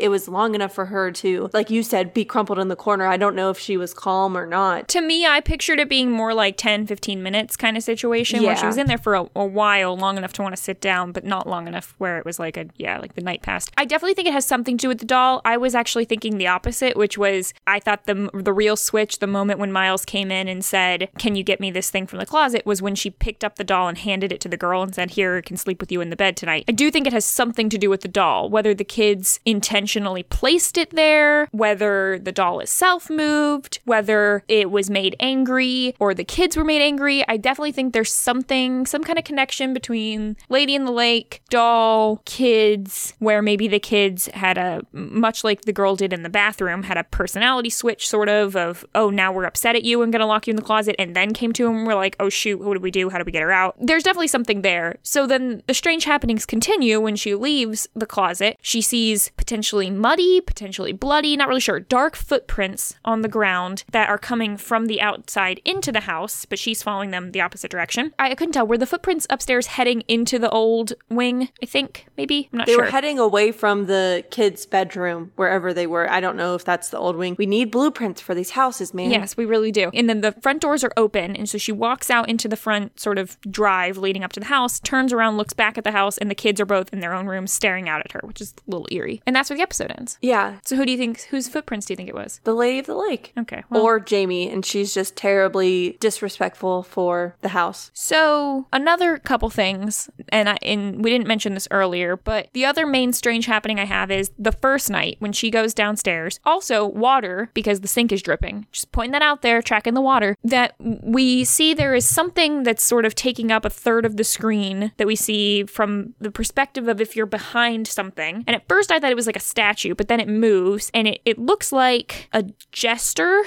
It 0.00 0.10
was 0.10 0.28
long 0.28 0.54
enough 0.54 0.72
for 0.72 0.86
her 0.86 1.10
to, 1.10 1.50
like 1.52 1.70
you 1.70 1.82
said, 1.82 2.14
be 2.14 2.24
crumpled 2.24 2.60
in 2.60 2.68
the 2.68 2.76
corner. 2.76 3.04
I 3.04 3.16
don't 3.16 3.34
know 3.34 3.50
if 3.50 3.58
she 3.58 3.76
was 3.76 3.92
calm 3.92 4.36
or 4.36 4.46
not. 4.46 4.86
To 4.88 5.00
me, 5.00 5.26
I 5.26 5.40
pictured 5.40 5.80
it 5.80 5.88
being 5.88 6.12
more 6.12 6.32
like 6.32 6.56
10, 6.56 6.86
15 6.86 7.20
minutes 7.20 7.56
kind 7.56 7.76
of 7.76 7.82
situation 7.82 8.44
where 8.44 8.56
she 8.56 8.66
was 8.66 8.76
in 8.76 8.86
there 8.86 8.98
for 8.98 9.16
a, 9.16 9.26
a 9.34 9.44
while, 9.44 9.96
long 9.96 10.16
enough 10.16 10.32
to 10.34 10.42
want 10.42 10.54
to 10.54 10.62
sit 10.62 10.80
down, 10.80 11.10
but 11.10 11.24
not 11.24 11.48
long 11.48 11.66
enough 11.66 11.96
where 11.98 12.18
it 12.18 12.24
was 12.24 12.38
like 12.38 12.56
a, 12.56 12.66
yeah, 12.76 12.98
like 12.98 13.14
the 13.14 13.22
night 13.22 13.42
passed. 13.42 13.72
I 13.76 13.84
definitely 13.84 14.14
think 14.14 14.28
it 14.28 14.34
has 14.34 14.46
something 14.46 14.78
to 14.78 14.82
do 14.82 14.88
with 14.88 14.98
the 14.98 15.04
doll. 15.04 15.40
I 15.44 15.56
was 15.56 15.74
actually 15.74 16.04
thinking 16.04 16.38
the 16.38 16.46
opposite, 16.46 16.96
which 16.96 17.18
was 17.18 17.52
I 17.66 17.80
thought 17.80 18.06
the, 18.06 18.30
the 18.32 18.52
real 18.52 18.76
switch, 18.76 19.18
the 19.18 19.26
moment 19.26 19.58
when 19.58 19.72
Miles 19.72 20.04
came 20.04 20.30
in 20.30 20.46
and 20.46 20.64
said, 20.64 21.08
Can 21.18 21.34
you 21.34 21.42
get 21.42 21.58
me 21.58 21.72
this 21.72 21.90
thing 21.90 22.06
from 22.06 22.20
the 22.20 22.26
closet, 22.26 22.64
was 22.64 22.80
when 22.80 22.94
she 22.94 23.10
picked 23.10 23.42
up 23.42 23.56
the 23.56 23.64
doll 23.64 23.88
and 23.88 23.98
handed 23.98 24.30
it 24.30 24.40
to 24.42 24.48
the 24.48 24.56
girl 24.56 24.82
and 24.82 24.94
said, 24.94 25.12
Here, 25.12 25.42
can 25.42 25.56
sleep 25.56 25.80
with 25.80 25.90
you 25.90 25.93
in 26.00 26.10
the 26.10 26.16
bed 26.16 26.36
tonight. 26.36 26.64
I 26.68 26.72
do 26.72 26.90
think 26.90 27.06
it 27.06 27.12
has 27.12 27.24
something 27.24 27.68
to 27.70 27.78
do 27.78 27.90
with 27.90 28.00
the 28.00 28.08
doll, 28.08 28.50
whether 28.50 28.74
the 28.74 28.84
kids 28.84 29.40
intentionally 29.44 30.22
placed 30.22 30.76
it 30.76 30.90
there, 30.90 31.48
whether 31.52 32.18
the 32.18 32.32
doll 32.32 32.60
itself 32.60 33.10
moved, 33.10 33.80
whether 33.84 34.42
it 34.48 34.70
was 34.70 34.90
made 34.90 35.16
angry 35.20 35.94
or 35.98 36.14
the 36.14 36.24
kids 36.24 36.56
were 36.56 36.64
made 36.64 36.82
angry. 36.82 37.26
I 37.28 37.36
definitely 37.36 37.72
think 37.72 37.92
there's 37.92 38.12
something, 38.12 38.86
some 38.86 39.04
kind 39.04 39.18
of 39.18 39.24
connection 39.24 39.74
between 39.74 40.36
Lady 40.48 40.74
in 40.74 40.84
the 40.84 40.92
Lake, 40.92 41.42
doll, 41.50 42.22
kids, 42.24 43.14
where 43.18 43.42
maybe 43.42 43.68
the 43.68 43.80
kids 43.80 44.26
had 44.34 44.58
a, 44.58 44.82
much 44.92 45.44
like 45.44 45.62
the 45.62 45.72
girl 45.72 45.96
did 45.96 46.12
in 46.12 46.22
the 46.22 46.28
bathroom, 46.28 46.82
had 46.82 46.96
a 46.96 47.04
personality 47.04 47.70
switch 47.70 48.08
sort 48.08 48.28
of, 48.28 48.56
of, 48.56 48.84
oh, 48.94 49.10
now 49.10 49.32
we're 49.32 49.44
upset 49.44 49.76
at 49.76 49.84
you 49.84 50.02
and 50.02 50.12
gonna 50.12 50.26
lock 50.26 50.46
you 50.46 50.52
in 50.52 50.56
the 50.56 50.62
closet, 50.62 50.96
and 50.98 51.14
then 51.14 51.32
came 51.32 51.52
to 51.52 51.66
him 51.66 51.84
we're 51.84 51.94
like, 51.94 52.16
oh 52.20 52.28
shoot, 52.28 52.60
what 52.60 52.74
do 52.74 52.80
we 52.80 52.90
do? 52.90 53.08
How 53.08 53.18
do 53.18 53.24
we 53.24 53.32
get 53.32 53.42
her 53.42 53.52
out? 53.52 53.76
There's 53.78 54.02
definitely 54.02 54.28
something 54.28 54.62
there. 54.62 54.96
So 55.02 55.26
then 55.26 55.62
the 55.66 55.74
strange 55.84 56.04
happenings 56.04 56.46
continue 56.46 56.98
when 56.98 57.14
she 57.14 57.34
leaves 57.34 57.86
the 57.94 58.06
closet. 58.06 58.56
She 58.62 58.80
sees 58.80 59.30
potentially 59.36 59.90
muddy, 59.90 60.40
potentially 60.40 60.94
bloody, 60.94 61.36
not 61.36 61.46
really 61.46 61.60
sure, 61.60 61.78
dark 61.78 62.16
footprints 62.16 62.94
on 63.04 63.20
the 63.20 63.28
ground 63.28 63.84
that 63.92 64.08
are 64.08 64.16
coming 64.16 64.56
from 64.56 64.86
the 64.86 65.02
outside 65.02 65.60
into 65.62 65.92
the 65.92 66.00
house, 66.00 66.46
but 66.46 66.58
she's 66.58 66.82
following 66.82 67.10
them 67.10 67.32
the 67.32 67.42
opposite 67.42 67.70
direction. 67.70 68.14
I 68.18 68.34
couldn't 68.34 68.52
tell. 68.52 68.66
Were 68.66 68.78
the 68.78 68.86
footprints 68.86 69.26
upstairs 69.28 69.66
heading 69.66 70.00
into 70.08 70.38
the 70.38 70.48
old 70.48 70.94
wing? 71.10 71.50
I 71.62 71.66
think, 71.66 72.06
maybe? 72.16 72.48
I'm 72.50 72.60
not 72.60 72.66
They 72.66 72.72
sure. 72.72 72.80
They 72.80 72.86
were 72.86 72.90
heading 72.90 73.18
away 73.18 73.52
from 73.52 73.84
the 73.84 74.24
kids' 74.30 74.64
bedroom, 74.64 75.32
wherever 75.36 75.74
they 75.74 75.86
were. 75.86 76.10
I 76.10 76.20
don't 76.20 76.38
know 76.38 76.54
if 76.54 76.64
that's 76.64 76.88
the 76.88 76.98
old 76.98 77.16
wing. 77.16 77.36
We 77.38 77.44
need 77.44 77.70
blueprints 77.70 78.22
for 78.22 78.34
these 78.34 78.52
houses, 78.52 78.94
man. 78.94 79.10
Yes, 79.10 79.36
we 79.36 79.44
really 79.44 79.70
do. 79.70 79.90
And 79.92 80.08
then 80.08 80.22
the 80.22 80.32
front 80.32 80.62
doors 80.62 80.82
are 80.82 80.92
open. 80.96 81.36
And 81.36 81.46
so 81.46 81.58
she 81.58 81.72
walks 81.72 82.08
out 82.08 82.26
into 82.30 82.48
the 82.48 82.56
front 82.56 82.98
sort 82.98 83.18
of 83.18 83.38
drive 83.42 83.98
leading 83.98 84.24
up 84.24 84.32
to 84.32 84.40
the 84.40 84.46
house, 84.46 84.80
turns 84.80 85.12
around, 85.12 85.36
looks 85.36 85.52
back 85.52 85.73
at 85.78 85.84
the 85.84 85.92
house, 85.92 86.18
and 86.18 86.30
the 86.30 86.34
kids 86.34 86.60
are 86.60 86.66
both 86.66 86.92
in 86.92 87.00
their 87.00 87.14
own 87.14 87.26
rooms 87.26 87.52
staring 87.52 87.88
out 87.88 88.00
at 88.00 88.12
her, 88.12 88.20
which 88.24 88.40
is 88.40 88.54
a 88.66 88.70
little 88.70 88.86
eerie. 88.90 89.22
And 89.26 89.34
that's 89.34 89.50
where 89.50 89.56
the 89.56 89.62
episode 89.62 89.92
ends. 89.96 90.18
Yeah. 90.22 90.58
So 90.64 90.76
who 90.76 90.86
do 90.86 90.92
you 90.92 90.98
think, 90.98 91.22
whose 91.22 91.48
footprints 91.48 91.86
do 91.86 91.92
you 91.92 91.96
think 91.96 92.08
it 92.08 92.14
was? 92.14 92.40
The 92.44 92.54
Lady 92.54 92.78
of 92.78 92.86
the 92.86 92.96
Lake. 92.96 93.32
Okay. 93.38 93.64
Well, 93.70 93.82
Or 93.82 94.00
Jamie, 94.00 94.50
and 94.50 94.64
she's 94.64 94.94
just 94.94 95.16
terribly 95.16 95.96
disrespectful 96.00 96.82
for 96.82 97.36
the 97.40 97.48
house. 97.50 97.90
So 97.94 98.66
another 98.72 99.18
couple 99.18 99.50
things, 99.50 100.10
and 100.30 100.48
I 100.48 100.58
and 100.62 101.02
we 101.02 101.10
didn't 101.10 101.26
mention 101.26 101.54
this 101.54 101.68
earlier, 101.70 102.16
but 102.16 102.48
the 102.52 102.64
other 102.64 102.86
main 102.86 103.12
strange 103.12 103.46
happening 103.46 103.78
I 103.78 103.84
have 103.84 104.10
is 104.10 104.30
the 104.38 104.52
first 104.52 104.90
night 104.90 105.16
when 105.18 105.32
she 105.32 105.50
goes 105.50 105.74
downstairs. 105.74 106.40
Also 106.44 106.86
water 106.86 107.50
because 107.54 107.80
the 107.80 107.88
sink 107.88 108.12
is 108.12 108.22
dripping. 108.22 108.66
Just 108.72 108.92
pointing 108.92 109.12
that 109.12 109.22
out 109.22 109.42
there, 109.42 109.62
tracking 109.62 109.94
the 109.94 110.00
water. 110.00 110.36
That 110.44 110.74
we 110.78 111.44
see 111.44 111.74
there 111.74 111.94
is 111.94 112.06
something 112.06 112.62
that's 112.62 112.84
sort 112.84 113.04
of 113.04 113.14
taking 113.14 113.50
up 113.50 113.64
a 113.64 113.70
third 113.70 114.04
of 114.04 114.16
the 114.16 114.24
screen 114.24 114.92
that 114.96 115.06
we 115.06 115.16
see 115.16 115.63
from 115.66 116.14
the 116.20 116.30
perspective 116.30 116.88
of 116.88 117.00
if 117.00 117.16
you're 117.16 117.26
behind 117.26 117.86
something. 117.86 118.44
And 118.46 118.54
at 118.56 118.66
first 118.68 118.90
I 118.92 118.98
thought 119.00 119.10
it 119.10 119.16
was 119.16 119.26
like 119.26 119.36
a 119.36 119.40
statue, 119.40 119.94
but 119.94 120.08
then 120.08 120.20
it 120.20 120.28
moves 120.28 120.90
and 120.94 121.08
it, 121.08 121.20
it 121.24 121.38
looks 121.38 121.72
like 121.72 122.28
a 122.32 122.44
jester, 122.72 123.42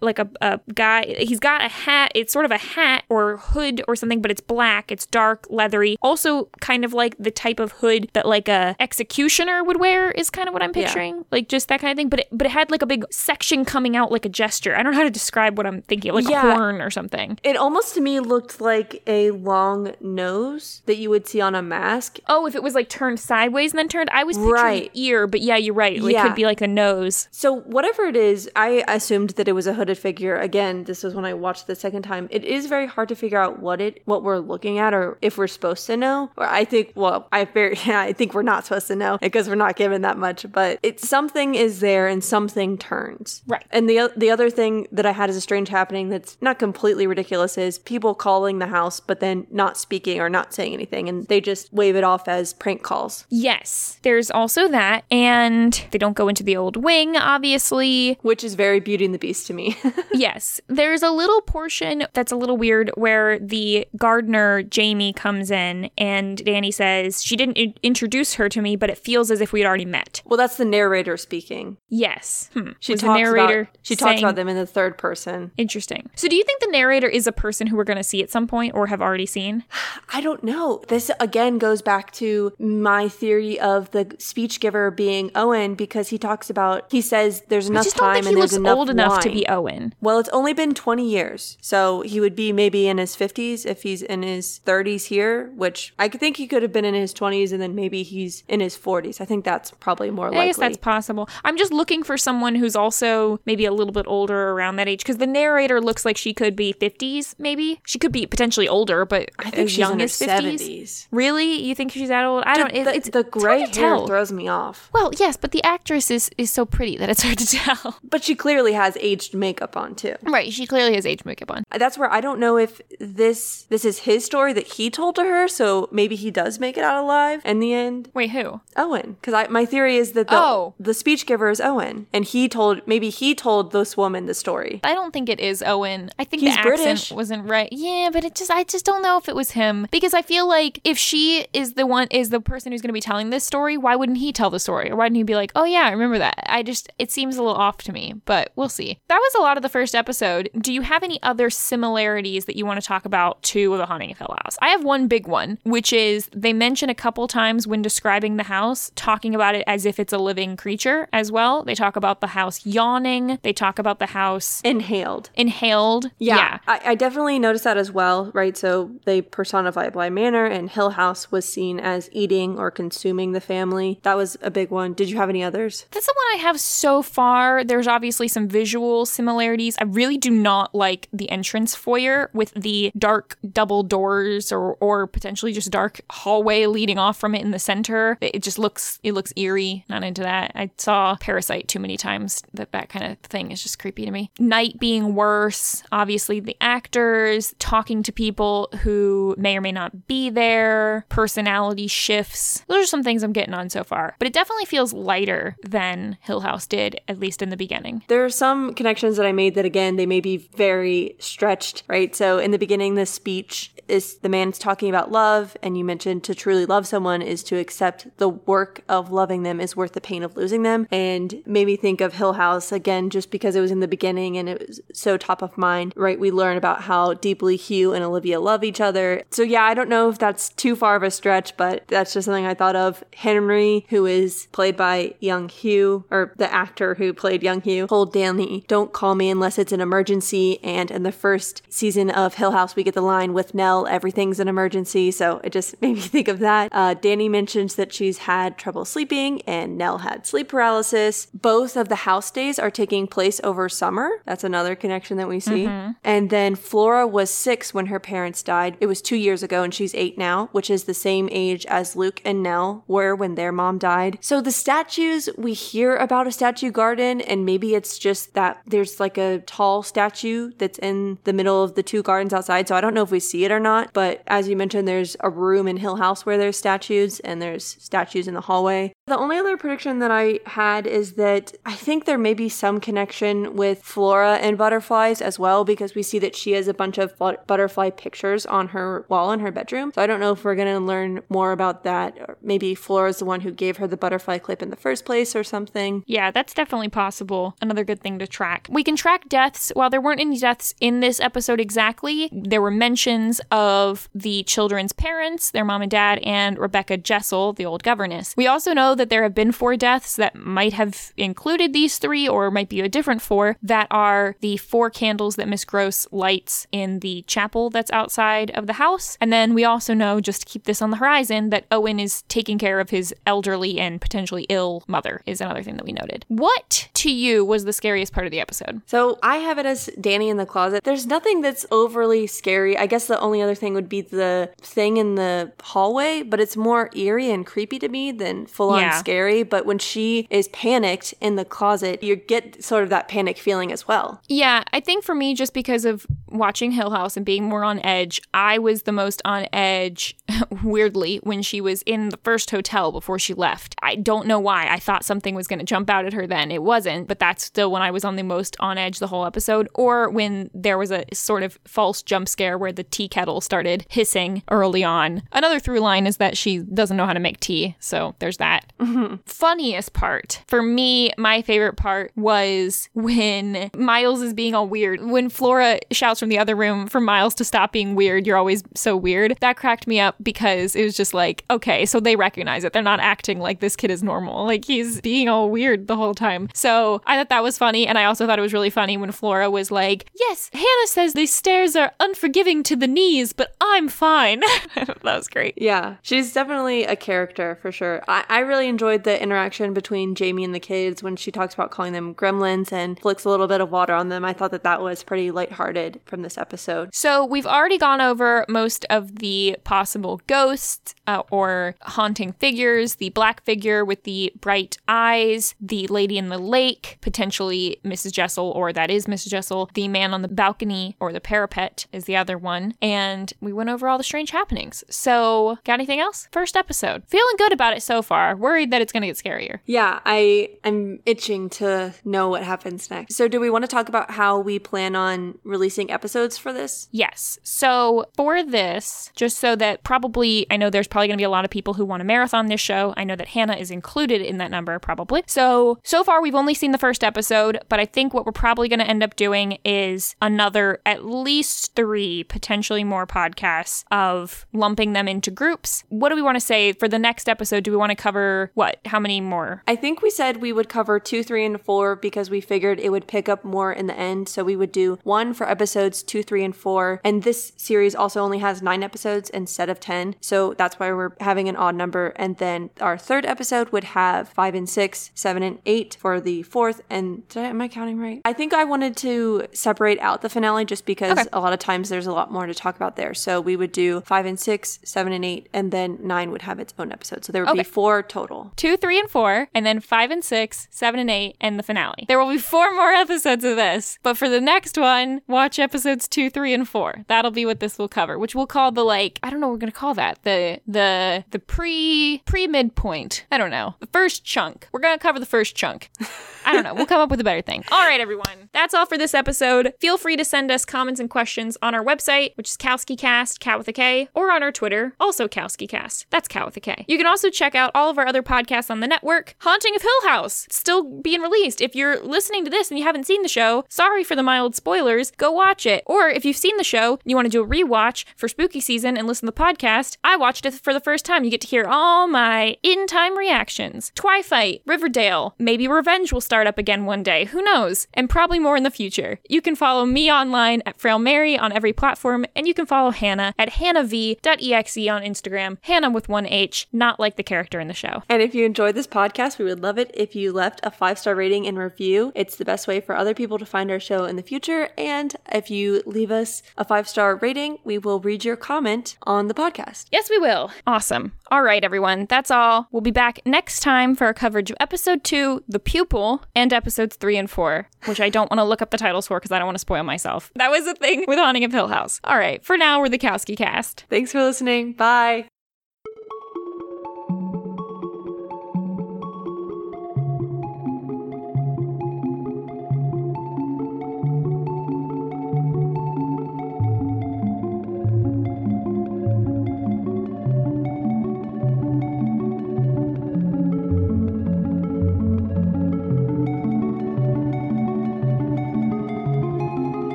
like 0.00 0.18
a, 0.18 0.28
a 0.40 0.60
guy. 0.74 1.14
He's 1.18 1.40
got 1.40 1.62
a 1.64 1.68
hat. 1.68 2.12
It's 2.14 2.32
sort 2.32 2.44
of 2.44 2.50
a 2.50 2.58
hat 2.58 3.04
or 3.08 3.38
hood 3.38 3.82
or 3.88 3.96
something, 3.96 4.20
but 4.20 4.30
it's 4.30 4.40
black. 4.40 4.90
It's 4.92 5.06
dark, 5.06 5.46
leathery. 5.50 5.96
Also, 6.02 6.48
kind 6.60 6.84
of 6.84 6.92
like 6.92 7.16
the 7.18 7.30
type 7.30 7.60
of 7.60 7.72
hood 7.72 8.08
that 8.12 8.26
like 8.26 8.48
a 8.48 8.76
executioner 8.80 9.64
would 9.64 9.80
wear 9.80 10.10
is 10.10 10.30
kind 10.30 10.48
of 10.48 10.52
what 10.52 10.62
I'm 10.62 10.72
picturing. 10.72 11.24
Like 11.30 11.48
just 11.48 11.68
that 11.68 11.80
kind 11.80 11.90
of 11.90 11.96
thing. 11.96 12.08
But 12.08 12.20
it, 12.20 12.28
but 12.32 12.46
it 12.46 12.50
had 12.50 12.70
like 12.70 12.82
a 12.82 12.86
big 12.86 13.04
section 13.10 13.64
coming 13.64 13.96
out 13.96 14.10
like 14.12 14.24
a 14.24 14.28
gesture. 14.28 14.76
I 14.76 14.82
don't 14.82 14.92
know 14.92 14.98
how 14.98 15.04
to 15.04 15.10
describe 15.10 15.56
what 15.56 15.66
I'm 15.66 15.82
thinking, 15.82 16.12
like 16.12 16.28
Yeah. 16.28 16.46
a 16.52 16.56
horn 16.56 16.80
or 16.80 16.90
something. 16.90 17.38
It 17.42 17.56
almost 17.56 17.94
to 17.94 18.00
me 18.00 18.20
looked 18.20 18.60
like 18.60 19.02
a 19.06 19.30
long 19.30 19.94
nose 20.00 20.82
that 20.86 20.96
you 20.96 21.10
would 21.10 21.26
see 21.26 21.40
on 21.40 21.54
a 21.54 21.61
mask. 21.62 22.18
Oh, 22.28 22.46
if 22.46 22.54
it 22.54 22.62
was 22.62 22.74
like 22.74 22.88
turned 22.88 23.20
sideways 23.20 23.72
and 23.72 23.78
then 23.78 23.88
turned, 23.88 24.10
I 24.10 24.24
was 24.24 24.36
picturing 24.36 24.52
Right. 24.54 24.90
ear, 24.94 25.26
but 25.26 25.40
yeah, 25.40 25.56
you're 25.56 25.74
right. 25.74 26.00
Like, 26.00 26.10
It 26.10 26.14
Yeah. 26.14 26.22
could 26.26 26.34
be 26.34 26.44
like 26.44 26.60
a 26.60 26.66
nose. 26.68 27.28
So 27.30 27.60
whatever 27.60 28.04
it 28.04 28.16
is, 28.16 28.50
I 28.56 28.84
assumed 28.88 29.30
that 29.30 29.48
it 29.48 29.52
was 29.52 29.66
a 29.66 29.74
hooded 29.74 29.98
figure. 29.98 30.36
Again, 30.36 30.84
this 30.84 31.02
was 31.02 31.14
when 31.14 31.24
I 31.24 31.34
watched 31.34 31.66
the 31.66 31.74
second 31.74 32.02
time. 32.02 32.28
It 32.30 32.44
is 32.44 32.66
very 32.66 32.86
hard 32.86 33.08
to 33.08 33.14
figure 33.14 33.38
out 33.38 33.60
what 33.60 33.80
it 33.80 34.02
what 34.04 34.22
we're 34.22 34.38
looking 34.38 34.78
at 34.78 34.92
or 34.94 35.18
if 35.22 35.38
we're 35.38 35.46
supposed 35.46 35.86
to 35.86 35.96
know. 35.96 36.30
Or 36.36 36.46
I 36.46 36.64
think 36.64 36.92
well, 36.94 37.28
I 37.32 37.44
very 37.44 37.76
yeah, 37.86 38.00
I 38.00 38.12
think 38.12 38.34
we're 38.34 38.42
not 38.42 38.64
supposed 38.64 38.88
to 38.88 38.96
know 38.96 39.18
because 39.20 39.48
we're 39.48 39.54
not 39.54 39.76
given 39.76 40.02
that 40.02 40.18
much, 40.18 40.46
but 40.52 40.78
it's 40.82 41.08
something 41.08 41.54
is 41.54 41.80
there 41.80 42.08
and 42.08 42.22
something 42.22 42.78
turns. 42.78 43.42
Right. 43.46 43.64
And 43.70 43.88
the 43.88 44.10
the 44.16 44.30
other 44.30 44.50
thing 44.50 44.86
that 44.92 45.06
I 45.06 45.12
had 45.12 45.30
as 45.30 45.36
a 45.36 45.40
strange 45.40 45.68
happening 45.68 46.08
that's 46.08 46.36
not 46.40 46.58
completely 46.58 47.06
ridiculous 47.06 47.56
is 47.58 47.78
people 47.78 48.14
calling 48.14 48.58
the 48.58 48.66
house 48.66 49.00
but 49.00 49.20
then 49.20 49.46
not 49.50 49.76
speaking 49.76 50.20
or 50.20 50.28
not 50.28 50.52
saying 50.54 50.72
anything 50.74 51.08
and 51.08 51.26
they 51.28 51.40
just 51.40 51.51
wave 51.72 51.96
it 51.96 52.04
off 52.04 52.28
as 52.28 52.52
prank 52.52 52.82
calls. 52.82 53.26
Yes, 53.28 53.98
there's 54.02 54.30
also 54.30 54.68
that. 54.68 55.04
And 55.10 55.84
they 55.90 55.98
don't 55.98 56.16
go 56.16 56.28
into 56.28 56.42
the 56.42 56.56
old 56.56 56.76
wing, 56.76 57.16
obviously. 57.16 58.18
Which 58.22 58.42
is 58.44 58.54
very 58.54 58.80
Beauty 58.80 59.04
and 59.04 59.14
the 59.14 59.18
Beast 59.18 59.46
to 59.48 59.54
me. 59.54 59.76
yes, 60.12 60.60
there's 60.68 61.02
a 61.02 61.10
little 61.10 61.40
portion 61.42 62.04
that's 62.12 62.32
a 62.32 62.36
little 62.36 62.56
weird 62.56 62.90
where 62.94 63.38
the 63.38 63.86
gardener, 63.96 64.62
Jamie, 64.62 65.12
comes 65.12 65.50
in 65.50 65.90
and 65.98 66.38
Dani 66.38 66.72
says, 66.72 67.22
She 67.22 67.36
didn't 67.36 67.56
in- 67.56 67.74
introduce 67.82 68.34
her 68.34 68.48
to 68.48 68.62
me, 68.62 68.76
but 68.76 68.90
it 68.90 68.98
feels 68.98 69.30
as 69.30 69.40
if 69.40 69.52
we'd 69.52 69.66
already 69.66 69.84
met. 69.84 70.22
well, 70.24 70.36
that's 70.36 70.56
the 70.56 70.64
narrator 70.64 71.16
speaking. 71.16 71.76
Yes. 71.88 72.50
Hmm. 72.54 72.70
She 72.80 72.92
Was 72.92 73.00
talks 73.00 73.18
the 73.18 73.22
narrator 73.22 73.60
about 73.62 73.76
she 73.82 73.96
talks 73.96 74.10
saying- 74.12 74.24
about 74.24 74.36
them 74.36 74.48
in 74.48 74.56
the 74.56 74.66
third 74.66 74.96
person. 74.98 75.50
Interesting. 75.56 76.10
So, 76.16 76.28
do 76.28 76.36
you 76.36 76.44
think 76.44 76.60
the 76.60 76.68
narrator 76.70 77.08
is 77.08 77.26
a 77.26 77.32
person 77.32 77.66
who 77.66 77.76
we're 77.76 77.84
going 77.84 77.96
to 77.96 78.02
see 78.04 78.22
at 78.22 78.30
some 78.30 78.46
point 78.46 78.74
or 78.74 78.86
have 78.86 79.02
already 79.02 79.26
seen? 79.26 79.64
I 80.12 80.20
don't 80.20 80.42
know. 80.44 80.82
This 80.88 81.10
again 81.20 81.41
goes 81.50 81.82
back 81.82 82.10
to 82.12 82.52
my 82.58 83.08
theory 83.08 83.58
of 83.60 83.90
the 83.90 84.14
speech 84.18 84.60
giver 84.60 84.90
being 84.90 85.30
Owen 85.34 85.74
because 85.74 86.08
he 86.08 86.18
talks 86.18 86.50
about 86.50 86.90
he 86.90 87.00
says 87.00 87.42
there's 87.48 87.68
I 87.68 87.72
enough 87.72 87.84
just 87.84 87.96
don't 87.96 88.06
time 88.06 88.14
think 88.14 88.24
he 88.24 88.28
and 88.30 88.36
there's 88.38 88.52
looks 88.52 88.58
enough 88.58 88.76
old 88.76 88.90
enough 88.90 89.20
to 89.20 89.30
be 89.30 89.46
Owen. 89.48 89.94
Well, 90.00 90.18
it's 90.18 90.28
only 90.30 90.52
been 90.52 90.74
20 90.74 91.08
years. 91.08 91.56
So 91.60 92.02
he 92.02 92.20
would 92.20 92.36
be 92.36 92.52
maybe 92.52 92.88
in 92.88 92.98
his 92.98 93.16
50s 93.16 93.66
if 93.66 93.82
he's 93.82 94.02
in 94.02 94.22
his 94.22 94.60
30s 94.64 95.06
here, 95.06 95.50
which 95.56 95.94
I 95.98 96.08
think 96.08 96.36
he 96.36 96.46
could 96.46 96.62
have 96.62 96.72
been 96.72 96.84
in 96.84 96.94
his 96.94 97.14
20s 97.14 97.52
and 97.52 97.60
then 97.60 97.74
maybe 97.74 98.02
he's 98.02 98.44
in 98.48 98.60
his 98.60 98.76
40s. 98.76 99.20
I 99.20 99.24
think 99.24 99.44
that's 99.44 99.70
probably 99.72 100.10
more 100.10 100.26
likely. 100.26 100.40
I 100.40 100.46
guess 100.46 100.56
that's 100.56 100.76
possible. 100.76 101.28
I'm 101.44 101.56
just 101.56 101.72
looking 101.72 102.02
for 102.02 102.16
someone 102.16 102.54
who's 102.54 102.76
also 102.76 103.40
maybe 103.46 103.64
a 103.64 103.72
little 103.72 103.92
bit 103.92 104.06
older 104.06 104.50
around 104.50 104.76
that 104.76 104.88
age 104.88 105.00
because 105.00 105.18
the 105.18 105.26
narrator 105.26 105.80
looks 105.80 106.04
like 106.04 106.16
she 106.16 106.32
could 106.34 106.54
be 106.56 106.72
50s, 106.72 107.34
maybe. 107.38 107.80
She 107.84 107.98
could 107.98 108.12
be 108.12 108.26
potentially 108.26 108.68
older, 108.68 109.04
but 109.04 109.30
I 109.38 109.50
think 109.50 109.68
she's 109.68 109.78
young 109.78 109.92
in 109.94 109.98
her 110.00 110.04
as 110.04 110.18
50s. 110.18 110.54
70s. 110.54 111.06
Really? 111.10 111.31
Really? 111.32 111.62
You 111.62 111.74
think 111.74 111.92
she's 111.92 112.08
that 112.08 112.24
old? 112.24 112.44
I 112.46 112.56
don't. 112.58 112.72
It, 112.74 112.84
the, 112.84 112.94
it's 112.94 113.08
the 113.10 113.24
gray 113.24 113.64
to 113.66 113.80
hair 113.80 113.96
tell. 113.96 114.06
throws 114.06 114.30
me 114.32 114.48
off. 114.48 114.90
Well, 114.92 115.10
yes, 115.18 115.36
but 115.36 115.50
the 115.52 115.62
actress 115.64 116.10
is 116.10 116.30
is 116.36 116.50
so 116.50 116.64
pretty 116.66 116.96
that 116.98 117.08
it's 117.08 117.22
hard 117.22 117.38
to 117.38 117.46
tell. 117.46 117.98
But 118.12 118.22
she 118.22 118.34
clearly 118.34 118.74
has 118.74 118.96
aged 119.00 119.34
makeup 119.34 119.76
on 119.76 119.94
too. 119.94 120.16
right. 120.22 120.52
She 120.52 120.66
clearly 120.66 120.94
has 120.94 121.06
aged 121.06 121.24
makeup 121.24 121.50
on. 121.50 121.64
That's 121.70 121.96
where 121.96 122.12
I 122.12 122.20
don't 122.20 122.38
know 122.38 122.58
if 122.58 122.80
this 123.00 123.62
this 123.70 123.84
is 123.84 124.00
his 124.00 124.24
story 124.24 124.52
that 124.52 124.66
he 124.74 124.90
told 124.90 125.14
to 125.16 125.22
her, 125.24 125.48
so 125.48 125.88
maybe 125.90 126.14
he 126.16 126.30
does 126.30 126.58
make 126.58 126.76
it 126.76 126.84
out 126.84 127.02
alive 127.02 127.40
in 127.44 127.58
the 127.60 127.72
end. 127.72 128.10
Wait, 128.14 128.30
who? 128.30 128.60
Owen, 128.76 129.12
because 129.20 129.34
I 129.34 129.46
my 129.48 129.64
theory 129.64 129.96
is 129.96 130.12
that 130.12 130.28
the 130.28 130.36
Oh. 130.36 130.74
the 130.78 130.94
speech 130.94 131.24
giver 131.26 131.48
is 131.50 131.60
Owen, 131.60 132.06
and 132.12 132.24
he 132.24 132.48
told 132.48 132.86
maybe 132.86 133.08
he 133.10 133.34
told 133.34 133.72
this 133.72 133.96
woman 133.96 134.26
the 134.26 134.34
story. 134.34 134.80
I 134.84 134.92
don't 134.94 135.12
think 135.12 135.28
it 135.28 135.40
is 135.40 135.62
Owen. 135.62 136.10
I 136.18 136.24
think 136.24 136.42
He's 136.42 136.54
the 136.54 136.60
accent 136.60 136.76
British. 136.76 137.12
wasn't 137.12 137.48
right. 137.48 137.68
Yeah, 137.72 138.10
but 138.12 138.24
it 138.24 138.34
just 138.34 138.50
I 138.50 138.64
just 138.64 138.84
don't 138.84 139.02
know 139.02 139.16
if 139.16 139.28
it 139.28 139.34
was 139.36 139.52
him 139.52 139.86
because 139.90 140.12
I 140.14 140.22
feel 140.22 140.46
like 140.48 140.80
if 140.84 140.98
she 140.98 141.11
is 141.14 141.74
the 141.74 141.86
one 141.86 142.08
is 142.10 142.30
the 142.30 142.40
person 142.40 142.72
who's 142.72 142.80
going 142.80 142.88
to 142.88 142.92
be 142.94 143.00
telling 143.00 143.30
this 143.30 143.44
story, 143.44 143.76
why 143.76 143.96
wouldn't 143.96 144.18
he 144.18 144.32
tell 144.32 144.50
the 144.50 144.60
story? 144.60 144.90
Or 144.90 144.96
why 144.96 145.06
didn't 145.06 145.16
he 145.16 145.22
be 145.22 145.34
like, 145.34 145.52
"Oh 145.54 145.64
yeah, 145.64 145.82
I 145.82 145.90
remember 145.90 146.18
that." 146.18 146.42
I 146.46 146.62
just 146.62 146.90
it 146.98 147.10
seems 147.10 147.36
a 147.36 147.42
little 147.42 147.56
off 147.56 147.78
to 147.78 147.92
me, 147.92 148.14
but 148.24 148.52
we'll 148.56 148.68
see. 148.68 148.98
That 149.08 149.18
was 149.18 149.34
a 149.36 149.42
lot 149.42 149.56
of 149.56 149.62
the 149.62 149.68
first 149.68 149.94
episode. 149.94 150.48
Do 150.58 150.72
you 150.72 150.82
have 150.82 151.02
any 151.02 151.22
other 151.22 151.50
similarities 151.50 152.46
that 152.46 152.56
you 152.56 152.64
want 152.66 152.80
to 152.80 152.86
talk 152.86 153.04
about 153.04 153.42
to 153.44 153.76
The 153.76 153.86
Haunting 153.86 154.10
of 154.12 154.18
Hill 154.18 154.36
House? 154.42 154.56
I 154.62 154.68
have 154.68 154.84
one 154.84 155.08
big 155.08 155.26
one, 155.26 155.58
which 155.64 155.92
is 155.92 156.30
they 156.34 156.52
mention 156.52 156.88
a 156.88 156.94
couple 156.94 157.28
times 157.28 157.66
when 157.66 157.82
describing 157.82 158.36
the 158.36 158.44
house, 158.44 158.90
talking 158.94 159.34
about 159.34 159.54
it 159.54 159.64
as 159.66 159.84
if 159.84 159.98
it's 159.98 160.12
a 160.12 160.18
living 160.18 160.56
creature 160.56 161.08
as 161.12 161.30
well. 161.30 161.62
They 161.64 161.74
talk 161.74 161.96
about 161.96 162.20
the 162.20 162.28
house 162.28 162.64
yawning. 162.64 163.38
They 163.42 163.52
talk 163.52 163.78
about 163.78 163.98
the 163.98 164.06
house 164.06 164.60
Inhaled. 164.64 165.30
inhaled. 165.34 166.10
Yeah, 166.18 166.58
I, 166.66 166.80
I 166.86 166.94
definitely 166.94 167.38
noticed 167.38 167.64
that 167.64 167.76
as 167.76 167.90
well, 167.90 168.30
right? 168.32 168.56
So 168.56 168.90
they 169.04 169.20
personify 169.20 169.90
Bly 169.90 170.08
Manor, 170.10 170.46
and 170.46 170.70
Hill 170.70 170.90
House 170.90 171.01
was 171.30 171.48
seen 171.48 171.80
as 171.80 172.08
eating 172.12 172.58
or 172.58 172.70
consuming 172.70 173.32
the 173.32 173.40
family. 173.40 174.00
That 174.02 174.16
was 174.16 174.36
a 174.42 174.50
big 174.50 174.70
one. 174.70 174.92
Did 174.92 175.08
you 175.08 175.16
have 175.16 175.28
any 175.28 175.42
others? 175.42 175.86
That's 175.90 176.06
the 176.06 176.14
one 176.14 176.38
I 176.38 176.42
have 176.42 176.60
so 176.60 177.02
far. 177.02 177.64
There's 177.64 177.88
obviously 177.88 178.28
some 178.28 178.48
visual 178.48 179.06
similarities. 179.06 179.76
I 179.78 179.84
really 179.84 180.18
do 180.18 180.30
not 180.30 180.74
like 180.74 181.08
the 181.12 181.30
entrance 181.30 181.74
foyer 181.74 182.30
with 182.34 182.52
the 182.54 182.92
dark 182.98 183.38
double 183.52 183.82
doors 183.82 184.52
or 184.52 184.74
or 184.74 185.06
potentially 185.06 185.52
just 185.52 185.70
dark 185.70 186.00
hallway 186.10 186.66
leading 186.66 186.98
off 186.98 187.18
from 187.18 187.34
it 187.34 187.42
in 187.42 187.50
the 187.50 187.58
center. 187.58 188.18
It 188.20 188.42
it 188.42 188.44
just 188.44 188.58
looks 188.58 188.98
it 189.04 189.12
looks 189.12 189.32
eerie. 189.36 189.84
Not 189.88 190.02
into 190.02 190.22
that. 190.22 190.52
I 190.54 190.70
saw 190.76 191.16
Parasite 191.16 191.68
too 191.68 191.78
many 191.78 191.96
times. 191.96 192.42
That 192.54 192.72
that 192.72 192.88
kind 192.88 193.12
of 193.12 193.18
thing 193.18 193.52
is 193.52 193.62
just 193.62 193.78
creepy 193.78 194.04
to 194.04 194.10
me. 194.10 194.30
Night 194.38 194.78
being 194.80 195.14
worse. 195.14 195.84
Obviously 195.92 196.40
the 196.40 196.56
actors 196.60 197.54
talking 197.58 198.02
to 198.02 198.12
people 198.12 198.68
who 198.82 199.34
may 199.38 199.56
or 199.56 199.60
may 199.60 199.72
not 199.72 200.08
be 200.08 200.28
there. 200.28 200.91
Personality 201.08 201.86
shifts. 201.86 202.64
Those 202.68 202.84
are 202.84 202.86
some 202.86 203.02
things 203.02 203.22
I'm 203.22 203.32
getting 203.32 203.54
on 203.54 203.70
so 203.70 203.84
far. 203.84 204.16
But 204.18 204.28
it 204.28 204.34
definitely 204.34 204.66
feels 204.66 204.92
lighter 204.92 205.56
than 205.62 206.18
Hill 206.20 206.40
House 206.40 206.66
did, 206.66 207.00
at 207.08 207.18
least 207.18 207.42
in 207.42 207.50
the 207.50 207.56
beginning. 207.56 208.02
There 208.08 208.24
are 208.24 208.30
some 208.30 208.74
connections 208.74 209.16
that 209.16 209.26
I 209.26 209.32
made 209.32 209.54
that, 209.54 209.64
again, 209.64 209.96
they 209.96 210.06
may 210.06 210.20
be 210.20 210.36
very 210.36 211.16
stretched, 211.18 211.82
right? 211.88 212.14
So 212.14 212.38
in 212.38 212.50
the 212.50 212.58
beginning, 212.58 212.94
the 212.94 213.06
speech 213.06 213.74
is 213.88 214.18
the 214.18 214.28
man's 214.28 214.58
talking 214.58 214.88
about 214.88 215.10
love, 215.10 215.56
and 215.62 215.76
you 215.76 215.84
mentioned 215.84 216.24
to 216.24 216.34
truly 216.34 216.64
love 216.64 216.86
someone 216.86 217.20
is 217.20 217.42
to 217.42 217.58
accept 217.58 218.06
the 218.18 218.28
work 218.28 218.82
of 218.88 219.10
loving 219.10 219.42
them 219.42 219.60
is 219.60 219.76
worth 219.76 219.92
the 219.92 220.00
pain 220.00 220.22
of 220.22 220.36
losing 220.36 220.62
them. 220.62 220.86
And 220.90 221.42
made 221.46 221.66
me 221.66 221.76
think 221.76 222.00
of 222.00 222.14
Hill 222.14 222.34
House 222.34 222.72
again, 222.72 223.10
just 223.10 223.30
because 223.30 223.56
it 223.56 223.60
was 223.60 223.70
in 223.70 223.80
the 223.80 223.88
beginning 223.88 224.38
and 224.38 224.48
it 224.48 224.66
was 224.66 224.80
so 224.94 225.16
top 225.16 225.42
of 225.42 225.58
mind, 225.58 225.92
right? 225.96 226.18
We 226.18 226.30
learn 226.30 226.56
about 226.56 226.82
how 226.82 227.14
deeply 227.14 227.56
Hugh 227.56 227.92
and 227.92 228.04
Olivia 228.04 228.40
love 228.40 228.64
each 228.64 228.80
other. 228.80 229.24
So 229.30 229.42
yeah, 229.42 229.64
I 229.64 229.74
don't 229.74 229.88
know 229.88 230.08
if 230.08 230.18
that's 230.18 230.48
too 230.50 230.76
far 230.82 230.96
of 230.96 231.04
a 231.04 231.12
stretch, 231.12 231.56
but 231.56 231.86
that's 231.86 232.12
just 232.12 232.24
something 232.24 232.44
I 232.44 232.54
thought 232.54 232.74
of. 232.74 233.04
Henry, 233.14 233.86
who 233.90 234.04
is 234.04 234.48
played 234.50 234.76
by 234.76 235.14
young 235.20 235.48
Hugh, 235.48 236.04
or 236.10 236.34
the 236.38 236.52
actor 236.52 236.94
who 236.94 237.12
played 237.12 237.40
young 237.44 237.60
Hugh, 237.60 237.86
told 237.86 238.12
Dani, 238.12 238.66
don't 238.66 238.92
call 238.92 239.14
me 239.14 239.30
unless 239.30 239.60
it's 239.60 239.70
an 239.70 239.80
emergency. 239.80 240.58
And 240.64 240.90
in 240.90 241.04
the 241.04 241.12
first 241.12 241.62
season 241.68 242.10
of 242.10 242.34
Hill 242.34 242.50
House, 242.50 242.74
we 242.74 242.82
get 242.82 242.94
the 242.94 243.00
line 243.00 243.32
with 243.32 243.54
Nell, 243.54 243.86
everything's 243.86 244.40
an 244.40 244.48
emergency. 244.48 245.12
So 245.12 245.40
it 245.44 245.52
just 245.52 245.80
made 245.82 245.94
me 245.94 246.00
think 246.00 246.26
of 246.26 246.40
that. 246.40 246.68
Uh, 246.72 246.96
Dani 246.96 247.30
mentions 247.30 247.76
that 247.76 247.92
she's 247.92 248.18
had 248.18 248.58
trouble 248.58 248.84
sleeping 248.84 249.40
and 249.42 249.78
Nell 249.78 249.98
had 249.98 250.26
sleep 250.26 250.48
paralysis. 250.48 251.28
Both 251.32 251.76
of 251.76 251.90
the 251.90 251.94
house 252.10 252.32
days 252.32 252.58
are 252.58 252.72
taking 252.72 253.06
place 253.06 253.40
over 253.44 253.68
summer. 253.68 254.10
That's 254.26 254.42
another 254.42 254.74
connection 254.74 255.16
that 255.18 255.28
we 255.28 255.38
see. 255.38 255.66
And 256.02 256.28
then 256.30 256.56
Flora 256.56 257.06
was 257.06 257.30
six 257.30 257.72
when 257.72 257.86
her 257.86 258.00
parents 258.00 258.42
died. 258.42 258.76
It 258.80 258.86
was 258.86 259.00
two 259.00 259.14
years 259.14 259.44
ago 259.44 259.62
and 259.62 259.72
she's 259.72 259.94
eight 259.94 260.18
now, 260.18 260.48
which 260.50 260.71
is 260.72 260.84
the 260.84 260.94
same 260.94 261.28
age 261.30 261.64
as 261.66 261.94
Luke 261.94 262.20
and 262.24 262.42
Nell 262.42 262.84
were 262.88 263.14
when 263.14 263.36
their 263.36 263.52
mom 263.52 263.78
died. 263.78 264.18
So 264.20 264.40
the 264.40 264.50
statues, 264.50 265.28
we 265.38 265.52
hear 265.52 265.96
about 265.96 266.26
a 266.26 266.32
statue 266.32 266.70
garden, 266.70 267.20
and 267.20 267.46
maybe 267.46 267.74
it's 267.74 267.98
just 267.98 268.34
that 268.34 268.60
there's 268.66 268.98
like 268.98 269.18
a 269.18 269.40
tall 269.46 269.82
statue 269.82 270.50
that's 270.58 270.78
in 270.78 271.18
the 271.24 271.32
middle 271.32 271.62
of 271.62 271.74
the 271.74 271.82
two 271.82 272.02
gardens 272.02 272.32
outside. 272.32 272.66
So 272.66 272.74
I 272.74 272.80
don't 272.80 272.94
know 272.94 273.02
if 273.02 273.10
we 273.10 273.20
see 273.20 273.44
it 273.44 273.52
or 273.52 273.60
not. 273.60 273.92
But 273.92 274.22
as 274.26 274.48
you 274.48 274.56
mentioned, 274.56 274.88
there's 274.88 275.16
a 275.20 275.30
room 275.30 275.68
in 275.68 275.76
Hill 275.76 275.96
House 275.96 276.26
where 276.26 276.38
there's 276.38 276.56
statues, 276.56 277.20
and 277.20 277.40
there's 277.40 277.64
statues 277.64 278.26
in 278.26 278.34
the 278.34 278.40
hallway. 278.40 278.92
The 279.12 279.18
only 279.18 279.36
other 279.36 279.58
prediction 279.58 279.98
that 279.98 280.10
I 280.10 280.40
had 280.46 280.86
is 280.86 281.16
that 281.16 281.52
I 281.66 281.74
think 281.74 282.06
there 282.06 282.16
may 282.16 282.32
be 282.32 282.48
some 282.48 282.80
connection 282.80 283.56
with 283.56 283.82
Flora 283.82 284.36
and 284.36 284.56
butterflies 284.56 285.20
as 285.20 285.38
well, 285.38 285.66
because 285.66 285.94
we 285.94 286.02
see 286.02 286.18
that 286.20 286.34
she 286.34 286.52
has 286.52 286.66
a 286.66 286.72
bunch 286.72 286.96
of 286.96 287.18
butterfly 287.18 287.90
pictures 287.90 288.46
on 288.46 288.68
her 288.68 289.04
wall 289.10 289.30
in 289.32 289.40
her 289.40 289.52
bedroom. 289.52 289.92
So 289.94 290.00
I 290.00 290.06
don't 290.06 290.18
know 290.18 290.32
if 290.32 290.44
we're 290.44 290.54
going 290.54 290.74
to 290.74 290.80
learn 290.80 291.20
more 291.28 291.52
about 291.52 291.84
that. 291.84 292.16
Or 292.26 292.38
maybe 292.40 292.74
Flora's 292.74 293.18
the 293.18 293.26
one 293.26 293.42
who 293.42 293.50
gave 293.50 293.76
her 293.76 293.86
the 293.86 293.98
butterfly 293.98 294.38
clip 294.38 294.62
in 294.62 294.70
the 294.70 294.76
first 294.76 295.04
place 295.04 295.36
or 295.36 295.44
something. 295.44 296.04
Yeah, 296.06 296.30
that's 296.30 296.54
definitely 296.54 296.88
possible. 296.88 297.54
Another 297.60 297.84
good 297.84 298.00
thing 298.00 298.18
to 298.18 298.26
track. 298.26 298.66
We 298.70 298.82
can 298.82 298.96
track 298.96 299.28
deaths. 299.28 299.72
While 299.74 299.90
there 299.90 300.00
weren't 300.00 300.20
any 300.20 300.38
deaths 300.38 300.74
in 300.80 301.00
this 301.00 301.20
episode 301.20 301.60
exactly, 301.60 302.30
there 302.32 302.62
were 302.62 302.70
mentions 302.70 303.42
of 303.50 304.08
the 304.14 304.42
children's 304.44 304.94
parents, 304.94 305.50
their 305.50 305.66
mom 305.66 305.82
and 305.82 305.90
dad, 305.90 306.18
and 306.20 306.56
Rebecca 306.56 306.96
Jessel, 306.96 307.52
the 307.52 307.66
old 307.66 307.82
governess. 307.82 308.34
We 308.38 308.46
also 308.46 308.72
know 308.72 308.94
that 308.94 309.01
there 309.10 309.22
have 309.22 309.34
been 309.34 309.52
four 309.52 309.76
deaths 309.76 310.16
that 310.16 310.34
might 310.34 310.72
have 310.72 311.12
included 311.16 311.72
these 311.72 311.98
three 311.98 312.28
or 312.28 312.50
might 312.50 312.68
be 312.68 312.80
a 312.80 312.88
different 312.88 313.22
four 313.22 313.56
that 313.62 313.86
are 313.90 314.36
the 314.40 314.56
four 314.56 314.90
candles 314.90 315.36
that 315.36 315.48
Miss 315.48 315.64
Grose 315.64 316.06
lights 316.10 316.66
in 316.72 317.00
the 317.00 317.22
chapel 317.26 317.70
that's 317.70 317.90
outside 317.90 318.50
of 318.52 318.66
the 318.66 318.74
house. 318.74 319.16
And 319.20 319.32
then 319.32 319.54
we 319.54 319.64
also 319.64 319.94
know, 319.94 320.20
just 320.20 320.42
to 320.42 320.46
keep 320.46 320.64
this 320.64 320.82
on 320.82 320.90
the 320.90 320.96
horizon, 320.96 321.50
that 321.50 321.66
Owen 321.70 321.98
is 321.98 322.22
taking 322.22 322.58
care 322.58 322.80
of 322.80 322.90
his 322.90 323.14
elderly 323.26 323.78
and 323.78 324.00
potentially 324.00 324.46
ill 324.48 324.82
mother, 324.86 325.22
is 325.26 325.40
another 325.40 325.62
thing 325.62 325.76
that 325.76 325.84
we 325.84 325.92
noted. 325.92 326.24
What 326.28 326.88
to 326.94 327.12
you 327.12 327.44
was 327.44 327.64
the 327.64 327.72
scariest 327.72 328.12
part 328.12 328.26
of 328.26 328.30
the 328.30 328.40
episode? 328.40 328.82
So 328.86 329.18
I 329.22 329.36
have 329.36 329.58
it 329.58 329.66
as 329.66 329.88
Dani 329.98 330.30
in 330.30 330.36
the 330.36 330.46
closet. 330.46 330.84
There's 330.84 331.06
nothing 331.06 331.40
that's 331.40 331.66
overly 331.70 332.26
scary. 332.26 332.76
I 332.76 332.86
guess 332.86 333.06
the 333.06 333.18
only 333.20 333.42
other 333.42 333.54
thing 333.54 333.74
would 333.74 333.88
be 333.88 334.00
the 334.00 334.50
thing 334.60 334.96
in 334.96 335.14
the 335.14 335.52
hallway, 335.62 336.22
but 336.22 336.40
it's 336.40 336.56
more 336.56 336.90
eerie 336.94 337.30
and 337.30 337.46
creepy 337.46 337.78
to 337.78 337.88
me 337.88 338.12
than 338.12 338.46
full 338.46 338.70
on 338.70 338.81
Yeah. 338.82 338.98
scary. 338.98 339.42
But 339.42 339.66
when 339.66 339.78
she 339.78 340.26
is 340.30 340.48
panicked 340.48 341.14
in 341.20 341.36
the 341.36 341.44
closet, 341.44 342.02
you 342.02 342.16
get 342.16 342.62
sort 342.62 342.82
of 342.84 342.90
that 342.90 343.08
panic 343.08 343.38
feeling 343.38 343.72
as 343.72 343.88
well. 343.88 344.20
Yeah, 344.28 344.64
I 344.72 344.80
think 344.80 345.04
for 345.04 345.14
me, 345.14 345.34
just 345.34 345.54
because 345.54 345.84
of 345.84 346.06
watching 346.28 346.72
Hill 346.72 346.90
House 346.90 347.16
and 347.16 347.26
being 347.26 347.44
more 347.44 347.64
on 347.64 347.78
edge, 347.80 348.20
I 348.32 348.58
was 348.58 348.82
the 348.82 348.92
most 348.92 349.20
on 349.24 349.46
edge, 349.52 350.16
weirdly, 350.62 351.20
when 351.22 351.42
she 351.42 351.60
was 351.60 351.82
in 351.82 352.08
the 352.08 352.16
first 352.18 352.50
hotel 352.50 352.92
before 352.92 353.18
she 353.18 353.34
left. 353.34 353.74
I 353.82 353.96
don't 353.96 354.26
know 354.26 354.38
why. 354.40 354.68
I 354.68 354.78
thought 354.78 355.04
something 355.04 355.34
was 355.34 355.46
going 355.46 355.58
to 355.58 355.64
jump 355.64 355.90
out 355.90 356.06
at 356.06 356.12
her 356.12 356.26
then. 356.26 356.50
It 356.50 356.62
wasn't, 356.62 357.08
but 357.08 357.18
that's 357.18 357.44
still 357.44 357.70
when 357.70 357.82
I 357.82 357.90
was 357.90 358.04
on 358.04 358.16
the 358.16 358.22
most 358.22 358.56
on 358.60 358.78
edge 358.78 358.98
the 358.98 359.06
whole 359.08 359.26
episode. 359.26 359.68
Or 359.74 360.08
when 360.10 360.50
there 360.54 360.78
was 360.78 360.90
a 360.90 361.04
sort 361.12 361.42
of 361.42 361.58
false 361.66 362.02
jump 362.02 362.28
scare 362.28 362.56
where 362.56 362.72
the 362.72 362.84
tea 362.84 363.08
kettle 363.08 363.40
started 363.40 363.86
hissing 363.88 364.42
early 364.50 364.82
on. 364.84 365.22
Another 365.32 365.58
through 365.58 365.80
line 365.80 366.06
is 366.06 366.16
that 366.16 366.36
she 366.36 366.58
doesn't 366.58 366.96
know 366.96 367.06
how 367.06 367.12
to 367.12 367.20
make 367.20 367.40
tea, 367.40 367.76
so 367.78 368.14
there's 368.18 368.38
that. 368.38 368.71
Funniest 369.26 369.92
part 369.92 370.42
for 370.46 370.62
me, 370.62 371.12
my 371.18 371.42
favorite 371.42 371.76
part 371.76 372.12
was 372.16 372.88
when 372.94 373.70
Miles 373.76 374.22
is 374.22 374.34
being 374.34 374.54
all 374.54 374.68
weird. 374.68 375.02
When 375.02 375.28
Flora 375.28 375.78
shouts 375.90 376.20
from 376.20 376.28
the 376.28 376.38
other 376.38 376.54
room 376.54 376.86
for 376.86 377.00
Miles 377.00 377.34
to 377.36 377.44
stop 377.44 377.72
being 377.72 377.94
weird, 377.94 378.26
you're 378.26 378.36
always 378.36 378.62
so 378.74 378.96
weird. 378.96 379.36
That 379.40 379.56
cracked 379.56 379.86
me 379.86 380.00
up 380.00 380.16
because 380.22 380.76
it 380.76 380.84
was 380.84 380.96
just 380.96 381.14
like, 381.14 381.44
okay, 381.50 381.86
so 381.86 382.00
they 382.00 382.16
recognize 382.16 382.64
it. 382.64 382.72
They're 382.72 382.82
not 382.82 383.00
acting 383.00 383.38
like 383.38 383.60
this 383.60 383.76
kid 383.76 383.90
is 383.90 384.02
normal. 384.02 384.44
Like 384.46 384.64
he's 384.64 385.00
being 385.00 385.28
all 385.28 385.50
weird 385.50 385.86
the 385.86 385.96
whole 385.96 386.14
time. 386.14 386.48
So 386.54 387.02
I 387.06 387.16
thought 387.16 387.28
that 387.30 387.42
was 387.42 387.58
funny. 387.58 387.86
And 387.86 387.98
I 387.98 388.04
also 388.04 388.26
thought 388.26 388.38
it 388.38 388.42
was 388.42 388.52
really 388.52 388.70
funny 388.70 388.96
when 388.96 389.12
Flora 389.12 389.50
was 389.50 389.70
like, 389.70 390.10
yes, 390.18 390.50
Hannah 390.52 390.86
says 390.86 391.14
these 391.14 391.34
stairs 391.34 391.76
are 391.76 391.92
unforgiving 392.00 392.62
to 392.64 392.76
the 392.76 392.86
knees, 392.86 393.32
but 393.32 393.54
I'm 393.60 393.88
fine. 393.88 394.40
that 394.74 395.02
was 395.02 395.28
great. 395.28 395.54
Yeah, 395.56 395.96
she's 396.02 396.32
definitely 396.32 396.84
a 396.84 396.96
character 396.96 397.58
for 397.62 397.72
sure. 397.72 398.02
I, 398.08 398.24
I 398.28 398.38
really 398.40 398.68
enjoyed 398.72 399.04
the 399.04 399.22
interaction 399.22 399.74
between 399.74 400.14
Jamie 400.14 400.44
and 400.44 400.54
the 400.54 400.60
kids 400.60 401.02
when 401.02 401.14
she 401.14 401.30
talks 401.30 401.52
about 401.52 401.70
calling 401.70 401.92
them 401.92 402.14
gremlins 402.14 402.72
and 402.72 402.98
flicks 402.98 403.24
a 403.24 403.28
little 403.28 403.46
bit 403.46 403.60
of 403.60 403.70
water 403.70 403.92
on 403.92 404.08
them. 404.08 404.24
I 404.24 404.32
thought 404.32 404.50
that 404.50 404.64
that 404.64 404.80
was 404.80 405.02
pretty 405.02 405.30
lighthearted, 405.30 406.00
from 406.06 406.22
this 406.22 406.38
episode? 406.38 406.94
So 406.94 407.24
we've 407.24 407.46
already 407.46 407.78
gone 407.78 408.00
over 408.00 408.46
most 408.48 408.86
of 408.88 409.16
the 409.16 409.58
possible 409.64 410.20
ghosts 410.26 410.94
uh, 411.06 411.22
or 411.30 411.74
haunting 411.82 412.32
figures 412.32 412.96
the 412.96 413.10
black 413.10 413.44
figure 413.44 413.84
with 413.84 414.04
the 414.04 414.32
bright 414.40 414.78
eyes, 414.88 415.54
the 415.60 415.86
lady 415.88 416.16
in 416.16 416.28
the 416.28 416.38
lake, 416.38 416.98
potentially 417.00 417.78
Mrs. 417.84 418.12
Jessel, 418.12 418.50
or 418.52 418.72
that 418.72 418.90
is 418.90 419.06
Mrs. 419.06 419.28
Jessel, 419.28 419.70
the 419.74 419.88
man 419.88 420.14
on 420.14 420.22
the 420.22 420.28
balcony 420.28 420.96
or 420.98 421.12
the 421.12 421.20
parapet 421.20 421.86
is 421.92 422.04
the 422.04 422.16
other 422.16 422.38
one. 422.38 422.74
And 422.80 423.32
we 423.40 423.52
went 423.52 423.68
over 423.68 423.86
all 423.88 423.98
the 423.98 424.04
strange 424.04 424.30
happenings. 424.30 424.82
So, 424.88 425.58
got 425.64 425.74
anything 425.74 426.00
else? 426.00 426.28
First 426.32 426.56
episode. 426.56 427.02
Feeling 427.08 427.36
good 427.36 427.52
about 427.52 427.76
it 427.76 427.82
so 427.82 428.00
far. 428.00 428.34
Worried 428.52 428.70
that 428.70 428.82
it's 428.82 428.92
going 428.92 429.00
to 429.00 429.06
get 429.06 429.16
scarier. 429.16 429.60
Yeah, 429.64 430.00
I 430.04 430.50
am 430.62 430.98
itching 431.06 431.48
to 431.50 431.94
know 432.04 432.28
what 432.28 432.42
happens 432.42 432.90
next. 432.90 433.14
So, 433.14 433.26
do 433.26 433.40
we 433.40 433.48
want 433.48 433.62
to 433.62 433.66
talk 433.66 433.88
about 433.88 434.10
how 434.10 434.38
we 434.38 434.58
plan 434.58 434.94
on 434.94 435.38
releasing 435.42 435.90
episodes 435.90 436.36
for 436.36 436.52
this? 436.52 436.86
Yes. 436.92 437.38
So, 437.42 438.04
for 438.14 438.42
this, 438.42 439.10
just 439.16 439.38
so 439.38 439.56
that 439.56 439.84
probably, 439.84 440.46
I 440.50 440.58
know 440.58 440.68
there's 440.68 440.86
probably 440.86 441.08
going 441.08 441.16
to 441.16 441.22
be 441.22 441.24
a 441.24 441.30
lot 441.30 441.46
of 441.46 441.50
people 441.50 441.72
who 441.72 441.86
want 441.86 442.02
to 442.02 442.04
marathon 442.04 442.48
this 442.48 442.60
show. 442.60 442.92
I 442.94 443.04
know 443.04 443.16
that 443.16 443.28
Hannah 443.28 443.56
is 443.56 443.70
included 443.70 444.20
in 444.20 444.36
that 444.36 444.50
number, 444.50 444.78
probably. 444.78 445.24
So, 445.26 445.78
so 445.82 446.04
far, 446.04 446.20
we've 446.20 446.34
only 446.34 446.52
seen 446.52 446.72
the 446.72 446.78
first 446.78 447.02
episode, 447.02 447.58
but 447.70 447.80
I 447.80 447.86
think 447.86 448.12
what 448.12 448.26
we're 448.26 448.32
probably 448.32 448.68
going 448.68 448.80
to 448.80 448.86
end 448.86 449.02
up 449.02 449.16
doing 449.16 449.56
is 449.64 450.14
another 450.20 450.82
at 450.84 451.06
least 451.06 451.74
three, 451.74 452.22
potentially 452.24 452.84
more 452.84 453.06
podcasts 453.06 453.84
of 453.90 454.44
lumping 454.52 454.92
them 454.92 455.08
into 455.08 455.30
groups. 455.30 455.84
What 455.88 456.10
do 456.10 456.16
we 456.16 456.22
want 456.22 456.36
to 456.36 456.40
say 456.40 456.74
for 456.74 456.86
the 456.86 456.98
next 456.98 457.30
episode? 457.30 457.64
Do 457.64 457.70
we 457.70 457.78
want 457.78 457.88
to 457.90 457.96
cover 457.96 458.41
what? 458.54 458.78
How 458.86 458.98
many 458.98 459.20
more? 459.20 459.62
I 459.66 459.76
think 459.76 460.02
we 460.02 460.10
said 460.10 460.38
we 460.38 460.52
would 460.52 460.68
cover 460.68 460.98
two, 460.98 461.22
three, 461.22 461.44
and 461.44 461.60
four 461.60 461.96
because 461.96 462.30
we 462.30 462.40
figured 462.40 462.80
it 462.80 462.90
would 462.90 463.06
pick 463.06 463.28
up 463.28 463.44
more 463.44 463.72
in 463.72 463.86
the 463.86 463.98
end. 463.98 464.28
So 464.28 464.42
we 464.44 464.56
would 464.56 464.72
do 464.72 464.98
one 465.04 465.34
for 465.34 465.48
episodes 465.48 466.02
two, 466.02 466.22
three, 466.22 466.44
and 466.44 466.54
four. 466.54 467.00
And 467.04 467.22
this 467.22 467.52
series 467.56 467.94
also 467.94 468.20
only 468.20 468.38
has 468.38 468.62
nine 468.62 468.82
episodes 468.82 469.30
instead 469.30 469.68
of 469.68 469.80
10. 469.80 470.16
So 470.20 470.54
that's 470.54 470.78
why 470.78 470.92
we're 470.92 471.12
having 471.20 471.48
an 471.48 471.56
odd 471.56 471.74
number. 471.74 472.12
And 472.16 472.36
then 472.38 472.70
our 472.80 472.98
third 472.98 473.26
episode 473.26 473.70
would 473.70 473.84
have 473.84 474.28
five 474.28 474.54
and 474.54 474.68
six, 474.68 475.10
seven 475.14 475.42
and 475.42 475.58
eight 475.66 475.96
for 476.00 476.20
the 476.20 476.42
fourth. 476.42 476.80
And 476.90 477.22
I, 477.36 477.40
am 477.40 477.60
I 477.60 477.68
counting 477.68 477.98
right? 477.98 478.20
I 478.24 478.32
think 478.32 478.52
I 478.52 478.64
wanted 478.64 478.96
to 478.98 479.46
separate 479.52 479.98
out 480.00 480.22
the 480.22 480.28
finale 480.28 480.64
just 480.64 480.86
because 480.86 481.18
okay. 481.18 481.28
a 481.32 481.40
lot 481.40 481.52
of 481.52 481.58
times 481.58 481.88
there's 481.88 482.06
a 482.06 482.12
lot 482.12 482.32
more 482.32 482.46
to 482.46 482.54
talk 482.54 482.76
about 482.76 482.96
there. 482.96 483.14
So 483.14 483.40
we 483.40 483.56
would 483.56 483.72
do 483.72 484.00
five 484.02 484.26
and 484.26 484.38
six, 484.38 484.78
seven 484.84 485.12
and 485.12 485.24
eight, 485.24 485.48
and 485.52 485.72
then 485.72 485.98
nine 486.02 486.30
would 486.30 486.42
have 486.42 486.58
its 486.58 486.74
own 486.78 486.92
episode. 486.92 487.24
So 487.24 487.32
there 487.32 487.42
would 487.42 487.50
okay. 487.50 487.60
be 487.60 487.64
four 487.64 488.02
total. 488.02 488.31
Two, 488.56 488.76
three, 488.76 488.98
and 488.98 489.08
four, 489.08 489.48
and 489.54 489.64
then 489.64 489.80
five 489.80 490.10
and 490.10 490.24
six, 490.24 490.68
seven 490.70 491.00
and 491.00 491.10
eight, 491.10 491.36
and 491.40 491.58
the 491.58 491.62
finale. 491.62 492.04
There 492.08 492.18
will 492.18 492.30
be 492.30 492.38
four 492.38 492.74
more 492.74 492.90
episodes 493.04 493.44
of 493.44 493.56
this. 493.56 493.98
But 494.02 494.16
for 494.16 494.28
the 494.28 494.40
next 494.40 494.78
one, 494.78 495.22
watch 495.26 495.58
episodes 495.58 496.08
two, 496.08 496.30
three, 496.30 496.52
and 496.54 496.68
four. 496.68 497.04
That'll 497.08 497.30
be 497.30 497.46
what 497.46 497.60
this 497.60 497.78
will 497.78 497.88
cover, 497.88 498.18
which 498.18 498.34
we'll 498.34 498.46
call 498.46 498.72
the 498.72 498.84
like, 498.84 499.18
I 499.22 499.30
don't 499.30 499.40
know 499.40 499.48
what 499.48 499.54
we're 499.54 499.58
gonna 499.58 499.72
call 499.72 499.94
that. 499.94 500.18
The 500.22 500.60
the 500.66 501.24
the 501.30 501.38
pre 501.38 502.22
pre 502.24 502.46
midpoint. 502.46 503.26
I 503.30 503.38
don't 503.38 503.50
know. 503.50 503.74
The 503.80 503.86
first 503.86 504.24
chunk. 504.24 504.68
We're 504.72 504.80
gonna 504.80 504.98
cover 504.98 505.18
the 505.18 505.26
first 505.26 505.56
chunk. 505.56 505.90
I 506.44 506.52
don't 506.52 506.64
know. 506.64 506.74
We'll 506.74 506.86
come 506.86 507.00
up 507.00 507.10
with 507.10 507.20
a 507.20 507.24
better 507.24 507.42
thing. 507.42 507.64
All 507.70 507.86
right, 507.86 508.00
everyone. 508.00 508.48
That's 508.52 508.74
all 508.74 508.86
for 508.86 508.98
this 508.98 509.14
episode. 509.14 509.74
Feel 509.80 509.96
free 509.96 510.16
to 510.16 510.24
send 510.24 510.50
us 510.50 510.64
comments 510.64 511.00
and 511.00 511.08
questions 511.08 511.56
on 511.62 511.74
our 511.74 511.84
website, 511.84 512.36
which 512.36 512.50
is 512.50 512.56
KowskiCast, 512.56 513.38
Cat 513.38 513.58
with 513.58 513.68
a 513.68 513.72
K, 513.72 514.08
or 514.14 514.32
on 514.32 514.42
our 514.42 514.50
Twitter, 514.52 514.94
also 514.98 515.28
KowskiCast. 515.28 516.06
That's 516.10 516.28
Cat 516.28 516.44
with 516.44 516.56
a 516.56 516.60
K. 516.60 516.84
You 516.88 516.98
can 516.98 517.06
also 517.06 517.30
check 517.30 517.54
out 517.54 517.70
all 517.74 517.90
of 517.90 517.98
our 517.98 518.06
other 518.06 518.21
podcasts 518.22 518.70
on 518.70 518.80
the 518.80 518.86
network. 518.86 519.34
Haunting 519.40 519.74
of 519.76 519.82
Hill 519.82 520.08
House, 520.08 520.46
still 520.50 521.00
being 521.00 521.20
released. 521.20 521.60
If 521.60 521.74
you're 521.74 522.00
listening 522.00 522.44
to 522.44 522.50
this 522.50 522.70
and 522.70 522.78
you 522.78 522.84
haven't 522.84 523.06
seen 523.06 523.22
the 523.22 523.28
show, 523.28 523.64
sorry 523.68 524.04
for 524.04 524.16
the 524.16 524.22
mild 524.22 524.54
spoilers. 524.54 525.10
Go 525.12 525.30
watch 525.30 525.66
it. 525.66 525.82
Or 525.86 526.08
if 526.08 526.24
you've 526.24 526.36
seen 526.36 526.56
the 526.56 526.64
show 526.64 526.92
and 526.92 527.02
you 527.04 527.16
want 527.16 527.26
to 527.26 527.30
do 527.30 527.42
a 527.42 527.46
rewatch 527.46 528.04
for 528.16 528.28
spooky 528.28 528.60
season 528.60 528.96
and 528.96 529.06
listen 529.06 529.26
to 529.26 529.32
the 529.32 529.42
podcast, 529.42 529.96
I 530.04 530.16
watched 530.16 530.46
it 530.46 530.54
for 530.54 530.72
the 530.72 530.80
first 530.80 531.04
time. 531.04 531.24
You 531.24 531.30
get 531.30 531.40
to 531.42 531.46
hear 531.46 531.64
all 531.66 532.06
my 532.06 532.56
in 532.62 532.86
time 532.86 533.16
reactions. 533.16 533.92
Twifight, 533.94 534.62
Riverdale, 534.66 535.34
maybe 535.38 535.68
Revenge 535.68 536.12
will 536.12 536.20
start 536.20 536.46
up 536.46 536.58
again 536.58 536.84
one 536.84 537.02
day. 537.02 537.26
Who 537.26 537.42
knows? 537.42 537.86
And 537.94 538.08
probably 538.08 538.38
more 538.38 538.56
in 538.56 538.62
the 538.62 538.70
future. 538.70 539.18
You 539.28 539.40
can 539.40 539.56
follow 539.56 539.84
me 539.84 540.10
online 540.10 540.62
at 540.66 540.78
Frail 540.78 540.98
Mary 540.98 541.38
on 541.38 541.52
every 541.52 541.72
platform, 541.72 542.26
and 542.34 542.46
you 542.46 542.54
can 542.54 542.66
follow 542.66 542.90
Hannah 542.90 543.34
at 543.38 543.50
hannahv.exe 543.50 544.88
on 544.88 545.02
Instagram. 545.02 545.58
Hannah 545.62 545.90
with 545.90 546.08
one 546.08 546.26
H, 546.26 546.68
not 546.72 547.00
like 547.00 547.16
the 547.16 547.22
character 547.22 547.60
in 547.60 547.68
the 547.68 547.74
show. 547.74 548.02
And 548.12 548.20
if 548.20 548.34
you 548.34 548.44
enjoyed 548.44 548.74
this 548.74 548.86
podcast, 548.86 549.38
we 549.38 549.46
would 549.46 549.62
love 549.62 549.78
it 549.78 549.90
if 549.94 550.14
you 550.14 550.32
left 550.32 550.60
a 550.62 550.70
five 550.70 550.98
star 550.98 551.14
rating 551.14 551.46
and 551.46 551.56
review. 551.56 552.12
It's 552.14 552.36
the 552.36 552.44
best 552.44 552.68
way 552.68 552.78
for 552.78 552.94
other 552.94 553.14
people 553.14 553.38
to 553.38 553.46
find 553.46 553.70
our 553.70 553.80
show 553.80 554.04
in 554.04 554.16
the 554.16 554.22
future. 554.22 554.68
And 554.76 555.16
if 555.32 555.50
you 555.50 555.82
leave 555.86 556.10
us 556.10 556.42
a 556.58 556.64
five 556.66 556.86
star 556.86 557.16
rating, 557.16 557.56
we 557.64 557.78
will 557.78 558.00
read 558.00 558.22
your 558.22 558.36
comment 558.36 558.98
on 559.04 559.28
the 559.28 559.34
podcast. 559.34 559.86
Yes, 559.90 560.10
we 560.10 560.18
will. 560.18 560.50
Awesome. 560.66 561.12
All 561.30 561.42
right, 561.42 561.64
everyone. 561.64 562.04
That's 562.04 562.30
all. 562.30 562.68
We'll 562.70 562.82
be 562.82 562.90
back 562.90 563.20
next 563.24 563.60
time 563.60 563.96
for 563.96 564.08
a 564.08 564.12
coverage 564.12 564.50
of 564.50 564.58
episode 564.60 565.04
two, 565.04 565.42
The 565.48 565.58
Pupil, 565.58 566.22
and 566.34 566.52
episodes 566.52 566.96
three 566.96 567.16
and 567.16 567.30
four, 567.30 567.66
which 567.86 567.98
I 567.98 568.10
don't 568.10 568.30
want 568.30 568.40
to 568.40 568.44
look 568.44 568.60
up 568.60 568.72
the 568.72 568.76
titles 568.76 569.06
for 569.06 569.20
because 569.20 569.32
I 569.32 569.38
don't 569.38 569.46
want 569.46 569.56
to 569.56 569.60
spoil 569.60 569.84
myself. 569.84 570.30
That 570.34 570.50
was 570.50 570.66
the 570.66 570.74
thing 570.74 571.06
with 571.08 571.18
Haunting 571.18 571.44
of 571.44 571.52
Hill 571.52 571.68
House. 571.68 571.98
All 572.04 572.18
right. 572.18 572.44
For 572.44 572.58
now, 572.58 572.78
we're 572.80 572.90
the 572.90 572.98
Kowski 572.98 573.38
cast. 573.38 573.86
Thanks 573.88 574.12
for 574.12 574.22
listening. 574.22 574.74
Bye. 574.74 575.31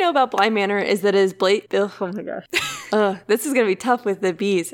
Know 0.00 0.08
about 0.08 0.30
Bly 0.30 0.48
Manor 0.48 0.78
is 0.78 1.02
that 1.02 1.14
it 1.14 1.18
is 1.18 1.34
Blake. 1.34 1.66
Oh 1.74 1.92
my 2.00 2.22
gosh. 2.22 2.46
uh, 2.92 3.16
this 3.26 3.44
is 3.44 3.52
going 3.52 3.66
to 3.66 3.70
be 3.70 3.76
tough 3.76 4.06
with 4.06 4.22
the 4.22 4.32
bees. 4.32 4.68